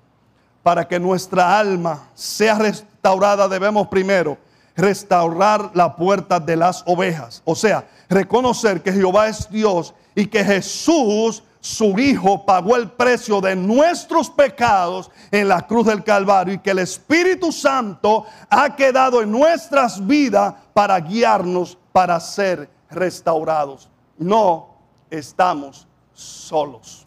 Para 0.63 0.87
que 0.87 0.99
nuestra 0.99 1.59
alma 1.59 2.09
sea 2.15 2.59
restaurada 2.59 3.49
debemos 3.49 3.87
primero 3.87 4.37
restaurar 4.77 5.71
la 5.75 5.95
puerta 5.97 6.39
de 6.39 6.57
las 6.57 6.83
ovejas. 6.87 7.43
O 7.45 7.55
sea, 7.55 7.89
reconocer 8.09 8.83
que 8.83 8.93
Jehová 8.93 9.29
es 9.29 9.49
Dios 9.49 9.95
y 10.15 10.27
que 10.27 10.45
Jesús, 10.45 11.43
su 11.61 11.99
Hijo, 11.99 12.45
pagó 12.45 12.77
el 12.77 12.91
precio 12.91 13.41
de 13.41 13.57
nuestros 13.57 14.29
pecados 14.29 15.11
en 15.31 15.49
la 15.49 15.67
cruz 15.67 15.87
del 15.87 16.05
Calvario 16.05 16.55
y 16.55 16.59
que 16.59 16.73
el 16.73 16.81
Espíritu 16.81 17.53
Santo 17.53 18.27
ha 18.51 18.75
quedado 18.77 19.23
en 19.23 19.31
nuestras 19.31 20.05
vidas 20.05 20.55
para 20.75 21.01
guiarnos 21.01 21.79
para 21.93 22.21
ser 22.21 22.76
restaurados. 22.97 23.89
No 24.19 24.77
estamos 25.11 25.87
solos. 26.13 27.07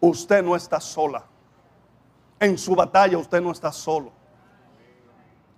Usted 0.00 0.42
no 0.42 0.56
está 0.56 0.80
sola. 0.80 1.24
En 2.38 2.58
su 2.58 2.74
batalla 2.74 3.16
usted 3.18 3.40
no 3.40 3.52
está 3.52 3.72
solo. 3.72 4.12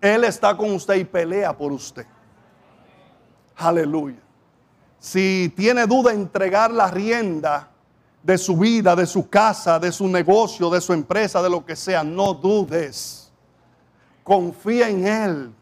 Él 0.01 0.25
está 0.25 0.57
con 0.57 0.73
usted 0.73 0.95
y 0.97 1.05
pelea 1.05 1.57
por 1.57 1.73
usted. 1.73 2.07
Aleluya. 3.57 4.21
Si 4.99 5.53
tiene 5.57 5.87
duda 5.87 6.13
entregar 6.13 6.71
la 6.71 6.89
rienda 6.89 7.69
de 8.23 8.39
su 8.39 8.57
vida, 8.57 8.95
de 8.95 9.07
su 9.07 9.29
casa, 9.29 9.79
de 9.79 9.91
su 9.91 10.07
negocio, 10.07 10.71
de 10.71 10.81
su 10.81 10.93
empresa, 10.93 11.43
de 11.43 11.51
lo 11.51 11.65
que 11.65 11.75
sea, 11.75 12.05
no 12.05 12.35
dudes. 12.35 13.33
Confía 14.23 14.89
en 14.89 15.07
Él. 15.07 15.55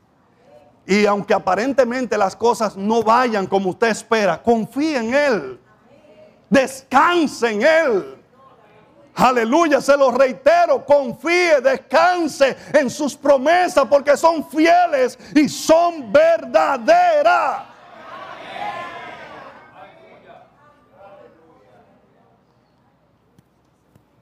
Y 0.86 1.04
aunque 1.04 1.34
aparentemente 1.34 2.16
las 2.16 2.36
cosas 2.36 2.76
no 2.76 3.02
vayan 3.02 3.46
como 3.46 3.70
usted 3.70 3.88
espera, 3.88 4.40
confíe 4.40 4.98
en 4.98 5.14
Él. 5.14 5.60
Descanse 6.48 7.50
en 7.50 7.62
Él. 7.62 8.16
Aleluya, 9.16 9.80
se 9.80 9.96
lo 9.96 10.10
reitero, 10.10 10.84
confíe, 10.84 11.60
descanse 11.60 12.54
en 12.72 12.88
sus 12.90 13.16
promesas 13.16 13.86
porque 13.88 14.16
son 14.16 14.46
fieles 14.48 15.18
y 15.34 15.48
son 15.48 16.12
verdaderas. 16.12 17.62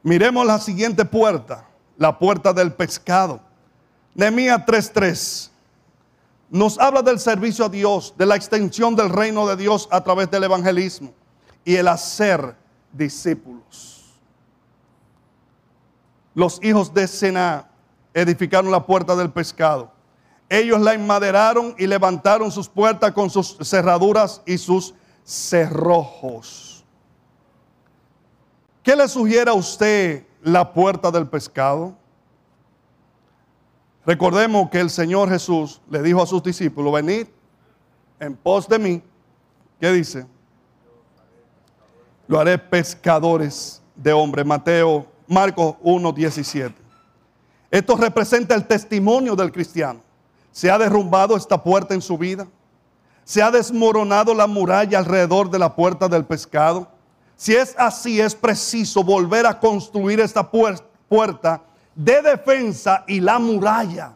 Miremos 0.02 0.46
la 0.46 0.58
siguiente 0.60 1.04
puerta, 1.04 1.66
la 1.96 2.16
puerta 2.16 2.52
del 2.52 2.72
pescado. 2.72 3.40
Nehemías 4.14 4.64
3:3 4.64 5.50
nos 6.54 6.78
habla 6.78 7.02
del 7.02 7.18
servicio 7.18 7.64
a 7.64 7.68
Dios, 7.68 8.14
de 8.16 8.26
la 8.26 8.36
extensión 8.36 8.94
del 8.94 9.10
reino 9.10 9.44
de 9.44 9.56
Dios 9.56 9.88
a 9.90 10.00
través 10.04 10.30
del 10.30 10.44
evangelismo. 10.44 11.12
y 11.64 11.74
el 11.76 11.88
hacer 11.88 12.54
discípulos. 12.92 14.04
Los 16.34 16.62
hijos 16.62 16.92
de 16.92 17.08
Sena 17.08 17.70
edificaron 18.12 18.70
la 18.70 18.84
puerta 18.84 19.16
del 19.16 19.32
pescado. 19.32 19.90
Ellos 20.48 20.80
la 20.80 20.92
enmaderaron 20.92 21.74
y 21.78 21.86
levantaron 21.86 22.52
sus 22.52 22.68
puertas 22.68 23.12
con 23.12 23.30
sus 23.30 23.56
cerraduras 23.62 24.42
y 24.44 24.58
sus 24.58 24.94
cerrojos. 25.24 26.84
¿Qué 28.82 28.94
le 28.94 29.08
sugiere 29.08 29.50
a 29.50 29.54
usted 29.54 30.24
la 30.42 30.70
puerta 30.72 31.10
del 31.10 31.26
pescado? 31.26 31.96
Recordemos 34.06 34.68
que 34.70 34.80
el 34.80 34.90
Señor 34.90 35.30
Jesús 35.30 35.80
le 35.88 36.02
dijo 36.02 36.22
a 36.22 36.26
sus 36.26 36.42
discípulos, 36.42 36.92
venid 36.92 37.26
en 38.20 38.36
pos 38.36 38.68
de 38.68 38.78
mí. 38.78 39.02
¿Qué 39.80 39.92
dice? 39.92 40.26
Lo 42.26 42.38
haré 42.38 42.58
pescadores 42.58 43.82
de 43.96 44.12
hombres. 44.12 44.44
Mateo, 44.44 45.06
Marcos 45.26 45.76
1, 45.82 46.12
17. 46.12 46.74
Esto 47.70 47.96
representa 47.96 48.54
el 48.54 48.66
testimonio 48.66 49.34
del 49.34 49.50
cristiano. 49.50 50.00
Se 50.52 50.70
ha 50.70 50.78
derrumbado 50.78 51.36
esta 51.36 51.62
puerta 51.62 51.94
en 51.94 52.02
su 52.02 52.16
vida. 52.18 52.46
Se 53.24 53.42
ha 53.42 53.50
desmoronado 53.50 54.34
la 54.34 54.46
muralla 54.46 54.98
alrededor 54.98 55.50
de 55.50 55.58
la 55.58 55.74
puerta 55.74 56.08
del 56.08 56.24
pescado. 56.26 56.86
Si 57.36 57.54
es 57.54 57.74
así, 57.78 58.20
es 58.20 58.34
preciso 58.34 59.02
volver 59.02 59.46
a 59.46 59.58
construir 59.58 60.20
esta 60.20 60.48
puerta 60.48 61.62
de 61.94 62.22
defensa 62.22 63.04
y 63.06 63.20
la 63.20 63.38
muralla. 63.38 64.14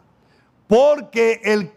Porque 0.67 1.41
el, 1.43 1.71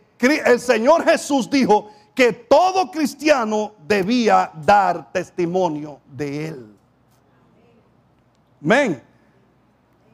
el 0.45 0.61
Señor 0.61 1.05
Jesús 1.05 1.49
dijo 1.49 1.91
que 2.15 2.33
todo 2.33 2.91
cristiano 2.91 3.73
debía 3.87 4.51
dar 4.65 5.11
testimonio 5.13 6.01
de 6.11 6.49
Él. 6.49 6.77
Amén. 8.63 9.03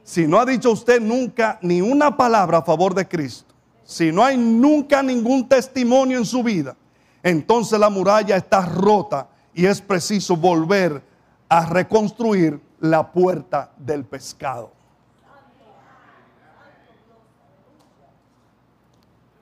Si 0.05 0.27
no 0.27 0.39
ha 0.39 0.47
dicho 0.47 0.71
usted 0.71 1.01
nunca 1.03 1.59
ni 1.61 1.83
una 1.83 2.17
palabra 2.17 2.59
a 2.59 2.63
favor 2.63 2.95
de 2.95 3.07
Cristo, 3.07 3.55
si 3.85 4.11
no 4.13 4.25
hay 4.25 4.37
nunca 4.37 5.03
ningún 5.03 5.49
testimonio 5.49 6.19
en 6.19 6.25
su 6.25 6.43
vida, 6.43 6.77
entonces 7.23 7.79
la 7.79 7.91
muralla 7.91 8.37
está 8.37 8.65
rota 8.65 9.29
y 9.53 9.67
es 9.67 9.81
preciso 9.81 10.37
volver 10.37 11.03
a 11.49 11.67
reconstruir 11.67 12.61
la 12.81 13.11
puerta 13.13 13.73
del 13.77 14.05
pescado. 14.05 14.78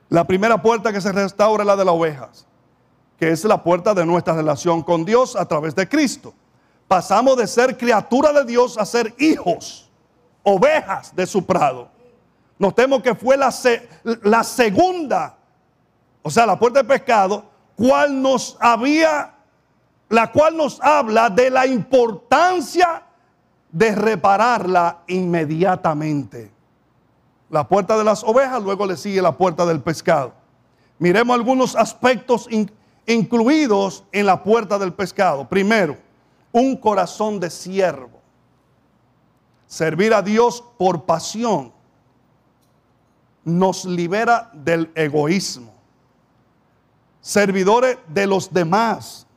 La 0.09 0.25
primera 0.25 0.61
puerta 0.61 0.93
que 0.93 1.01
se 1.01 1.11
restaura 1.11 1.63
es 1.63 1.67
la 1.67 1.75
de 1.75 1.83
las 1.83 1.93
ovejas, 1.93 2.45
que 3.17 3.29
es 3.29 3.43
la 3.43 3.61
puerta 3.61 3.93
de 3.93 4.05
nuestra 4.05 4.33
relación 4.35 4.81
con 4.81 5.03
Dios 5.03 5.35
a 5.35 5.45
través 5.45 5.75
de 5.75 5.87
Cristo. 5.87 6.33
Pasamos 6.87 7.35
de 7.35 7.45
ser 7.45 7.77
criatura 7.77 8.31
de 8.31 8.45
Dios 8.45 8.77
a 8.77 8.85
ser 8.85 9.13
hijos, 9.17 9.89
ovejas 10.43 11.13
de 11.13 11.27
su 11.27 11.45
prado. 11.45 11.89
Notemos 12.57 13.01
que 13.01 13.15
fue 13.15 13.35
la, 13.35 13.53
la 14.23 14.43
segunda, 14.43 15.35
o 16.21 16.29
sea, 16.29 16.45
la 16.45 16.57
puerta 16.57 16.81
de 16.81 16.87
pescado, 16.87 17.43
cual 17.75 18.21
nos 18.21 18.55
había, 18.61 19.33
la 20.07 20.31
cual 20.31 20.55
nos 20.55 20.79
habla 20.81 21.29
de 21.29 21.49
la 21.49 21.67
importancia 21.67 23.03
de 23.69 23.93
repararla 23.93 24.99
inmediatamente 25.07 26.56
la 27.49 27.67
puerta 27.67 27.97
de 27.97 28.03
las 28.03 28.23
ovejas, 28.23 28.61
luego 28.61 28.85
le 28.85 28.97
sigue 28.97 29.21
la 29.21 29.37
puerta 29.37 29.65
del 29.65 29.81
pescado. 29.81 30.33
Miremos 30.99 31.35
algunos 31.35 31.75
aspectos 31.75 32.47
incluidos 33.05 34.03
en 34.11 34.25
la 34.25 34.43
puerta 34.43 34.77
del 34.77 34.93
pescado. 34.93 35.47
Primero, 35.47 35.97
un 36.51 36.75
corazón 36.75 37.39
de 37.39 37.49
siervo. 37.49 38.19
Servir 39.67 40.13
a 40.13 40.21
Dios 40.21 40.63
por 40.77 41.03
pasión 41.03 41.71
nos 43.43 43.85
libera 43.85 44.49
del 44.53 44.91
egoísmo. 44.95 45.73
Servidores 47.21 47.97
de 48.07 48.27
los 48.27 48.51
demás. 48.51 49.27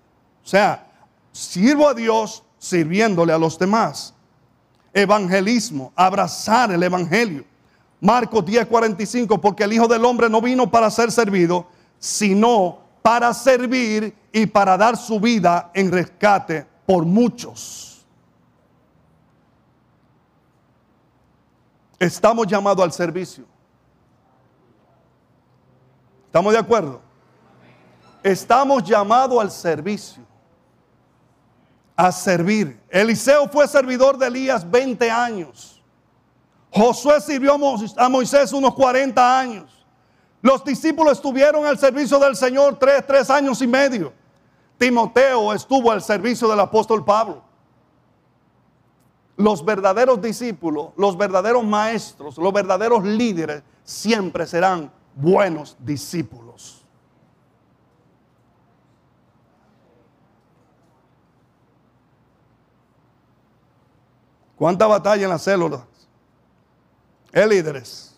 O 0.45 0.49
sea, 0.49 0.87
sirvo 1.33 1.89
a 1.89 1.95
Dios 1.95 2.43
sirviéndole 2.59 3.33
a 3.33 3.39
los 3.39 3.59
demás. 3.59 4.15
Evangelismo, 4.93 5.93
abrazar 5.95 6.73
el 6.73 6.83
Evangelio. 6.83 7.45
Marcos 8.01 8.45
10:45, 8.45 9.41
porque 9.41 9.65
el 9.65 9.73
Hijo 9.73 9.87
del 9.87 10.05
Hombre 10.05 10.29
no 10.29 10.41
vino 10.41 10.71
para 10.71 10.91
ser 10.91 11.13
servido, 11.13 11.67
sino 11.99 12.79
para 13.03 13.35
servir 13.35 14.15
y 14.33 14.47
para 14.47 14.77
dar 14.77 14.97
su 14.97 15.21
vida 15.21 15.71
en 15.75 15.93
rescate 15.93 16.67
por 16.87 17.05
muchos. 17.05 18.07
Estamos 21.99 22.47
llamados 22.47 22.83
al 22.83 22.93
servicio. 22.93 23.45
¿Estamos 26.27 26.53
de 26.53 26.59
acuerdo? 26.59 27.03
Estamos 28.23 28.83
llamados 28.85 29.39
al 29.41 29.51
servicio. 29.51 30.23
A 31.97 32.11
servir. 32.11 32.81
Eliseo 32.89 33.49
fue 33.49 33.69
servidor 33.69 34.17
de 34.17 34.29
Elías 34.29 34.69
20 34.69 35.11
años. 35.11 35.80
Josué 36.73 37.21
sirvió 37.21 37.55
a 37.97 38.09
Moisés 38.09 38.53
unos 38.53 38.75
40 38.75 39.39
años. 39.39 39.87
Los 40.41 40.65
discípulos 40.65 41.15
estuvieron 41.15 41.67
al 41.67 41.79
servicio 41.79 42.19
del 42.19 42.37
Señor 42.37 42.79
tres, 42.79 43.07
tres 43.07 43.29
años 43.29 43.61
y 43.61 43.67
medio. 43.67 44.13
Timoteo 44.79 45.53
estuvo 45.53 45.91
al 45.91 46.03
servicio 46.03 46.49
del 46.49 46.61
apóstol 46.61 47.05
Pablo. 47.05 47.43
Los 49.37 49.65
verdaderos 49.65 50.21
discípulos, 50.21 50.91
los 50.97 51.17
verdaderos 51.17 51.65
maestros, 51.65 52.39
los 52.39 52.53
verdaderos 52.53 53.05
líderes 53.05 53.63
siempre 53.85 54.47
serán 54.47 54.91
buenos 55.15 55.77
discípulos. 55.79 56.85
¿Cuánta 64.57 64.87
batalla 64.87 65.25
en 65.25 65.31
la 65.31 65.39
célula? 65.39 65.87
Es 67.33 67.47
líderes. 67.47 68.17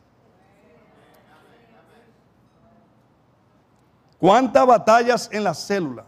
¿Cuántas 4.18 4.66
batallas 4.66 5.28
en 5.32 5.42
la 5.42 5.52
célula? 5.52 6.04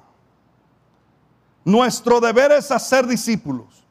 Nuestro 1.65 2.21
deber 2.21 2.53
es 2.53 2.71
hacer 2.71 3.07
discípulos. 3.07 3.85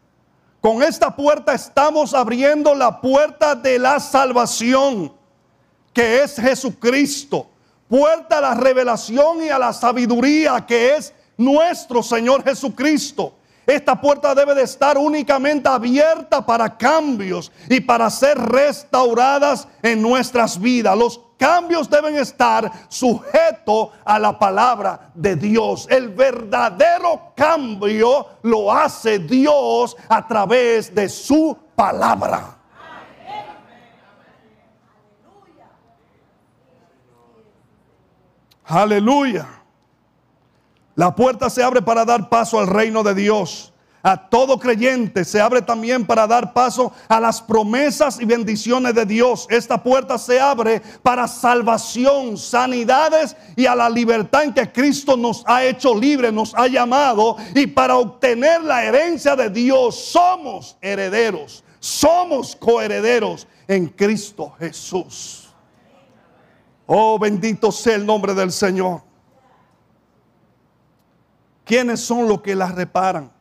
Con 0.61 0.81
esta 0.81 1.13
puerta 1.13 1.53
estamos 1.53 2.13
abriendo 2.13 2.73
la 2.73 3.01
puerta 3.01 3.53
de 3.53 3.77
la 3.77 3.99
salvación, 3.99 5.11
que 5.91 6.23
es 6.23 6.37
Jesucristo. 6.37 7.49
Puerta 7.89 8.37
a 8.37 8.41
la 8.41 8.53
revelación 8.53 9.43
y 9.43 9.49
a 9.49 9.59
la 9.59 9.73
sabiduría, 9.73 10.65
que 10.65 10.95
es 10.95 11.13
nuestro 11.35 12.01
Señor 12.01 12.43
Jesucristo. 12.45 13.35
Esta 13.65 13.99
puerta 13.99 14.35
debe 14.35 14.53
de 14.55 14.63
estar 14.63 14.97
únicamente 14.97 15.69
abierta 15.69 16.45
para 16.45 16.77
cambios 16.77 17.51
y 17.69 17.79
para 17.79 18.09
ser 18.09 18.37
restauradas 18.37 19.67
en 19.81 20.01
nuestras 20.01 20.59
vidas. 20.59 20.97
Los 20.97 21.21
cambios 21.37 21.89
deben 21.89 22.15
estar 22.15 22.71
sujetos 22.89 23.89
a 24.03 24.19
la 24.19 24.37
palabra 24.37 25.11
de 25.13 25.35
Dios. 25.35 25.87
El 25.89 26.09
verdadero 26.09 27.33
cambio 27.35 28.27
lo 28.41 28.71
hace 28.71 29.19
Dios 29.19 29.95
a 30.09 30.27
través 30.27 30.93
de 30.93 31.07
su 31.07 31.57
palabra. 31.75 32.57
Aleluya. 38.65 39.62
La 40.95 41.15
puerta 41.15 41.49
se 41.49 41.63
abre 41.63 41.81
para 41.81 42.05
dar 42.05 42.29
paso 42.29 42.59
al 42.59 42.67
reino 42.67 43.03
de 43.03 43.15
Dios. 43.15 43.73
A 44.05 44.17
todo 44.17 44.59
creyente 44.59 45.23
se 45.23 45.39
abre 45.39 45.61
también 45.61 46.05
para 46.05 46.27
dar 46.27 46.51
paso 46.51 46.91
a 47.07 47.21
las 47.21 47.41
promesas 47.41 48.19
y 48.19 48.25
bendiciones 48.25 48.93
de 48.93 49.05
Dios. 49.05 49.47
Esta 49.49 49.81
puerta 49.81 50.17
se 50.17 50.41
abre 50.41 50.81
para 51.01 51.25
salvación, 51.25 52.37
sanidades 52.37 53.33
y 53.55 53.65
a 53.65 53.73
la 53.73 53.89
libertad 53.89 54.43
en 54.43 54.53
que 54.53 54.69
Cristo 54.69 55.15
nos 55.15 55.41
ha 55.47 55.63
hecho 55.63 55.95
libre, 55.95 56.33
nos 56.33 56.53
ha 56.53 56.67
llamado. 56.67 57.37
Y 57.55 57.65
para 57.65 57.95
obtener 57.95 58.61
la 58.61 58.83
herencia 58.83 59.37
de 59.37 59.49
Dios 59.49 59.95
somos 59.95 60.75
herederos, 60.81 61.63
somos 61.79 62.57
coherederos 62.57 63.47
en 63.69 63.87
Cristo 63.87 64.53
Jesús. 64.59 65.47
Oh, 66.85 67.17
bendito 67.17 67.71
sea 67.71 67.95
el 67.95 68.05
nombre 68.05 68.33
del 68.33 68.51
Señor. 68.51 69.12
¿Quiénes 71.63 71.99
son 71.99 72.27
los 72.27 72.41
que 72.41 72.55
las 72.55 72.75
reparan? 72.75 73.31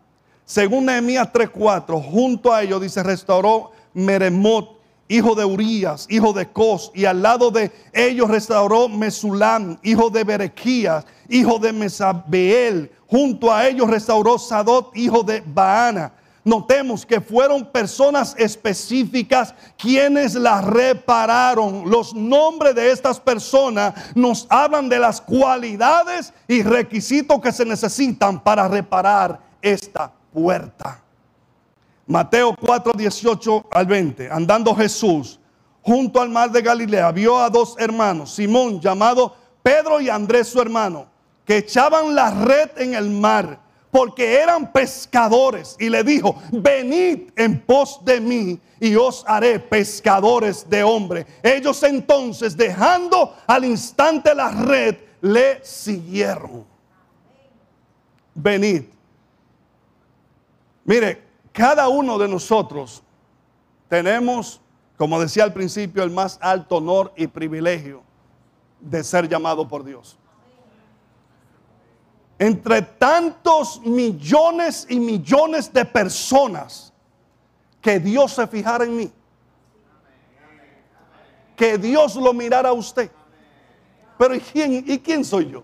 Según 0.44 0.86
Nehemías 0.86 1.32
3:4, 1.32 2.00
junto 2.00 2.52
a 2.52 2.62
ellos 2.62 2.80
dice, 2.80 3.02
restauró 3.02 3.72
Meremot 3.94 4.82
hijo 5.12 5.34
de 5.34 5.44
Urías, 5.44 6.06
hijo 6.08 6.32
de 6.32 6.48
Cos, 6.50 6.90
y 6.94 7.04
al 7.04 7.22
lado 7.22 7.50
de 7.50 7.70
ellos 7.92 8.30
restauró 8.30 8.88
Mesulam, 8.88 9.78
hijo 9.82 10.08
de 10.08 10.24
Berequías, 10.24 11.04
hijo 11.28 11.58
de 11.58 11.72
Mesabeel. 11.72 12.90
Junto 13.06 13.52
a 13.52 13.68
ellos 13.68 13.90
restauró 13.90 14.38
Sadot, 14.38 14.96
hijo 14.96 15.22
de 15.22 15.42
Baana. 15.44 16.14
Notemos 16.44 17.06
que 17.06 17.20
fueron 17.20 17.64
personas 17.64 18.34
específicas 18.36 19.54
quienes 19.76 20.34
las 20.34 20.64
repararon. 20.64 21.88
Los 21.88 22.14
nombres 22.14 22.74
de 22.74 22.90
estas 22.90 23.20
personas 23.20 23.94
nos 24.16 24.46
hablan 24.50 24.88
de 24.88 24.98
las 24.98 25.20
cualidades 25.20 26.32
y 26.48 26.62
requisitos 26.62 27.40
que 27.40 27.52
se 27.52 27.64
necesitan 27.64 28.40
para 28.42 28.66
reparar 28.66 29.40
esta 29.60 30.12
puerta. 30.32 31.00
Mateo 32.06 32.56
4, 32.60 32.92
18 32.96 33.68
al 33.70 33.86
20. 33.86 34.28
Andando 34.28 34.74
Jesús 34.74 35.38
junto 35.80 36.20
al 36.20 36.28
mar 36.28 36.50
de 36.50 36.60
Galilea, 36.60 37.12
vio 37.12 37.38
a 37.38 37.50
dos 37.50 37.76
hermanos, 37.78 38.34
Simón 38.34 38.80
llamado 38.80 39.36
Pedro 39.62 40.00
y 40.00 40.08
Andrés 40.08 40.48
su 40.48 40.60
hermano, 40.60 41.06
que 41.44 41.58
echaban 41.58 42.14
la 42.14 42.30
red 42.30 42.70
en 42.76 42.94
el 42.94 43.10
mar 43.10 43.60
porque 43.92 44.40
eran 44.40 44.72
pescadores. 44.72 45.76
Y 45.78 45.90
le 45.90 46.02
dijo, 46.02 46.34
venid 46.50 47.30
en 47.36 47.60
pos 47.60 48.02
de 48.02 48.22
mí 48.22 48.58
y 48.80 48.96
os 48.96 49.22
haré 49.28 49.60
pescadores 49.60 50.68
de 50.68 50.82
hombre. 50.82 51.26
Ellos 51.42 51.82
entonces, 51.82 52.56
dejando 52.56 53.36
al 53.46 53.66
instante 53.66 54.34
la 54.34 54.48
red, 54.48 54.96
le 55.20 55.62
siguieron. 55.62 56.64
Venid. 58.34 58.84
Mire, 60.84 61.22
cada 61.52 61.86
uno 61.88 62.16
de 62.16 62.28
nosotros 62.28 63.02
tenemos, 63.88 64.62
como 64.96 65.20
decía 65.20 65.44
al 65.44 65.52
principio, 65.52 66.02
el 66.02 66.10
más 66.10 66.38
alto 66.40 66.76
honor 66.76 67.12
y 67.14 67.26
privilegio 67.26 68.02
de 68.80 69.04
ser 69.04 69.28
llamado 69.28 69.68
por 69.68 69.84
Dios. 69.84 70.18
Entre 72.42 72.82
tantos 72.82 73.80
millones 73.82 74.84
y 74.88 74.98
millones 74.98 75.72
de 75.72 75.84
personas 75.84 76.92
que 77.80 78.00
Dios 78.00 78.32
se 78.32 78.44
fijara 78.48 78.82
en 78.82 78.96
mí. 78.96 79.12
Que 81.54 81.78
Dios 81.78 82.16
lo 82.16 82.32
mirara 82.32 82.70
a 82.70 82.72
usted. 82.72 83.12
Pero 84.18 84.34
¿y 84.34 84.40
quién, 84.40 84.84
¿y 84.84 84.98
quién 84.98 85.24
soy 85.24 85.52
yo? 85.52 85.62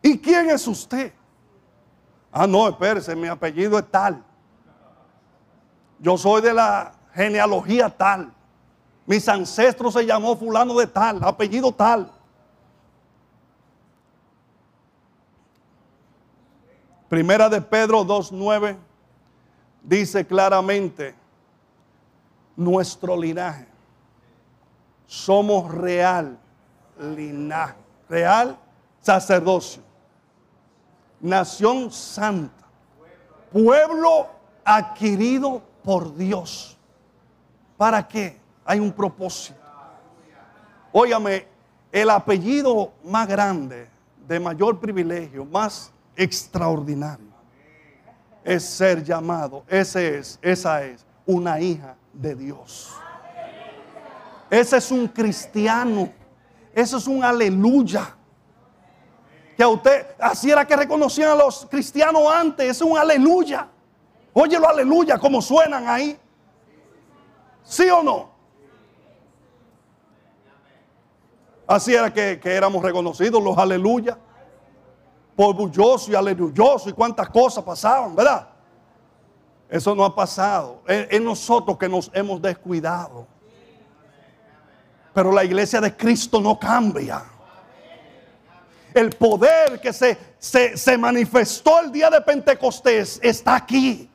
¿Y 0.00 0.16
quién 0.16 0.48
es 0.48 0.64
usted? 0.68 1.12
Ah, 2.30 2.46
no, 2.46 2.68
espérese, 2.68 3.16
mi 3.16 3.26
apellido 3.26 3.76
es 3.80 3.90
tal. 3.90 4.22
Yo 5.98 6.16
soy 6.16 6.40
de 6.40 6.54
la 6.54 6.92
genealogía 7.12 7.90
tal. 7.90 8.32
Mis 9.06 9.28
ancestros 9.28 9.94
se 9.94 10.06
llamó 10.06 10.36
fulano 10.36 10.78
de 10.78 10.86
tal, 10.86 11.18
apellido 11.24 11.72
tal. 11.72 12.12
Primera 17.14 17.48
de 17.48 17.60
Pedro 17.60 18.04
2.9 18.04 18.76
dice 19.84 20.26
claramente, 20.26 21.14
nuestro 22.56 23.16
linaje, 23.16 23.68
somos 25.06 25.72
real 25.72 26.36
linaje, 26.98 27.76
real 28.08 28.58
sacerdocio 29.00 29.80
nación 31.20 31.92
santa, 31.92 32.66
pueblo 33.52 34.26
adquirido 34.64 35.62
por 35.84 36.16
Dios. 36.16 36.76
¿Para 37.76 38.08
qué? 38.08 38.40
Hay 38.64 38.80
un 38.80 38.90
propósito. 38.90 39.60
Óyame, 40.90 41.46
el 41.92 42.10
apellido 42.10 42.92
más 43.04 43.28
grande, 43.28 43.88
de 44.26 44.40
mayor 44.40 44.80
privilegio, 44.80 45.44
más 45.44 45.93
extraordinario, 46.16 47.32
es 48.42 48.64
ser 48.64 49.02
llamado, 49.02 49.64
ese 49.68 50.18
es, 50.18 50.38
esa 50.42 50.84
es 50.84 51.04
una 51.26 51.60
hija 51.60 51.96
de 52.12 52.34
Dios. 52.34 52.92
Ese 54.50 54.76
es 54.76 54.90
un 54.90 55.08
cristiano. 55.08 56.12
Eso 56.74 56.98
es 56.98 57.06
un 57.06 57.24
aleluya 57.24 58.14
que 59.56 59.62
a 59.62 59.68
usted, 59.68 60.06
así 60.18 60.50
era 60.50 60.66
que 60.66 60.76
reconocían 60.76 61.30
a 61.30 61.34
los 61.36 61.66
cristianos 61.70 62.22
antes, 62.32 62.68
es 62.68 62.82
un 62.82 62.98
aleluya. 62.98 63.68
Óyelo 64.32 64.68
aleluya, 64.68 65.18
como 65.18 65.40
suenan 65.40 65.86
ahí. 65.86 66.18
¿Sí 67.62 67.88
o 67.88 68.02
no? 68.02 68.34
Así 71.66 71.94
era 71.94 72.12
que, 72.12 72.40
éramos 72.44 72.82
reconocidos 72.82 73.42
los 73.42 73.56
aleluya. 73.56 74.18
Por 75.36 75.54
bulloso 75.54 76.10
y 76.10 76.14
aleluyoso 76.14 76.88
y 76.88 76.92
cuántas 76.92 77.28
cosas 77.28 77.64
pasaban, 77.64 78.14
¿verdad? 78.14 78.48
Eso 79.68 79.94
no 79.94 80.04
ha 80.04 80.14
pasado. 80.14 80.82
es 80.86 81.20
nosotros 81.20 81.76
que 81.76 81.88
nos 81.88 82.10
hemos 82.14 82.40
descuidado. 82.40 83.26
Pero 85.12 85.32
la 85.32 85.44
iglesia 85.44 85.80
de 85.80 85.96
Cristo 85.96 86.40
no 86.40 86.58
cambia 86.58 87.24
el 88.94 89.10
poder 89.10 89.80
que 89.80 89.92
se, 89.92 90.16
se, 90.38 90.96
manifestó 90.96 91.80
el 91.80 91.90
día 91.90 92.08
de 92.08 92.20
Pentecostés 92.20 93.18
está 93.22 93.56
aquí. 93.56 94.08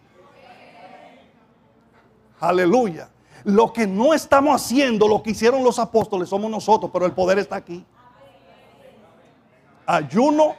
Aleluya. 2.39 3.09
Lo 3.43 3.73
que 3.73 3.85
no 3.85 4.13
estamos 4.13 4.61
haciendo, 4.61 5.07
lo 5.07 5.21
que 5.21 5.31
hicieron 5.31 5.63
los 5.63 5.79
apóstoles, 5.79 6.29
somos 6.29 6.49
nosotros, 6.49 6.89
pero 6.93 7.05
el 7.05 7.11
poder 7.11 7.39
está 7.39 7.57
aquí. 7.57 7.85
Ayuno, 9.85 10.55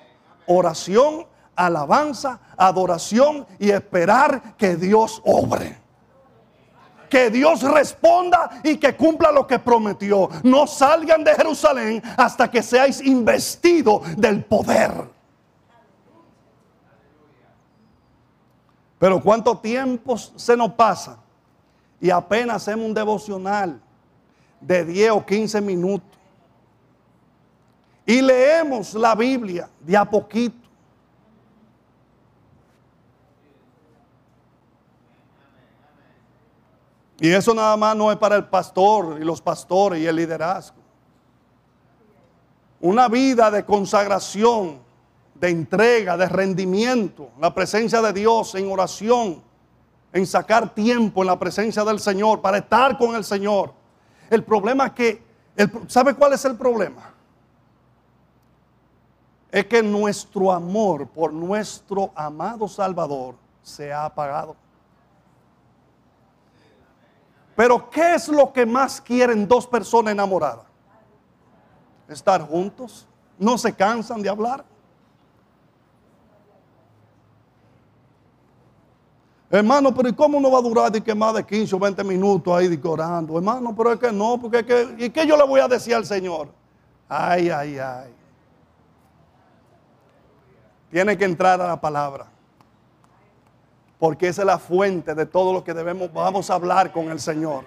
oración, 0.51 1.26
alabanza, 1.55 2.40
adoración 2.57 3.46
y 3.59 3.70
esperar 3.70 4.57
que 4.57 4.76
Dios 4.76 5.22
obre 5.24 5.78
que 7.11 7.28
Dios 7.28 7.62
responda 7.62 8.61
y 8.62 8.76
que 8.76 8.94
cumpla 8.94 9.32
lo 9.32 9.44
que 9.44 9.59
prometió. 9.59 10.30
No 10.44 10.68
salgan 10.68 11.24
de 11.24 11.34
Jerusalén 11.34 12.01
hasta 12.16 12.48
que 12.48 12.62
seáis 12.62 13.05
investidos 13.05 14.16
del 14.16 14.44
poder. 14.44 14.92
Pero 19.01 19.20
cuánto 19.20 19.59
tiempo 19.59 20.16
se 20.16 20.57
nos 20.57 20.72
pasa 20.74 21.18
y 22.01 22.11
apenas 22.11 22.57
hacemos 22.62 22.86
un 22.86 22.94
devocional 22.94 23.80
de 24.61 24.84
10 24.84 25.11
o 25.11 25.26
15 25.26 25.61
minutos. 25.61 26.20
Y 28.11 28.20
leemos 28.20 28.94
la 28.94 29.14
Biblia 29.14 29.70
de 29.78 29.96
a 29.96 30.04
poquito. 30.04 30.68
Y 37.20 37.30
eso 37.30 37.54
nada 37.54 37.76
más 37.76 37.94
no 37.94 38.11
es 38.11 38.18
para 38.18 38.34
el 38.34 38.46
pastor 38.46 39.18
y 39.20 39.24
los 39.24 39.40
pastores 39.40 40.00
y 40.00 40.08
el 40.08 40.16
liderazgo. 40.16 40.74
Una 42.80 43.06
vida 43.06 43.48
de 43.48 43.64
consagración, 43.64 44.80
de 45.36 45.50
entrega, 45.50 46.16
de 46.16 46.28
rendimiento, 46.28 47.30
la 47.38 47.54
presencia 47.54 48.02
de 48.02 48.12
Dios 48.12 48.56
en 48.56 48.72
oración, 48.72 49.40
en 50.12 50.26
sacar 50.26 50.74
tiempo 50.74 51.20
en 51.20 51.28
la 51.28 51.38
presencia 51.38 51.84
del 51.84 52.00
Señor 52.00 52.40
para 52.40 52.58
estar 52.58 52.98
con 52.98 53.14
el 53.14 53.22
Señor. 53.22 53.72
El 54.28 54.42
problema 54.42 54.86
es 54.86 54.92
que, 54.94 55.22
¿sabe 55.86 56.14
cuál 56.14 56.32
es 56.32 56.44
el 56.44 56.56
problema? 56.56 57.20
Es 59.51 59.66
que 59.66 59.82
nuestro 59.82 60.53
amor 60.53 61.09
por 61.09 61.32
nuestro 61.32 62.12
amado 62.14 62.68
Salvador 62.68 63.34
se 63.62 63.92
ha 63.92 64.05
apagado. 64.05 64.55
Pero 67.57 67.90
¿qué 67.90 68.14
es 68.14 68.28
lo 68.28 68.53
que 68.53 68.64
más 68.64 69.01
quieren 69.01 69.46
dos 69.46 69.66
personas 69.66 70.12
enamoradas? 70.12 70.64
Estar 72.09 72.46
juntos. 72.46 73.07
No 73.38 73.59
se 73.59 73.72
cansan 73.72 74.22
de 74.22 74.28
hablar. 74.28 74.64
Hermano, 79.51 79.92
pero 79.92 80.09
¿y 80.09 80.12
cómo 80.12 80.38
no 80.38 80.48
va 80.51 80.59
a 80.59 80.62
durar 80.62 80.92
de 80.92 81.01
que 81.01 81.12
más 81.12 81.34
de 81.34 81.44
15 81.44 81.74
o 81.74 81.78
20 81.80 82.05
minutos 82.05 82.55
ahí 82.55 82.68
decorando? 82.68 83.36
Hermano, 83.36 83.74
pero 83.76 83.92
es 83.92 83.98
que 83.98 84.12
no, 84.12 84.40
porque 84.40 84.59
es 84.61 85.07
¿y 85.07 85.11
qué 85.11 85.26
yo 85.26 85.36
le 85.36 85.42
voy 85.42 85.61
a 85.61 85.66
decir 85.66 85.94
al 85.94 86.07
Señor? 86.07 86.48
Ay, 87.09 87.51
ay, 87.51 87.78
ay. 87.78 88.20
Tiene 90.91 91.16
que 91.16 91.24
entrar 91.24 91.61
a 91.61 91.68
la 91.68 91.80
palabra 91.80 92.26
porque 94.01 94.28
esa 94.28 94.43
es 94.43 94.47
la 94.47 94.59
fuente 94.59 95.14
de 95.14 95.26
todo 95.26 95.53
lo 95.53 95.62
que 95.62 95.74
debemos, 95.74 96.11
vamos 96.11 96.49
a 96.49 96.55
hablar 96.55 96.91
con 96.91 97.11
el 97.11 97.20
Señor. 97.20 97.66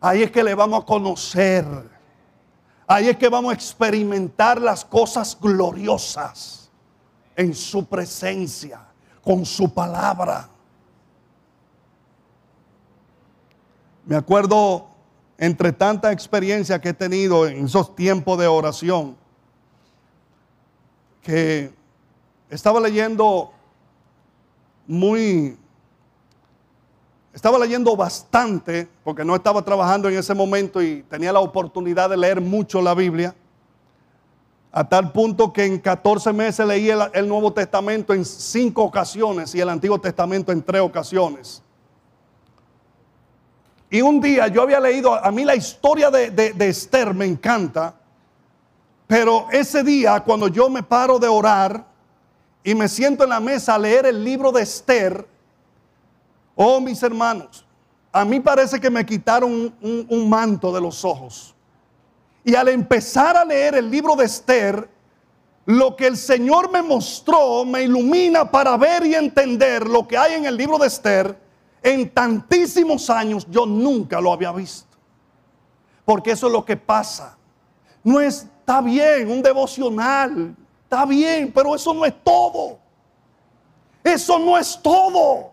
Ahí 0.00 0.22
es 0.22 0.30
que 0.30 0.44
le 0.44 0.54
vamos 0.54 0.84
a 0.84 0.86
conocer. 0.86 1.66
Ahí 2.86 3.08
es 3.08 3.16
que 3.16 3.28
vamos 3.28 3.50
a 3.50 3.54
experimentar 3.54 4.60
las 4.60 4.84
cosas 4.84 5.36
gloriosas 5.38 6.70
en 7.34 7.52
su 7.54 7.84
presencia, 7.86 8.82
con 9.20 9.44
su 9.44 9.74
palabra. 9.74 10.48
Me 14.06 14.14
acuerdo 14.14 14.86
entre 15.38 15.72
tanta 15.72 16.12
experiencia 16.12 16.80
que 16.80 16.90
he 16.90 16.94
tenido 16.94 17.48
en 17.48 17.64
esos 17.64 17.96
tiempos 17.96 18.38
de 18.38 18.46
oración, 18.46 19.16
que 21.24 21.72
estaba 22.48 22.78
leyendo 22.78 23.50
muy, 24.86 25.56
estaba 27.32 27.58
leyendo 27.58 27.96
bastante, 27.96 28.86
porque 29.02 29.24
no 29.24 29.34
estaba 29.34 29.62
trabajando 29.62 30.08
en 30.08 30.16
ese 30.16 30.34
momento 30.34 30.80
y 30.80 31.02
tenía 31.02 31.32
la 31.32 31.40
oportunidad 31.40 32.10
de 32.10 32.16
leer 32.16 32.40
mucho 32.40 32.80
la 32.80 32.94
Biblia, 32.94 33.34
a 34.70 34.88
tal 34.88 35.12
punto 35.12 35.52
que 35.52 35.64
en 35.64 35.78
14 35.78 36.32
meses 36.32 36.66
leí 36.66 36.90
el, 36.90 37.28
Nuevo 37.28 37.52
Testamento 37.52 38.12
en 38.12 38.24
cinco 38.24 38.82
ocasiones 38.82 39.54
y 39.54 39.60
el 39.60 39.68
Antiguo 39.68 39.98
Testamento 40.00 40.52
en 40.52 40.62
tres 40.62 40.82
ocasiones. 40.82 41.62
Y 43.88 44.02
un 44.02 44.20
día 44.20 44.48
yo 44.48 44.62
había 44.62 44.80
leído, 44.80 45.14
a 45.14 45.30
mí 45.30 45.44
la 45.44 45.54
historia 45.54 46.10
de, 46.10 46.54
Esther 46.58 47.14
me 47.14 47.24
encanta, 47.24 47.94
pero 49.06 49.46
ese 49.50 49.82
día 49.82 50.20
cuando 50.20 50.48
yo 50.48 50.68
me 50.68 50.82
paro 50.82 51.18
de 51.18 51.28
orar 51.28 51.84
y 52.62 52.74
me 52.74 52.88
siento 52.88 53.24
en 53.24 53.30
la 53.30 53.40
mesa 53.40 53.74
a 53.74 53.78
leer 53.78 54.06
el 54.06 54.24
libro 54.24 54.50
de 54.50 54.62
Esther, 54.62 55.26
oh 56.54 56.80
mis 56.80 57.02
hermanos, 57.02 57.64
a 58.10 58.24
mí 58.24 58.40
parece 58.40 58.80
que 58.80 58.90
me 58.90 59.04
quitaron 59.04 59.74
un, 59.82 60.28
manto 60.28 60.72
de 60.72 60.80
los 60.80 61.04
ojos. 61.04 61.54
Y 62.44 62.54
al 62.54 62.68
empezar 62.68 63.36
a 63.36 63.44
leer 63.44 63.74
el 63.74 63.90
libro 63.90 64.14
de 64.14 64.24
Esther, 64.24 64.88
lo 65.66 65.96
que 65.96 66.06
el 66.06 66.16
Señor 66.16 66.70
me 66.70 66.80
mostró 66.80 67.64
me 67.64 67.82
ilumina 67.82 68.50
para 68.50 68.76
ver 68.76 69.04
y 69.04 69.14
entender 69.14 69.86
lo 69.86 70.06
que 70.06 70.16
hay 70.16 70.34
en 70.34 70.46
el 70.46 70.56
libro 70.56 70.78
de 70.78 70.86
Esther 70.86 71.44
en 71.84 72.08
tantísimos 72.08 73.10
años 73.10 73.46
yo 73.50 73.66
nunca 73.66 74.20
lo 74.20 74.32
había 74.32 74.52
visto. 74.52 74.96
Porque 76.04 76.32
eso 76.32 76.46
es 76.46 76.52
lo 76.52 76.64
que 76.64 76.76
pasa. 76.76 77.36
No 78.02 78.20
está 78.64 78.80
bien 78.80 79.30
un 79.30 79.42
devocional, 79.42 80.56
está 80.84 81.04
bien, 81.04 81.52
pero 81.52 81.74
eso 81.74 81.92
no 81.92 82.06
es 82.06 82.14
todo. 82.24 82.78
Eso 84.02 84.38
no 84.38 84.56
es 84.56 84.80
todo. 84.82 85.52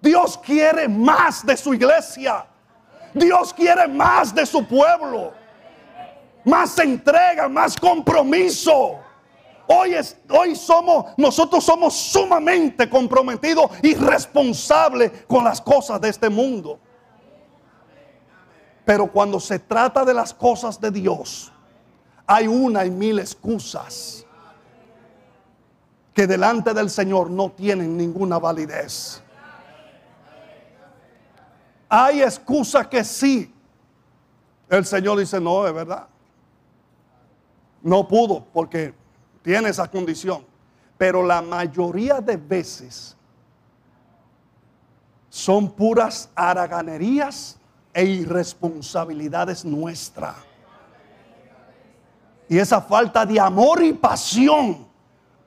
Dios 0.00 0.38
quiere 0.38 0.88
más 0.88 1.44
de 1.44 1.58
su 1.58 1.74
iglesia. 1.74 2.46
Dios 3.12 3.52
quiere 3.52 3.86
más 3.86 4.34
de 4.34 4.46
su 4.46 4.66
pueblo. 4.66 5.34
Más 6.42 6.78
entrega, 6.78 7.48
más 7.50 7.76
compromiso. 7.76 8.98
Hoy, 9.66 9.92
es, 9.92 10.16
hoy 10.30 10.56
somos, 10.56 11.12
nosotros 11.18 11.62
somos 11.62 11.92
sumamente 11.92 12.88
comprometidos 12.88 13.70
y 13.82 13.94
responsables 13.94 15.12
con 15.26 15.44
las 15.44 15.60
cosas 15.60 16.00
de 16.00 16.08
este 16.08 16.30
mundo. 16.30 16.78
Pero 18.86 19.06
cuando 19.12 19.38
se 19.38 19.58
trata 19.58 20.02
de 20.02 20.14
las 20.14 20.32
cosas 20.32 20.80
de 20.80 20.90
Dios, 20.90 21.52
hay 22.30 22.46
una 22.46 22.84
y 22.84 22.90
mil 22.90 23.18
excusas 23.18 24.26
que 26.12 26.26
delante 26.26 26.74
del 26.74 26.90
Señor 26.90 27.30
no 27.30 27.50
tienen 27.52 27.96
ninguna 27.96 28.38
validez. 28.38 29.22
Hay 31.88 32.20
excusas 32.20 32.86
que 32.88 33.02
sí. 33.02 33.54
El 34.68 34.84
Señor 34.84 35.18
dice, 35.18 35.40
no, 35.40 35.66
es 35.66 35.72
verdad. 35.72 36.06
No 37.80 38.06
pudo 38.06 38.44
porque 38.52 38.92
tiene 39.42 39.70
esa 39.70 39.90
condición. 39.90 40.44
Pero 40.98 41.24
la 41.24 41.40
mayoría 41.40 42.20
de 42.20 42.36
veces 42.36 43.16
son 45.30 45.70
puras 45.70 46.28
haraganerías 46.34 47.58
e 47.94 48.04
irresponsabilidades 48.04 49.64
nuestras. 49.64 50.47
Y 52.48 52.58
esa 52.58 52.80
falta 52.80 53.26
de 53.26 53.38
amor 53.38 53.82
y 53.82 53.92
pasión 53.92 54.86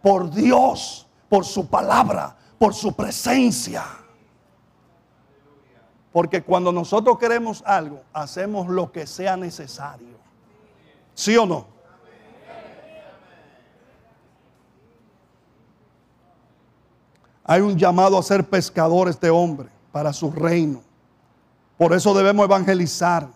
por 0.01 0.29
Dios, 0.29 1.07
por 1.29 1.45
su 1.45 1.67
palabra, 1.67 2.35
por 2.59 2.73
su 2.73 2.93
presencia. 2.93 3.83
Porque 6.11 6.43
cuando 6.43 6.71
nosotros 6.71 7.17
queremos 7.17 7.63
algo, 7.65 8.01
hacemos 8.13 8.67
lo 8.67 8.91
que 8.91 9.07
sea 9.07 9.37
necesario. 9.37 10.17
¿Sí 11.13 11.35
o 11.37 11.45
no? 11.45 11.65
Hay 17.43 17.61
un 17.61 17.77
llamado 17.77 18.17
a 18.17 18.23
ser 18.23 18.47
pescadores 18.47 19.19
de 19.19 19.29
hombre 19.29 19.69
para 19.91 20.13
su 20.13 20.31
reino. 20.31 20.81
Por 21.77 21.93
eso 21.93 22.13
debemos 22.13 22.45
evangelizar. 22.45 23.27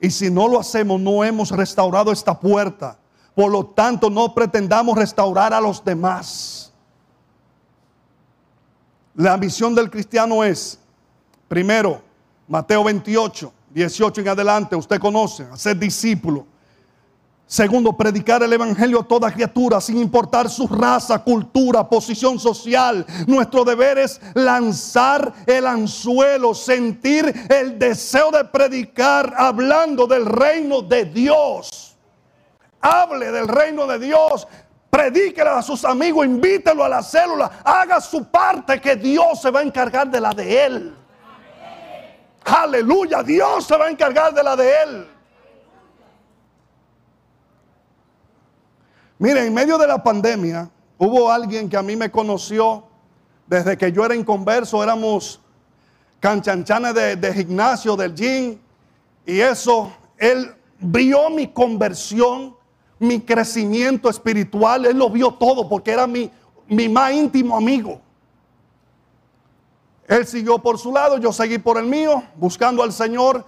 Y 0.00 0.10
si 0.10 0.30
no 0.30 0.48
lo 0.48 0.58
hacemos, 0.58 1.00
no 1.00 1.22
hemos 1.22 1.50
restaurado 1.50 2.10
esta 2.10 2.38
puerta. 2.38 2.98
Por 3.34 3.50
lo 3.50 3.64
tanto, 3.66 4.10
no 4.10 4.34
pretendamos 4.34 4.96
restaurar 4.96 5.54
a 5.54 5.60
los 5.60 5.82
demás. 5.84 6.72
La 9.14 9.36
misión 9.36 9.74
del 9.74 9.90
cristiano 9.90 10.42
es, 10.44 10.78
primero, 11.48 12.02
Mateo 12.48 12.84
28, 12.84 13.52
18 13.70 14.20
en 14.20 14.28
adelante, 14.28 14.76
usted 14.76 14.98
conoce, 14.98 15.44
hacer 15.44 15.78
discípulo. 15.78 16.46
Segundo, 17.46 17.94
predicar 17.94 18.42
el 18.42 18.52
Evangelio 18.52 19.00
a 19.00 19.06
toda 19.06 19.30
criatura, 19.30 19.78
sin 19.78 19.98
importar 19.98 20.48
su 20.48 20.66
raza, 20.66 21.22
cultura, 21.22 21.86
posición 21.86 22.38
social. 22.38 23.04
Nuestro 23.26 23.62
deber 23.62 23.98
es 23.98 24.18
lanzar 24.32 25.34
el 25.46 25.66
anzuelo, 25.66 26.54
sentir 26.54 27.26
el 27.50 27.78
deseo 27.78 28.30
de 28.30 28.46
predicar 28.46 29.34
hablando 29.36 30.06
del 30.06 30.24
reino 30.24 30.80
de 30.80 31.04
Dios. 31.04 31.91
Hable 32.82 33.30
del 33.30 33.48
reino 33.48 33.86
de 33.86 33.98
Dios. 33.98 34.46
Predíquele 34.90 35.48
a 35.48 35.62
sus 35.62 35.86
amigos, 35.86 36.26
invítelo 36.26 36.84
a 36.84 36.88
la 36.88 37.02
célula, 37.02 37.62
haga 37.64 37.98
su 37.98 38.26
parte 38.26 38.78
que 38.78 38.94
Dios 38.94 39.40
se 39.40 39.50
va 39.50 39.60
a 39.60 39.62
encargar 39.62 40.10
de 40.10 40.20
la 40.20 40.34
de 40.34 40.66
él. 40.66 40.96
Aleluya, 42.44 43.22
Dios 43.22 43.64
se 43.64 43.74
va 43.74 43.86
a 43.86 43.90
encargar 43.90 44.34
de 44.34 44.42
la 44.42 44.54
de 44.54 44.70
él. 44.82 45.08
Miren, 49.18 49.46
en 49.46 49.54
medio 49.54 49.78
de 49.78 49.86
la 49.86 50.02
pandemia 50.02 50.68
hubo 50.98 51.30
alguien 51.30 51.70
que 51.70 51.76
a 51.76 51.82
mí 51.82 51.96
me 51.96 52.10
conoció 52.10 52.84
desde 53.46 53.78
que 53.78 53.92
yo 53.92 54.04
era 54.04 54.14
inconverso, 54.14 54.82
éramos 54.82 55.40
canchanchanes 56.20 56.92
de, 56.94 57.16
de 57.16 57.32
gimnasio, 57.32 57.96
del 57.96 58.14
gym, 58.14 58.58
y 59.24 59.40
eso, 59.40 59.92
él 60.18 60.54
vio 60.78 61.30
mi 61.30 61.52
conversión, 61.52 62.56
mi 63.02 63.20
crecimiento 63.20 64.08
espiritual, 64.08 64.86
él 64.86 64.96
lo 64.96 65.10
vio 65.10 65.32
todo 65.32 65.68
porque 65.68 65.90
era 65.90 66.06
mi, 66.06 66.30
mi 66.68 66.88
más 66.88 67.12
íntimo 67.12 67.56
amigo. 67.56 68.00
Él 70.06 70.24
siguió 70.26 70.58
por 70.58 70.78
su 70.78 70.92
lado, 70.92 71.18
yo 71.18 71.32
seguí 71.32 71.58
por 71.58 71.78
el 71.78 71.86
mío, 71.86 72.22
buscando 72.36 72.82
al 72.82 72.92
Señor. 72.92 73.44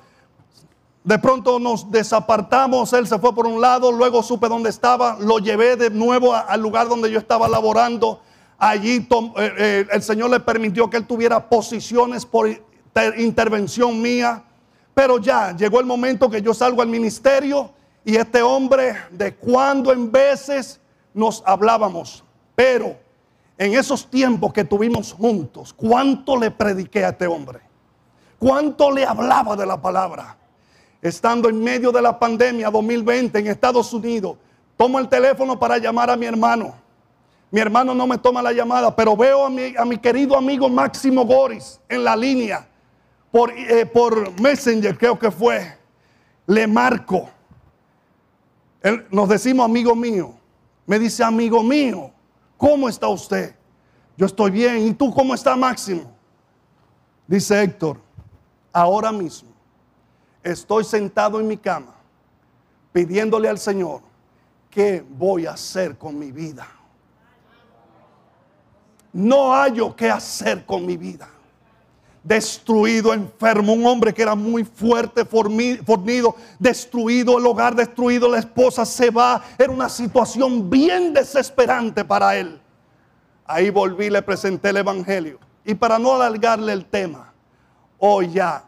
De 1.04 1.18
pronto 1.18 1.60
nos 1.60 1.88
desapartamos, 1.90 2.92
él 2.94 3.06
se 3.06 3.18
fue 3.18 3.32
por 3.34 3.46
un 3.46 3.60
lado, 3.60 3.92
luego 3.92 4.22
supe 4.22 4.48
dónde 4.48 4.70
estaba, 4.70 5.18
lo 5.20 5.38
llevé 5.38 5.76
de 5.76 5.90
nuevo 5.90 6.34
al 6.34 6.60
lugar 6.60 6.88
donde 6.88 7.10
yo 7.10 7.18
estaba 7.18 7.46
laborando. 7.46 8.20
Allí 8.58 9.06
eh, 9.08 9.52
eh, 9.58 9.86
el 9.92 10.02
Señor 10.02 10.30
le 10.30 10.40
permitió 10.40 10.90
que 10.90 10.96
él 10.96 11.06
tuviera 11.06 11.48
posiciones 11.48 12.26
por 12.26 12.48
intervención 13.18 14.02
mía. 14.02 14.42
Pero 14.94 15.18
ya 15.18 15.54
llegó 15.56 15.78
el 15.78 15.86
momento 15.86 16.28
que 16.30 16.42
yo 16.42 16.54
salgo 16.54 16.82
al 16.82 16.88
ministerio 16.88 17.70
y 18.04 18.16
este 18.16 18.42
hombre 18.42 18.96
de 19.10 19.34
cuando 19.34 19.92
en 19.92 20.10
veces 20.10 20.80
nos 21.12 21.42
hablábamos. 21.46 22.22
Pero 22.54 22.96
en 23.58 23.74
esos 23.74 24.08
tiempos 24.08 24.52
que 24.52 24.64
tuvimos 24.64 25.12
juntos, 25.12 25.72
¿cuánto 25.72 26.36
le 26.36 26.50
prediqué 26.50 27.04
a 27.04 27.10
este 27.10 27.26
hombre? 27.26 27.60
¿Cuánto 28.38 28.90
le 28.90 29.04
hablaba 29.04 29.56
de 29.56 29.66
la 29.66 29.80
palabra? 29.80 30.36
estando 31.04 31.50
en 31.50 31.62
medio 31.62 31.92
de 31.92 32.00
la 32.00 32.18
pandemia 32.18 32.70
2020 32.70 33.38
en 33.38 33.46
Estados 33.48 33.92
Unidos, 33.92 34.38
tomo 34.74 34.98
el 34.98 35.06
teléfono 35.06 35.58
para 35.58 35.76
llamar 35.76 36.08
a 36.08 36.16
mi 36.16 36.24
hermano. 36.24 36.74
Mi 37.50 37.60
hermano 37.60 37.94
no 37.94 38.06
me 38.06 38.16
toma 38.16 38.40
la 38.40 38.52
llamada, 38.52 38.96
pero 38.96 39.14
veo 39.14 39.44
a 39.44 39.50
mi, 39.50 39.74
a 39.76 39.84
mi 39.84 39.98
querido 39.98 40.34
amigo 40.34 40.66
Máximo 40.70 41.26
Goris 41.26 41.78
en 41.90 42.04
la 42.04 42.16
línea 42.16 42.66
por, 43.30 43.52
eh, 43.52 43.84
por 43.84 44.40
Messenger, 44.40 44.96
creo 44.96 45.18
que 45.18 45.30
fue. 45.30 45.76
Le 46.46 46.66
marco. 46.66 47.28
Nos 49.10 49.28
decimos 49.28 49.64
amigo 49.64 49.94
mío. 49.94 50.34
Me 50.86 50.98
dice, 50.98 51.24
amigo 51.24 51.62
mío, 51.62 52.10
¿cómo 52.56 52.88
está 52.88 53.08
usted? 53.08 53.54
Yo 54.16 54.26
estoy 54.26 54.50
bien. 54.50 54.86
¿Y 54.86 54.92
tú 54.92 55.12
cómo 55.12 55.34
está 55.34 55.56
Máximo? 55.56 56.12
Dice 57.26 57.62
Héctor, 57.62 57.98
ahora 58.72 59.10
mismo 59.10 59.50
estoy 60.42 60.84
sentado 60.84 61.40
en 61.40 61.48
mi 61.48 61.56
cama 61.56 61.94
pidiéndole 62.92 63.48
al 63.48 63.58
Señor, 63.58 64.02
¿qué 64.70 65.04
voy 65.08 65.46
a 65.46 65.52
hacer 65.52 65.98
con 65.98 66.16
mi 66.16 66.30
vida? 66.30 66.64
No 69.12 69.52
hallo 69.52 69.96
qué 69.96 70.10
hacer 70.10 70.64
con 70.64 70.86
mi 70.86 70.96
vida. 70.96 71.28
Destruido, 72.24 73.12
enfermo, 73.12 73.74
un 73.74 73.86
hombre 73.86 74.14
que 74.14 74.22
era 74.22 74.34
muy 74.34 74.64
fuerte, 74.64 75.26
fornido, 75.26 76.34
destruido, 76.58 77.38
el 77.38 77.46
hogar 77.46 77.76
destruido, 77.76 78.28
la 78.30 78.38
esposa 78.38 78.86
se 78.86 79.10
va, 79.10 79.44
era 79.58 79.70
una 79.70 79.90
situación 79.90 80.70
bien 80.70 81.12
desesperante 81.12 82.02
para 82.02 82.34
él. 82.36 82.58
Ahí 83.46 83.68
volví, 83.68 84.08
le 84.08 84.22
presenté 84.22 84.70
el 84.70 84.78
Evangelio. 84.78 85.38
Y 85.66 85.74
para 85.74 85.98
no 85.98 86.14
alargarle 86.14 86.72
el 86.72 86.86
tema, 86.86 87.32
hoy 87.98 88.32
ya 88.32 88.64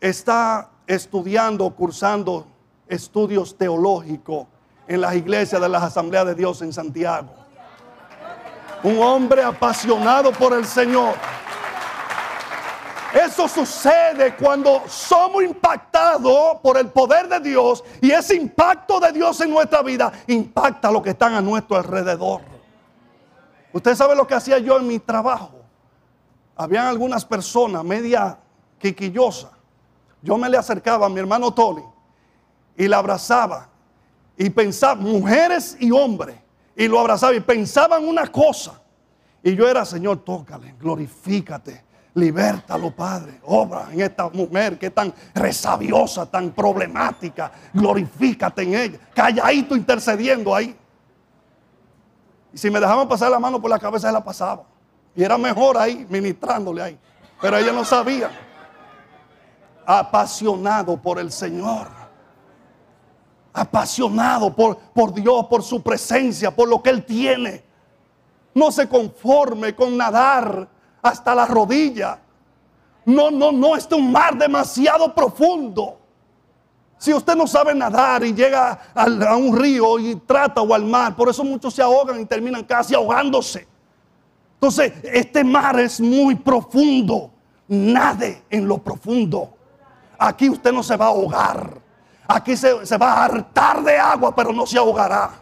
está 0.00 0.70
estudiando, 0.86 1.68
cursando 1.70 2.46
estudios 2.86 3.56
teológicos 3.58 4.46
en 4.86 5.00
las 5.00 5.14
iglesias 5.16 5.60
de 5.60 5.68
las 5.68 5.82
asambleas 5.82 6.26
de 6.26 6.34
Dios 6.36 6.62
en 6.62 6.72
Santiago. 6.72 7.34
Un 8.84 8.98
hombre 8.98 9.42
apasionado 9.42 10.30
por 10.32 10.52
el 10.52 10.64
Señor. 10.64 11.14
Eso 13.12 13.48
sucede 13.48 14.36
cuando 14.36 14.82
somos 14.86 15.42
impactados 15.42 16.58
por 16.62 16.78
el 16.78 16.88
poder 16.88 17.28
de 17.28 17.40
Dios 17.40 17.82
y 18.00 18.12
ese 18.12 18.36
impacto 18.36 19.00
de 19.00 19.10
Dios 19.10 19.40
en 19.40 19.50
nuestra 19.50 19.82
vida 19.82 20.12
impacta 20.28 20.88
a 20.88 20.92
los 20.92 21.02
que 21.02 21.10
están 21.10 21.34
a 21.34 21.40
nuestro 21.40 21.76
alrededor. 21.76 22.42
Usted 23.72 23.96
sabe 23.96 24.14
lo 24.14 24.26
que 24.26 24.34
hacía 24.34 24.58
yo 24.58 24.78
en 24.78 24.86
mi 24.86 25.00
trabajo. 25.00 25.60
Habían 26.54 26.86
algunas 26.86 27.24
personas 27.24 27.82
media 27.82 28.38
quiquillosas. 28.78 29.50
Yo 30.22 30.36
me 30.36 30.48
le 30.48 30.58
acercaba 30.58 31.06
a 31.06 31.08
mi 31.08 31.18
hermano 31.18 31.52
Tony 31.52 31.82
y 32.76 32.86
le 32.86 32.94
abrazaba 32.94 33.68
y 34.36 34.50
pensaba, 34.50 34.94
mujeres 34.94 35.76
y 35.80 35.90
hombres, 35.90 36.36
y 36.76 36.86
lo 36.86 37.00
abrazaba 37.00 37.34
y 37.34 37.40
pensaban 37.40 38.06
una 38.06 38.26
cosa. 38.28 38.80
Y 39.42 39.56
yo 39.56 39.68
era, 39.68 39.84
Señor, 39.84 40.18
tócale, 40.24 40.74
glorifícate 40.78 41.89
Libértalo, 42.14 42.90
Padre. 42.90 43.40
Obra 43.44 43.88
en 43.92 44.00
esta 44.00 44.28
mujer 44.30 44.78
que 44.78 44.86
es 44.86 44.94
tan 44.94 45.12
resabiosa, 45.34 46.26
tan 46.26 46.50
problemática. 46.50 47.52
Glorifícate 47.72 48.62
en 48.62 48.74
ella. 48.74 48.98
Calladito 49.14 49.76
intercediendo 49.76 50.54
ahí. 50.54 50.76
Y 52.52 52.58
si 52.58 52.68
me 52.68 52.80
dejaban 52.80 53.08
pasar 53.08 53.30
la 53.30 53.38
mano 53.38 53.60
por 53.60 53.70
la 53.70 53.78
cabeza, 53.78 54.08
él 54.08 54.14
la 54.14 54.24
pasaba. 54.24 54.64
Y 55.14 55.22
era 55.22 55.38
mejor 55.38 55.78
ahí, 55.78 56.06
ministrándole 56.08 56.82
ahí. 56.82 56.98
Pero 57.40 57.56
ella 57.56 57.72
no 57.72 57.84
sabía. 57.84 58.30
Apasionado 59.86 60.96
por 60.96 61.18
el 61.20 61.30
Señor. 61.30 61.88
Apasionado 63.52 64.54
por, 64.54 64.78
por 64.78 65.14
Dios, 65.14 65.46
por 65.46 65.62
su 65.62 65.82
presencia, 65.82 66.54
por 66.54 66.68
lo 66.68 66.82
que 66.82 66.90
Él 66.90 67.04
tiene. 67.04 67.64
No 68.54 68.72
se 68.72 68.88
conforme 68.88 69.74
con 69.74 69.96
nadar 69.96 70.68
hasta 71.02 71.34
la 71.34 71.46
rodilla. 71.46 72.18
No, 73.04 73.30
no, 73.30 73.50
no, 73.50 73.76
este 73.76 73.94
es 73.94 74.00
un 74.00 74.12
mar 74.12 74.36
demasiado 74.36 75.14
profundo. 75.14 75.98
Si 76.98 77.14
usted 77.14 77.34
no 77.34 77.46
sabe 77.46 77.74
nadar 77.74 78.22
y 78.24 78.34
llega 78.34 78.78
a, 78.94 79.36
un 79.36 79.58
río 79.58 79.98
y 79.98 80.16
trata 80.16 80.60
o 80.60 80.74
al 80.74 80.84
mar, 80.84 81.16
por 81.16 81.30
eso 81.30 81.42
muchos 81.42 81.72
se 81.72 81.80
ahogan 81.80 82.20
y 82.20 82.26
terminan 82.26 82.62
casi 82.64 82.94
ahogándose. 82.94 83.66
Entonces, 84.54 84.92
este 85.04 85.42
mar 85.42 85.80
es 85.80 85.98
muy 85.98 86.34
profundo. 86.34 87.30
Nade 87.68 88.42
en 88.50 88.68
lo 88.68 88.78
profundo. 88.78 89.56
Aquí 90.18 90.50
usted 90.50 90.72
no 90.72 90.82
se 90.82 90.96
va 90.96 91.06
a 91.06 91.08
ahogar. 91.08 91.80
Aquí 92.28 92.54
se, 92.54 92.84
se 92.84 92.98
va 92.98 93.12
a 93.14 93.24
hartar 93.24 93.82
de 93.82 93.96
agua, 93.96 94.34
pero 94.36 94.52
no 94.52 94.66
se 94.66 94.76
ahogará. 94.76 95.39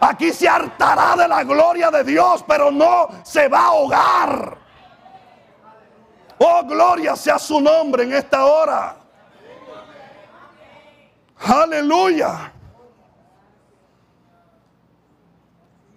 Aquí 0.00 0.32
se 0.32 0.48
hartará 0.48 1.16
de 1.16 1.28
la 1.28 1.42
gloria 1.44 1.90
de 1.90 2.04
Dios, 2.04 2.44
pero 2.46 2.70
no 2.70 3.08
se 3.22 3.48
va 3.48 3.60
a 3.60 3.66
ahogar. 3.66 4.58
Oh, 6.38 6.62
gloria 6.64 7.16
sea 7.16 7.38
su 7.38 7.60
nombre 7.60 8.04
en 8.04 8.12
esta 8.12 8.44
hora. 8.44 8.96
Aleluya. 11.38 12.52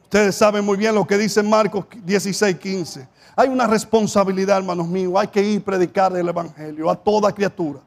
Ustedes 0.04 0.36
saben 0.36 0.66
muy 0.66 0.78
bien 0.78 0.96
lo 0.96 1.06
que 1.06 1.18
dice 1.18 1.44
Marcos 1.44 1.86
16, 2.04 2.58
15. 2.58 3.08
Hay 3.36 3.48
una 3.48 3.68
responsabilidad, 3.68 4.58
hermanos 4.58 4.88
míos. 4.88 5.14
Hay 5.18 5.28
que 5.28 5.42
ir 5.42 5.62
a 5.62 5.66
predicar 5.66 6.16
el 6.18 6.28
Evangelio 6.28 6.90
a 6.90 6.96
toda 6.96 7.32
criatura. 7.32 7.80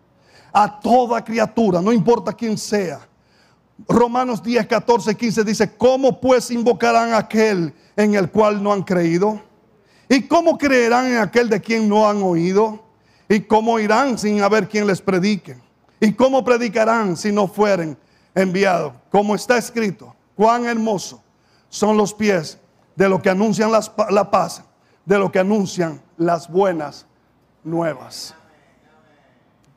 A 0.53 0.79
toda 0.81 1.25
criatura, 1.25 1.81
no 1.81 1.93
importa 1.93 2.33
quién 2.33 2.57
sea. 2.57 3.01
Romanos 3.89 4.43
10, 4.43 4.67
14, 4.67 5.17
15 5.17 5.45
dice, 5.45 5.77
¿cómo 5.77 6.21
pues 6.21 6.51
invocarán 6.51 7.13
a 7.13 7.19
aquel 7.19 7.75
en 7.97 8.15
el 8.15 8.31
cual 8.31 8.63
no 8.63 8.73
han 8.73 8.83
creído? 8.83 9.41
¿Y 10.09 10.23
cómo 10.23 10.59
creerán 10.59 11.07
en 11.07 11.19
aquel 11.19 11.49
de 11.49 11.61
quien 11.61 11.89
no 11.89 12.09
han 12.09 12.23
oído? 12.23 12.83
¿Y 13.29 13.41
cómo 13.41 13.79
irán 13.79 14.19
sin 14.19 14.43
haber 14.43 14.69
quien 14.69 14.87
les 14.87 15.01
predique? 15.01 15.57
¿Y 16.01 16.13
cómo 16.13 16.45
predicarán 16.45 17.17
si 17.17 17.33
no 17.33 17.47
fueren 17.49 17.97
enviados? 18.35 18.93
Como 19.11 19.35
está 19.35 19.57
escrito, 19.57 20.15
cuán 20.35 20.67
hermoso 20.67 21.23
son 21.69 21.97
los 21.97 22.13
pies 22.13 22.59
de 22.95 23.09
los 23.09 23.23
que 23.23 23.31
anuncian 23.31 23.71
la 23.73 24.31
paz, 24.31 24.63
de 25.05 25.19
los 25.19 25.31
que 25.31 25.39
anuncian 25.39 26.03
las 26.17 26.49
buenas 26.51 27.07
nuevas. 27.65 28.35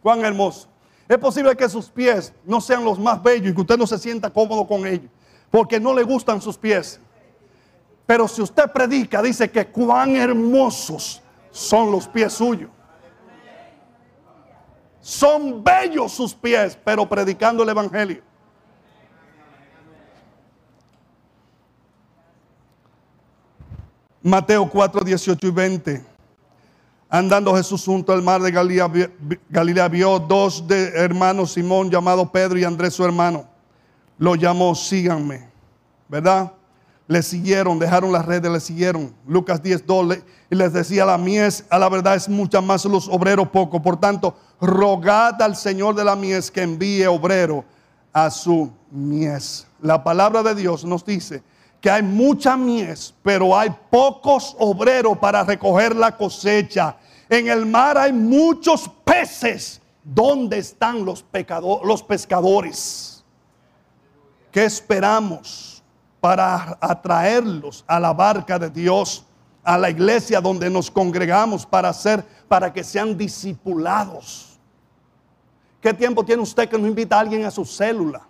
Cuán 0.02 0.26
hermoso. 0.26 0.68
Es 1.08 1.18
posible 1.18 1.56
que 1.56 1.70
sus 1.70 1.90
pies 1.90 2.34
no 2.44 2.60
sean 2.60 2.84
los 2.84 2.98
más 2.98 3.22
bellos 3.22 3.52
y 3.52 3.54
que 3.54 3.62
usted 3.62 3.78
no 3.78 3.86
se 3.86 4.00
sienta 4.00 4.32
cómodo 4.32 4.68
con 4.68 4.88
ellos, 4.88 5.10
porque 5.52 5.80
no 5.80 5.94
le 5.94 6.04
gustan 6.04 6.42
sus 6.42 6.58
pies. 6.58 7.00
Pero 8.06 8.28
si 8.28 8.42
usted 8.42 8.72
predica, 8.72 9.22
dice 9.22 9.50
que 9.50 9.68
cuán 9.68 10.16
hermosos 10.16 11.22
son 11.52 11.92
los 11.92 12.08
pies 12.08 12.34
suyos. 12.34 12.70
Son 15.00 15.64
bellos 15.64 16.12
sus 16.12 16.34
pies, 16.34 16.78
pero 16.84 17.08
predicando 17.08 17.62
el 17.62 17.70
Evangelio. 17.70 18.24
Mateo 24.24 24.68
4, 24.68 25.04
18 25.04 25.48
y 25.48 25.52
20. 25.52 26.15
Andando 27.10 27.56
Jesús 27.56 27.86
junto 27.86 28.12
al 28.12 28.24
mar 28.24 28.42
de 28.42 28.52
Galilea, 28.52 29.88
vio 29.88 30.20
dos 30.20 30.68
de 30.68 30.88
hermanos, 30.90 31.54
Simón 31.54 31.90
llamado 31.90 32.32
Pedro 32.32 32.58
y 32.58 32.64
Andrés 32.64 32.96
su 32.96 33.06
hermano. 33.06 33.46
Lo 34.18 34.36
llamó, 34.36 34.74
síganme, 34.74 35.48
¿verdad? 36.10 36.52
Le 37.08 37.22
siguieron, 37.22 37.78
dejaron 37.78 38.12
las 38.12 38.26
redes, 38.26 38.52
le 38.52 38.60
siguieron. 38.60 39.14
Lucas 39.28 39.62
10, 39.62 39.86
2, 39.86 40.18
y 40.50 40.56
les 40.56 40.74
decía, 40.74 41.06
la 41.06 41.18
mies, 41.18 41.64
a 41.70 41.78
la 41.78 41.88
verdad 41.90 42.16
es 42.16 42.28
mucha 42.28 42.60
más 42.62 42.84
los 42.86 43.08
obreros 43.08 43.50
poco. 43.50 43.80
Por 43.82 44.00
tanto, 44.00 44.36
rogad 44.60 45.40
al 45.42 45.56
Señor 45.56 45.94
de 45.94 46.04
la 46.04 46.16
mies 46.16 46.50
que 46.50 46.64
envíe 46.64 47.06
obrero 47.06 47.64
a 48.12 48.32
su 48.32 48.72
mies. 48.90 49.68
La 49.80 50.04
palabra 50.04 50.42
de 50.42 50.56
Dios 50.56 50.84
nos 50.84 51.06
dice 51.06 51.44
que 51.86 51.92
hay 51.92 52.02
mucha 52.02 52.58
mies, 52.58 53.14
pero 53.22 53.56
hay 53.56 53.70
pocos 53.92 54.56
obreros 54.58 55.20
para 55.20 55.44
recoger 55.44 55.96
la 55.96 56.18
cosecha. 56.18 56.98
En 57.30 57.48
el 57.48 57.64
mar 57.64 57.96
hay 57.96 58.12
muchos 58.12 58.90
peces. 59.04 59.80
¿Dónde 60.04 60.58
están 60.58 61.06
los, 61.06 61.24
los 61.84 62.02
pescadores? 62.02 63.24
¿Qué 64.52 64.66
esperamos 64.66 65.84
para 66.20 66.76
atraerlos 66.82 67.86
a 67.86 68.00
la 68.00 68.14
barca 68.14 68.58
de 68.58 68.72
Dios, 68.72 69.24
a 69.64 69.78
la 69.78 69.92
iglesia 69.92 70.42
donde 70.42 70.72
nos 70.72 70.90
congregamos 70.90 71.68
para 71.68 71.90
hacer, 71.90 72.26
para 72.48 72.74
que 72.74 72.84
sean 72.84 73.16
discipulados? 73.16 74.58
¿Qué 75.80 75.94
tiempo 75.94 76.26
tiene 76.26 76.42
usted 76.42 76.68
que 76.68 76.80
no 76.80 76.88
invita 76.88 77.18
a 77.18 77.20
alguien 77.20 77.46
a 77.46 77.52
su 77.52 77.64
célula? 77.64 78.28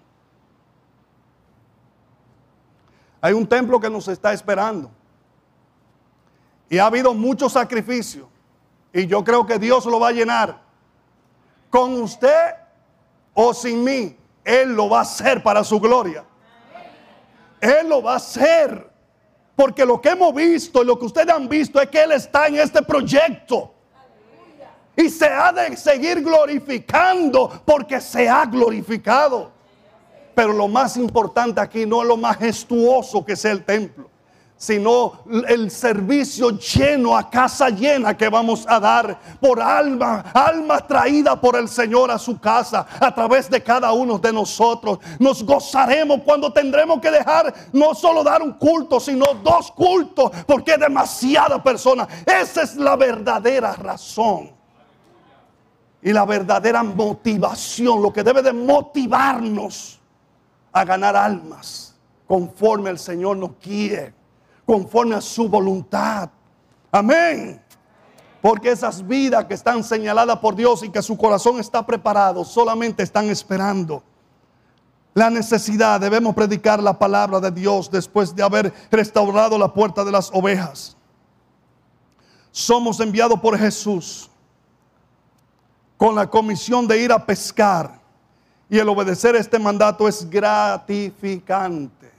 Hay 3.26 3.34
un 3.34 3.48
templo 3.48 3.80
que 3.80 3.90
nos 3.90 4.08
está 4.08 4.34
esperando. 4.34 4.92
Y 6.70 6.78
ha 6.78 6.86
habido 6.86 7.12
mucho 7.12 7.50
sacrificio. 7.50 8.30
Y 8.94 9.08
yo 9.08 9.24
creo 9.24 9.48
que 9.48 9.58
Dios 9.58 9.84
lo 9.88 10.00
va 10.00 10.10
a 10.10 10.12
llenar. 10.12 10.62
Con 11.72 12.00
usted 12.04 12.54
o 13.34 13.52
sin 13.52 13.84
mí, 13.84 14.16
Él 14.44 14.76
lo 14.76 14.90
va 14.90 15.00
a 15.00 15.02
hacer 15.02 15.42
para 15.42 15.64
su 15.64 15.80
gloria. 15.80 16.24
Él 17.60 17.90
lo 17.90 18.04
va 18.04 18.14
a 18.14 18.18
hacer. 18.18 18.92
Porque 19.56 19.84
lo 19.88 20.00
que 20.00 20.10
hemos 20.10 20.32
visto 20.32 20.84
y 20.84 20.86
lo 20.86 21.00
que 21.00 21.06
ustedes 21.06 21.34
han 21.34 21.50
visto 21.50 21.82
es 21.82 21.90
que 21.90 22.04
Él 22.04 22.12
está 22.12 22.46
en 22.46 22.58
este 22.58 22.84
proyecto. 22.84 23.74
Y 24.96 25.10
se 25.10 25.26
ha 25.26 25.52
de 25.52 25.76
seguir 25.76 26.22
glorificando 26.22 27.64
porque 27.66 28.00
se 28.00 28.30
ha 28.30 28.46
glorificado. 28.46 29.55
Pero 30.36 30.52
lo 30.52 30.68
más 30.68 30.98
importante 30.98 31.62
aquí 31.62 31.86
no 31.86 32.02
es 32.02 32.08
lo 32.08 32.18
majestuoso 32.18 33.26
que 33.26 33.38
sea 33.38 33.54
el 33.54 33.64
templo, 33.64 34.10
sino 34.58 35.24
el 35.48 35.72
servicio 35.72 36.50
lleno 36.52 37.18
a 37.18 37.30
casa 37.30 37.70
llena 37.70 38.18
que 38.18 38.28
vamos 38.28 38.66
a 38.68 38.78
dar 38.80 39.18
por 39.40 39.62
alma, 39.62 40.26
alma 40.34 40.80
traída 40.86 41.40
por 41.40 41.56
el 41.56 41.70
Señor 41.70 42.12
a 42.12 42.20
su 42.20 42.38
casa 42.38 42.86
a 43.00 43.16
través 43.16 43.50
de 43.50 43.64
cada 43.64 43.94
uno 43.94 44.18
de 44.20 44.34
nosotros. 44.34 45.00
Nos 45.20 45.42
gozaremos 45.42 46.20
cuando 46.26 46.52
tendremos 46.52 47.00
que 47.00 47.12
dejar 47.12 47.54
no 47.72 47.96
solo 47.96 48.22
dar 48.22 48.42
un 48.42 48.54
culto, 48.54 49.00
sino 49.00 49.26
dos 49.42 49.72
cultos, 49.72 50.32
porque 50.46 50.74
es 50.74 50.80
demasiada 50.80 51.64
persona. 51.64 52.06
Esa 52.26 52.64
es 52.64 52.76
la 52.76 52.98
verdadera 52.98 53.74
razón. 53.74 54.52
Y 56.02 56.12
la 56.12 56.26
verdadera 56.26 56.84
motivación, 56.84 58.02
lo 58.02 58.12
que 58.12 58.22
debe 58.22 58.42
de 58.42 58.54
motivarnos 58.54 60.00
a 60.76 60.84
ganar 60.84 61.16
almas 61.16 61.96
conforme 62.28 62.90
el 62.90 63.00
Señor 63.00 63.38
nos 63.38 63.52
quiere 63.62 64.14
conforme 64.66 65.16
a 65.16 65.22
su 65.22 65.48
voluntad. 65.48 66.30
Amén. 66.92 67.62
Porque 68.42 68.72
esas 68.72 69.06
vidas 69.06 69.46
que 69.46 69.54
están 69.54 69.84
señaladas 69.84 70.38
por 70.40 70.54
Dios 70.54 70.84
y 70.84 70.90
que 70.90 71.02
su 71.02 71.18
corazón 71.18 71.60
está 71.60 71.86
preparado, 71.86 72.44
solamente 72.44 73.04
están 73.04 73.30
esperando 73.30 74.04
la 75.14 75.30
necesidad. 75.30 76.02
Debemos 76.02 76.36
predicar 76.36 76.84
la 76.84 77.00
palabra 77.00 77.40
de 77.40 77.52
Dios 77.52 77.90
después 77.90 78.36
de 78.36 78.44
haber 78.44 78.74
restaurado 78.92 79.58
la 79.58 79.74
puerta 79.74 80.04
de 80.04 80.12
las 80.12 80.30
ovejas. 80.34 80.98
Somos 82.52 83.00
enviados 83.00 83.40
por 83.40 83.58
Jesús 83.58 84.30
con 85.96 86.16
la 86.16 86.30
comisión 86.30 86.86
de 86.86 87.02
ir 87.02 87.14
a 87.14 87.26
pescar. 87.26 88.05
Y 88.70 88.80
el 88.80 88.90
obedecer 88.90 89.36
este 89.36 89.60
mandato 89.60 90.08
es 90.08 90.30
gratificante. 90.30 92.12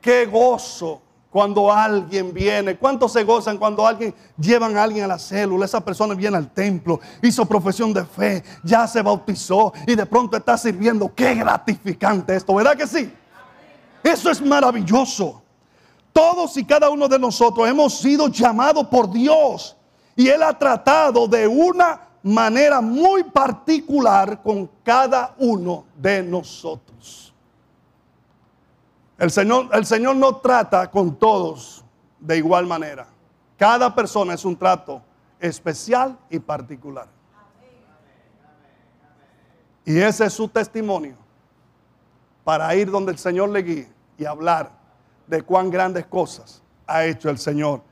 Qué 0.00 0.26
gozo 0.26 1.00
cuando 1.34 1.72
alguien 1.72 2.32
viene. 2.32 2.76
¿Cuántos 2.76 3.12
se 3.12 3.24
gozan 3.24 3.58
cuando 3.58 3.84
alguien 3.84 4.14
llevan 4.38 4.76
a 4.76 4.84
alguien 4.84 5.04
a 5.04 5.08
la 5.08 5.18
célula? 5.18 5.64
Esa 5.64 5.84
persona 5.84 6.14
viene 6.14 6.36
al 6.36 6.48
templo, 6.48 7.00
hizo 7.22 7.44
profesión 7.44 7.92
de 7.92 8.04
fe, 8.04 8.44
ya 8.62 8.86
se 8.86 9.02
bautizó 9.02 9.72
y 9.84 9.96
de 9.96 10.06
pronto 10.06 10.36
está 10.36 10.56
sirviendo. 10.56 11.12
Qué 11.12 11.34
gratificante 11.34 12.36
esto, 12.36 12.54
¿verdad 12.54 12.76
que 12.76 12.86
sí? 12.86 13.12
Eso 14.04 14.30
es 14.30 14.40
maravilloso. 14.40 15.42
Todos 16.12 16.56
y 16.56 16.64
cada 16.64 16.88
uno 16.88 17.08
de 17.08 17.18
nosotros 17.18 17.68
hemos 17.68 17.98
sido 17.98 18.28
llamados 18.28 18.86
por 18.86 19.10
Dios 19.10 19.76
y 20.14 20.28
Él 20.28 20.40
ha 20.40 20.56
tratado 20.56 21.26
de 21.26 21.48
una 21.48 22.03
manera 22.24 22.80
muy 22.80 23.22
particular 23.22 24.42
con 24.42 24.66
cada 24.82 25.34
uno 25.38 25.84
de 25.94 26.22
nosotros. 26.22 27.34
El 29.18 29.30
Señor, 29.30 29.68
el 29.72 29.84
Señor 29.84 30.16
no 30.16 30.36
trata 30.36 30.90
con 30.90 31.16
todos 31.16 31.84
de 32.18 32.38
igual 32.38 32.66
manera. 32.66 33.06
Cada 33.58 33.94
persona 33.94 34.34
es 34.34 34.44
un 34.44 34.56
trato 34.56 35.02
especial 35.38 36.18
y 36.30 36.38
particular. 36.38 37.06
Y 39.84 39.98
ese 39.98 40.24
es 40.24 40.32
su 40.32 40.48
testimonio 40.48 41.16
para 42.42 42.74
ir 42.74 42.90
donde 42.90 43.12
el 43.12 43.18
Señor 43.18 43.50
le 43.50 43.62
guíe 43.62 43.92
y 44.16 44.24
hablar 44.24 44.70
de 45.26 45.42
cuán 45.42 45.70
grandes 45.70 46.06
cosas 46.06 46.62
ha 46.86 47.04
hecho 47.04 47.28
el 47.28 47.38
Señor 47.38 47.82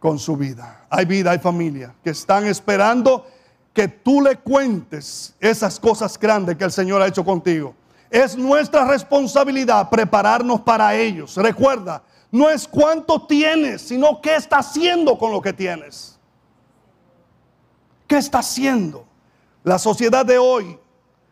con 0.00 0.18
su 0.18 0.36
vida. 0.36 0.84
Hay 0.90 1.04
vida, 1.04 1.30
hay 1.30 1.38
familia 1.38 1.94
que 2.02 2.10
están 2.10 2.44
esperando 2.46 3.24
que 3.78 3.86
tú 3.86 4.20
le 4.20 4.34
cuentes 4.34 5.36
esas 5.38 5.78
cosas 5.78 6.18
grandes 6.18 6.56
que 6.56 6.64
el 6.64 6.72
Señor 6.72 7.00
ha 7.00 7.06
hecho 7.06 7.24
contigo. 7.24 7.76
Es 8.10 8.36
nuestra 8.36 8.84
responsabilidad 8.84 9.88
prepararnos 9.88 10.62
para 10.62 10.96
ellos. 10.96 11.36
Recuerda, 11.36 12.02
no 12.32 12.50
es 12.50 12.66
cuánto 12.66 13.24
tienes, 13.24 13.82
sino 13.82 14.20
qué 14.20 14.34
está 14.34 14.58
haciendo 14.58 15.16
con 15.16 15.30
lo 15.30 15.40
que 15.40 15.52
tienes. 15.52 16.18
¿Qué 18.08 18.16
está 18.16 18.40
haciendo? 18.40 19.06
La 19.62 19.78
sociedad 19.78 20.26
de 20.26 20.38
hoy 20.38 20.76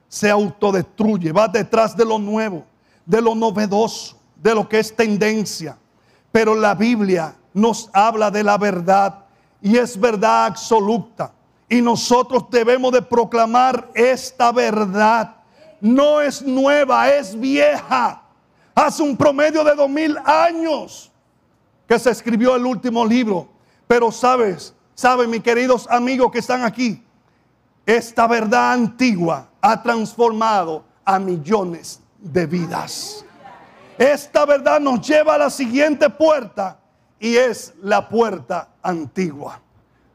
se 0.08 0.30
autodestruye, 0.30 1.32
va 1.32 1.48
detrás 1.48 1.96
de 1.96 2.04
lo 2.04 2.16
nuevo, 2.16 2.64
de 3.04 3.22
lo 3.22 3.34
novedoso, 3.34 4.20
de 4.36 4.54
lo 4.54 4.68
que 4.68 4.78
es 4.78 4.94
tendencia. 4.94 5.76
Pero 6.30 6.54
la 6.54 6.76
Biblia 6.76 7.34
nos 7.52 7.90
habla 7.92 8.30
de 8.30 8.44
la 8.44 8.56
verdad 8.56 9.24
y 9.60 9.78
es 9.78 9.98
verdad 9.98 10.44
absoluta. 10.44 11.32
Y 11.68 11.82
nosotros 11.82 12.44
debemos 12.50 12.92
de 12.92 13.02
proclamar 13.02 13.90
esta 13.94 14.52
verdad 14.52 15.36
no 15.80 16.20
es 16.20 16.42
nueva, 16.42 17.08
es 17.10 17.38
vieja. 17.38 18.22
Hace 18.74 19.02
un 19.02 19.16
promedio 19.16 19.64
de 19.64 19.74
dos 19.74 19.88
mil 19.88 20.16
años 20.24 21.10
que 21.86 21.98
se 21.98 22.10
escribió 22.10 22.56
el 22.56 22.66
último 22.66 23.04
libro. 23.04 23.48
Pero 23.86 24.10
sabes, 24.10 24.74
saben 24.94 25.30
mis 25.30 25.42
queridos 25.42 25.86
amigos 25.90 26.30
que 26.32 26.40
están 26.40 26.64
aquí, 26.64 27.02
esta 27.84 28.26
verdad 28.26 28.72
antigua 28.72 29.48
ha 29.60 29.80
transformado 29.80 30.84
a 31.04 31.18
millones 31.18 32.00
de 32.18 32.46
vidas. 32.46 33.24
Esta 33.96 34.44
verdad 34.44 34.80
nos 34.80 35.06
lleva 35.06 35.36
a 35.36 35.38
la 35.38 35.50
siguiente 35.50 36.10
puerta 36.10 36.78
y 37.20 37.36
es 37.36 37.72
la 37.80 38.08
puerta 38.08 38.68
antigua. 38.82 39.60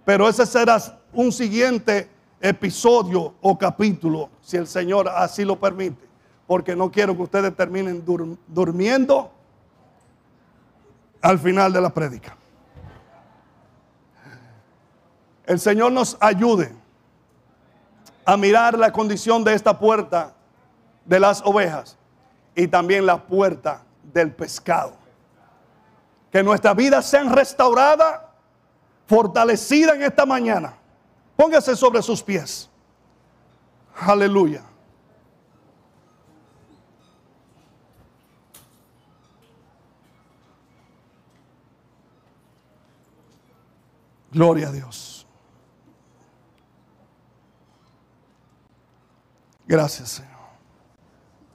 Pero 0.03 0.27
ese 0.27 0.45
será 0.45 0.77
un 1.13 1.31
siguiente 1.31 2.09
episodio 2.39 3.35
o 3.41 3.57
capítulo, 3.57 4.29
si 4.41 4.57
el 4.57 4.67
Señor 4.67 5.07
así 5.09 5.45
lo 5.45 5.59
permite, 5.59 6.07
porque 6.47 6.75
no 6.75 6.91
quiero 6.91 7.15
que 7.15 7.23
ustedes 7.23 7.55
terminen 7.55 8.03
durmiendo 8.47 9.31
al 11.21 11.37
final 11.37 11.71
de 11.71 11.81
la 11.81 11.89
prédica. 11.89 12.35
El 15.45 15.59
Señor 15.59 15.91
nos 15.91 16.17
ayude 16.19 16.73
a 18.25 18.37
mirar 18.37 18.77
la 18.77 18.91
condición 18.91 19.43
de 19.43 19.53
esta 19.53 19.77
puerta 19.77 20.33
de 21.05 21.19
las 21.19 21.41
ovejas 21.43 21.97
y 22.55 22.67
también 22.67 23.05
la 23.05 23.25
puerta 23.25 23.83
del 24.13 24.31
pescado. 24.31 24.93
Que 26.31 26.41
nuestra 26.41 26.73
vida 26.73 27.01
sea 27.01 27.23
restaurada, 27.23 28.31
fortalecida 29.05 29.95
en 29.95 30.03
esta 30.03 30.25
mañana 30.25 30.80
Póngase 31.35 31.75
sobre 31.75 32.01
sus 32.01 32.21
pies. 32.21 32.69
Aleluya. 33.95 34.63
Gloria 44.31 44.69
a 44.69 44.71
Dios. 44.71 45.27
Gracias, 49.67 50.09
Señor. 50.09 50.31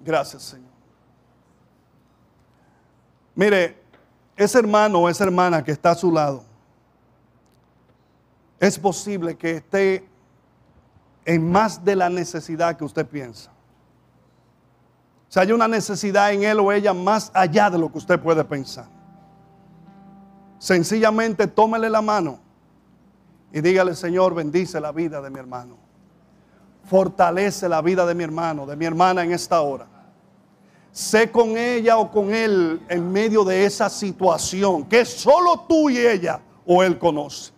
Gracias, 0.00 0.42
Señor. 0.42 0.70
Mire, 3.34 3.82
ese 4.36 4.58
hermano 4.58 5.00
o 5.00 5.08
esa 5.08 5.24
hermana 5.24 5.62
que 5.62 5.72
está 5.72 5.90
a 5.90 5.94
su 5.94 6.10
lado, 6.10 6.44
es 8.58 8.78
posible 8.78 9.36
que 9.36 9.56
esté 9.56 10.08
en 11.24 11.50
más 11.50 11.84
de 11.84 11.96
la 11.96 12.08
necesidad 12.08 12.76
que 12.76 12.84
usted 12.84 13.06
piensa. 13.06 13.50
O 15.28 15.32
sea, 15.32 15.42
hay 15.42 15.52
una 15.52 15.68
necesidad 15.68 16.32
en 16.32 16.44
él 16.44 16.60
o 16.60 16.70
ella 16.72 16.94
más 16.94 17.30
allá 17.34 17.68
de 17.68 17.78
lo 17.78 17.90
que 17.90 17.98
usted 17.98 18.18
puede 18.20 18.44
pensar. 18.44 18.86
Sencillamente 20.58 21.46
tómele 21.46 21.90
la 21.90 22.00
mano 22.00 22.38
y 23.52 23.60
dígale, 23.60 23.94
Señor, 23.94 24.34
bendice 24.34 24.80
la 24.80 24.92
vida 24.92 25.20
de 25.20 25.30
mi 25.30 25.38
hermano. 25.38 25.76
Fortalece 26.84 27.68
la 27.68 27.82
vida 27.82 28.06
de 28.06 28.14
mi 28.14 28.22
hermano, 28.22 28.64
de 28.64 28.76
mi 28.76 28.84
hermana 28.84 29.24
en 29.24 29.32
esta 29.32 29.60
hora. 29.60 29.86
Sé 30.92 31.30
con 31.30 31.58
ella 31.58 31.98
o 31.98 32.10
con 32.10 32.32
él 32.32 32.80
en 32.88 33.12
medio 33.12 33.44
de 33.44 33.64
esa 33.66 33.90
situación 33.90 34.84
que 34.84 35.04
solo 35.04 35.66
tú 35.68 35.90
y 35.90 35.98
ella 35.98 36.40
o 36.64 36.82
él 36.82 36.98
conoce. 36.98 37.55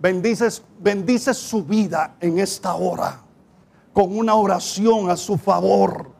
Bendices, 0.00 0.62
bendice 0.78 1.34
su 1.34 1.64
vida 1.64 2.16
en 2.20 2.38
esta 2.38 2.74
hora 2.74 3.20
con 3.92 4.16
una 4.16 4.36
oración 4.36 5.10
a 5.10 5.16
su 5.16 5.36
favor. 5.36 6.12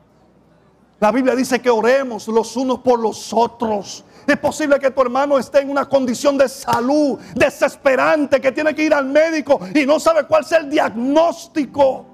La 0.99 1.13
Biblia 1.13 1.33
dice 1.33 1.61
que 1.61 1.69
oremos 1.69 2.27
los 2.27 2.57
unos 2.57 2.79
por 2.79 2.99
los 2.99 3.31
otros. 3.31 4.03
Es 4.27 4.37
posible 4.37 4.77
que 4.79 4.91
tu 4.91 5.01
hermano 5.01 5.39
esté 5.39 5.61
en 5.61 5.69
una 5.69 5.87
condición 5.87 6.37
de 6.37 6.49
salud 6.49 7.17
desesperante, 7.35 8.41
que 8.41 8.51
tiene 8.51 8.75
que 8.75 8.83
ir 8.83 8.93
al 8.93 9.05
médico 9.05 9.61
y 9.73 9.85
no 9.85 9.97
sabe 9.97 10.27
cuál 10.27 10.43
es 10.43 10.51
el 10.51 10.69
diagnóstico. 10.69 12.05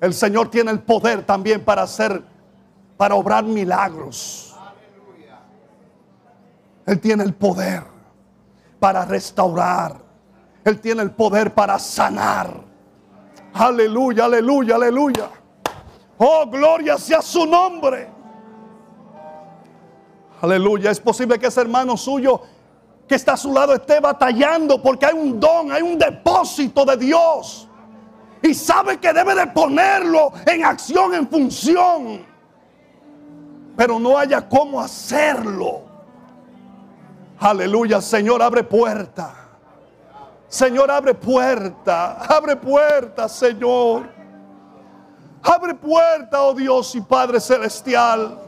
El 0.00 0.14
Señor 0.14 0.50
tiene 0.50 0.70
el 0.70 0.80
poder 0.80 1.26
también 1.26 1.64
para 1.64 1.82
hacer, 1.82 2.22
para 2.96 3.16
obrar 3.16 3.42
milagros. 3.42 4.54
Él 6.86 7.00
tiene 7.00 7.24
el 7.24 7.34
poder 7.34 7.93
para 8.84 9.06
restaurar. 9.06 9.96
Él 10.62 10.78
tiene 10.78 11.00
el 11.00 11.10
poder 11.12 11.54
para 11.54 11.78
sanar. 11.78 12.52
Aleluya, 13.54 14.26
aleluya, 14.26 14.74
aleluya. 14.74 15.30
Oh, 16.18 16.44
gloria 16.44 16.98
sea 16.98 17.22
su 17.22 17.46
nombre. 17.46 18.10
Aleluya. 20.42 20.90
Es 20.90 21.00
posible 21.00 21.38
que 21.38 21.46
ese 21.46 21.62
hermano 21.62 21.96
suyo 21.96 22.42
que 23.08 23.14
está 23.14 23.32
a 23.32 23.36
su 23.38 23.54
lado 23.54 23.72
esté 23.72 24.00
batallando 24.00 24.82
porque 24.82 25.06
hay 25.06 25.14
un 25.14 25.40
don, 25.40 25.72
hay 25.72 25.80
un 25.80 25.98
depósito 25.98 26.84
de 26.84 26.98
Dios. 26.98 27.66
Y 28.42 28.52
sabe 28.52 28.98
que 28.98 29.14
debe 29.14 29.34
de 29.34 29.46
ponerlo 29.46 30.30
en 30.44 30.62
acción, 30.62 31.14
en 31.14 31.26
función. 31.26 32.26
Pero 33.78 33.98
no 33.98 34.18
haya 34.18 34.46
cómo 34.46 34.78
hacerlo. 34.78 35.83
Aleluya, 37.44 38.00
Señor, 38.00 38.40
abre 38.40 38.64
puerta. 38.64 39.34
Señor, 40.48 40.90
abre 40.90 41.12
puerta. 41.12 42.16
Abre 42.26 42.56
puerta, 42.56 43.28
Señor. 43.28 44.08
Abre 45.42 45.74
puerta, 45.74 46.42
oh 46.42 46.54
Dios 46.54 46.94
y 46.94 47.02
Padre 47.02 47.38
Celestial. 47.40 48.38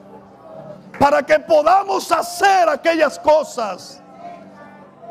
Para 0.98 1.22
que 1.22 1.38
podamos 1.38 2.10
hacer 2.10 2.70
aquellas 2.70 3.18
cosas 3.18 4.02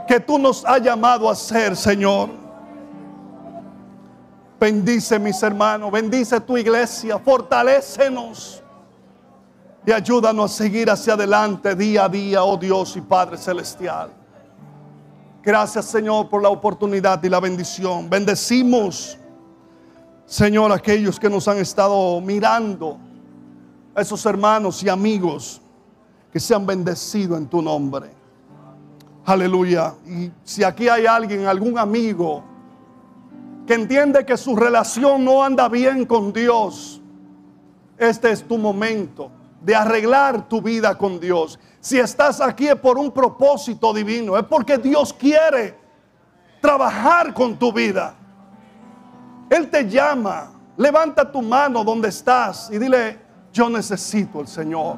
que 0.07 0.19
tú 0.19 0.39
nos 0.39 0.65
has 0.65 0.81
llamado 0.81 1.29
a 1.29 1.33
hacer, 1.33 1.75
Señor. 1.75 2.29
Bendice 4.59 5.19
mis 5.19 5.43
hermanos, 5.43 5.91
bendice 5.91 6.41
tu 6.41 6.57
iglesia, 6.57 7.19
fortalécenos 7.19 8.63
y 9.85 9.91
ayúdanos 9.91 10.51
a 10.51 10.55
seguir 10.55 10.89
hacia 10.89 11.13
adelante 11.13 11.75
día 11.75 12.05
a 12.05 12.09
día, 12.09 12.43
oh 12.43 12.57
Dios 12.57 12.97
y 12.97 13.01
Padre 13.01 13.37
Celestial. 13.37 14.09
Gracias 15.43 15.85
Señor 15.85 16.27
por 16.27 16.41
la 16.41 16.49
oportunidad 16.49 17.23
y 17.23 17.29
la 17.29 17.39
bendición. 17.39 18.09
Bendecimos, 18.09 19.15
Señor, 20.25 20.71
aquellos 20.71 21.19
que 21.19 21.29
nos 21.29 21.47
han 21.47 21.57
estado 21.59 22.19
mirando, 22.19 22.97
a 23.93 24.01
esos 24.01 24.25
hermanos 24.25 24.81
y 24.83 24.89
amigos 24.89 25.61
que 26.33 26.39
se 26.39 26.53
han 26.55 26.65
bendecido 26.65 27.37
en 27.37 27.47
tu 27.47 27.61
nombre. 27.61 28.09
Aleluya. 29.23 29.93
Y 30.05 30.31
si 30.43 30.63
aquí 30.63 30.89
hay 30.89 31.05
alguien, 31.05 31.45
algún 31.45 31.77
amigo, 31.77 32.43
que 33.65 33.75
entiende 33.75 34.25
que 34.25 34.35
su 34.35 34.55
relación 34.55 35.23
no 35.23 35.43
anda 35.43 35.69
bien 35.69 36.05
con 36.05 36.33
Dios, 36.33 37.01
este 37.97 38.31
es 38.31 38.45
tu 38.45 38.57
momento 38.57 39.31
de 39.65 39.75
arreglar 39.75 40.47
tu 40.47 40.61
vida 40.61 40.95
con 40.95 41.19
Dios. 41.19 41.59
Si 41.79 41.99
estás 41.99 42.39
aquí 42.39 42.67
es 42.67 42.75
por 42.75 42.99
un 42.99 43.11
propósito 43.11 43.91
divino, 43.91 44.37
es 44.37 44.43
porque 44.43 44.77
Dios 44.77 45.11
quiere 45.11 45.75
trabajar 46.61 47.33
con 47.33 47.57
tu 47.57 47.73
vida. 47.73 48.13
Él 49.49 49.69
te 49.71 49.89
llama, 49.89 50.51
levanta 50.77 51.31
tu 51.31 51.41
mano 51.41 51.83
donde 51.83 52.09
estás 52.09 52.69
y 52.71 52.77
dile, 52.77 53.19
yo 53.51 53.67
necesito 53.67 54.41
el 54.41 54.47
Señor. 54.47 54.97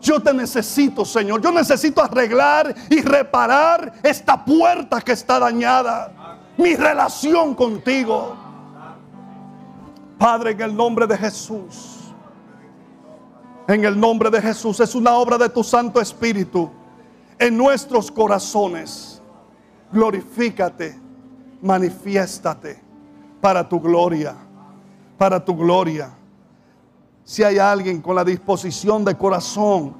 Yo 0.00 0.18
te 0.20 0.32
necesito, 0.32 1.04
Señor. 1.04 1.42
Yo 1.42 1.50
necesito 1.50 2.02
arreglar 2.02 2.74
y 2.88 3.02
reparar 3.02 3.94
esta 4.02 4.42
puerta 4.42 5.00
que 5.00 5.12
está 5.12 5.38
dañada. 5.38 6.38
Mi 6.56 6.74
relación 6.74 7.54
contigo. 7.54 8.36
Padre, 10.18 10.52
en 10.52 10.60
el 10.60 10.76
nombre 10.76 11.06
de 11.06 11.16
Jesús. 11.18 11.93
En 13.66 13.84
el 13.84 13.98
nombre 13.98 14.30
de 14.30 14.40
Jesús. 14.40 14.80
Es 14.80 14.94
una 14.94 15.14
obra 15.14 15.38
de 15.38 15.48
tu 15.48 15.64
Santo 15.64 16.00
Espíritu 16.00 16.70
en 17.38 17.56
nuestros 17.56 18.10
corazones. 18.10 19.22
Glorifícate. 19.92 21.00
Manifiéstate 21.62 22.82
para 23.40 23.66
tu 23.66 23.80
gloria. 23.80 24.34
Para 25.16 25.42
tu 25.42 25.56
gloria. 25.56 26.10
Si 27.24 27.42
hay 27.42 27.58
alguien 27.58 28.02
con 28.02 28.14
la 28.14 28.24
disposición 28.24 29.02
de 29.04 29.16
corazón, 29.16 29.94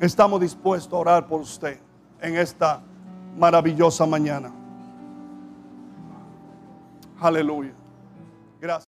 estamos 0.00 0.40
dispuestos 0.40 0.92
a 0.92 0.96
orar 0.96 1.26
por 1.26 1.40
usted 1.40 1.80
en 2.20 2.36
esta 2.36 2.82
maravillosa 3.38 4.04
mañana. 4.04 4.52
Aleluya. 7.18 7.72
Gracias. 8.60 8.86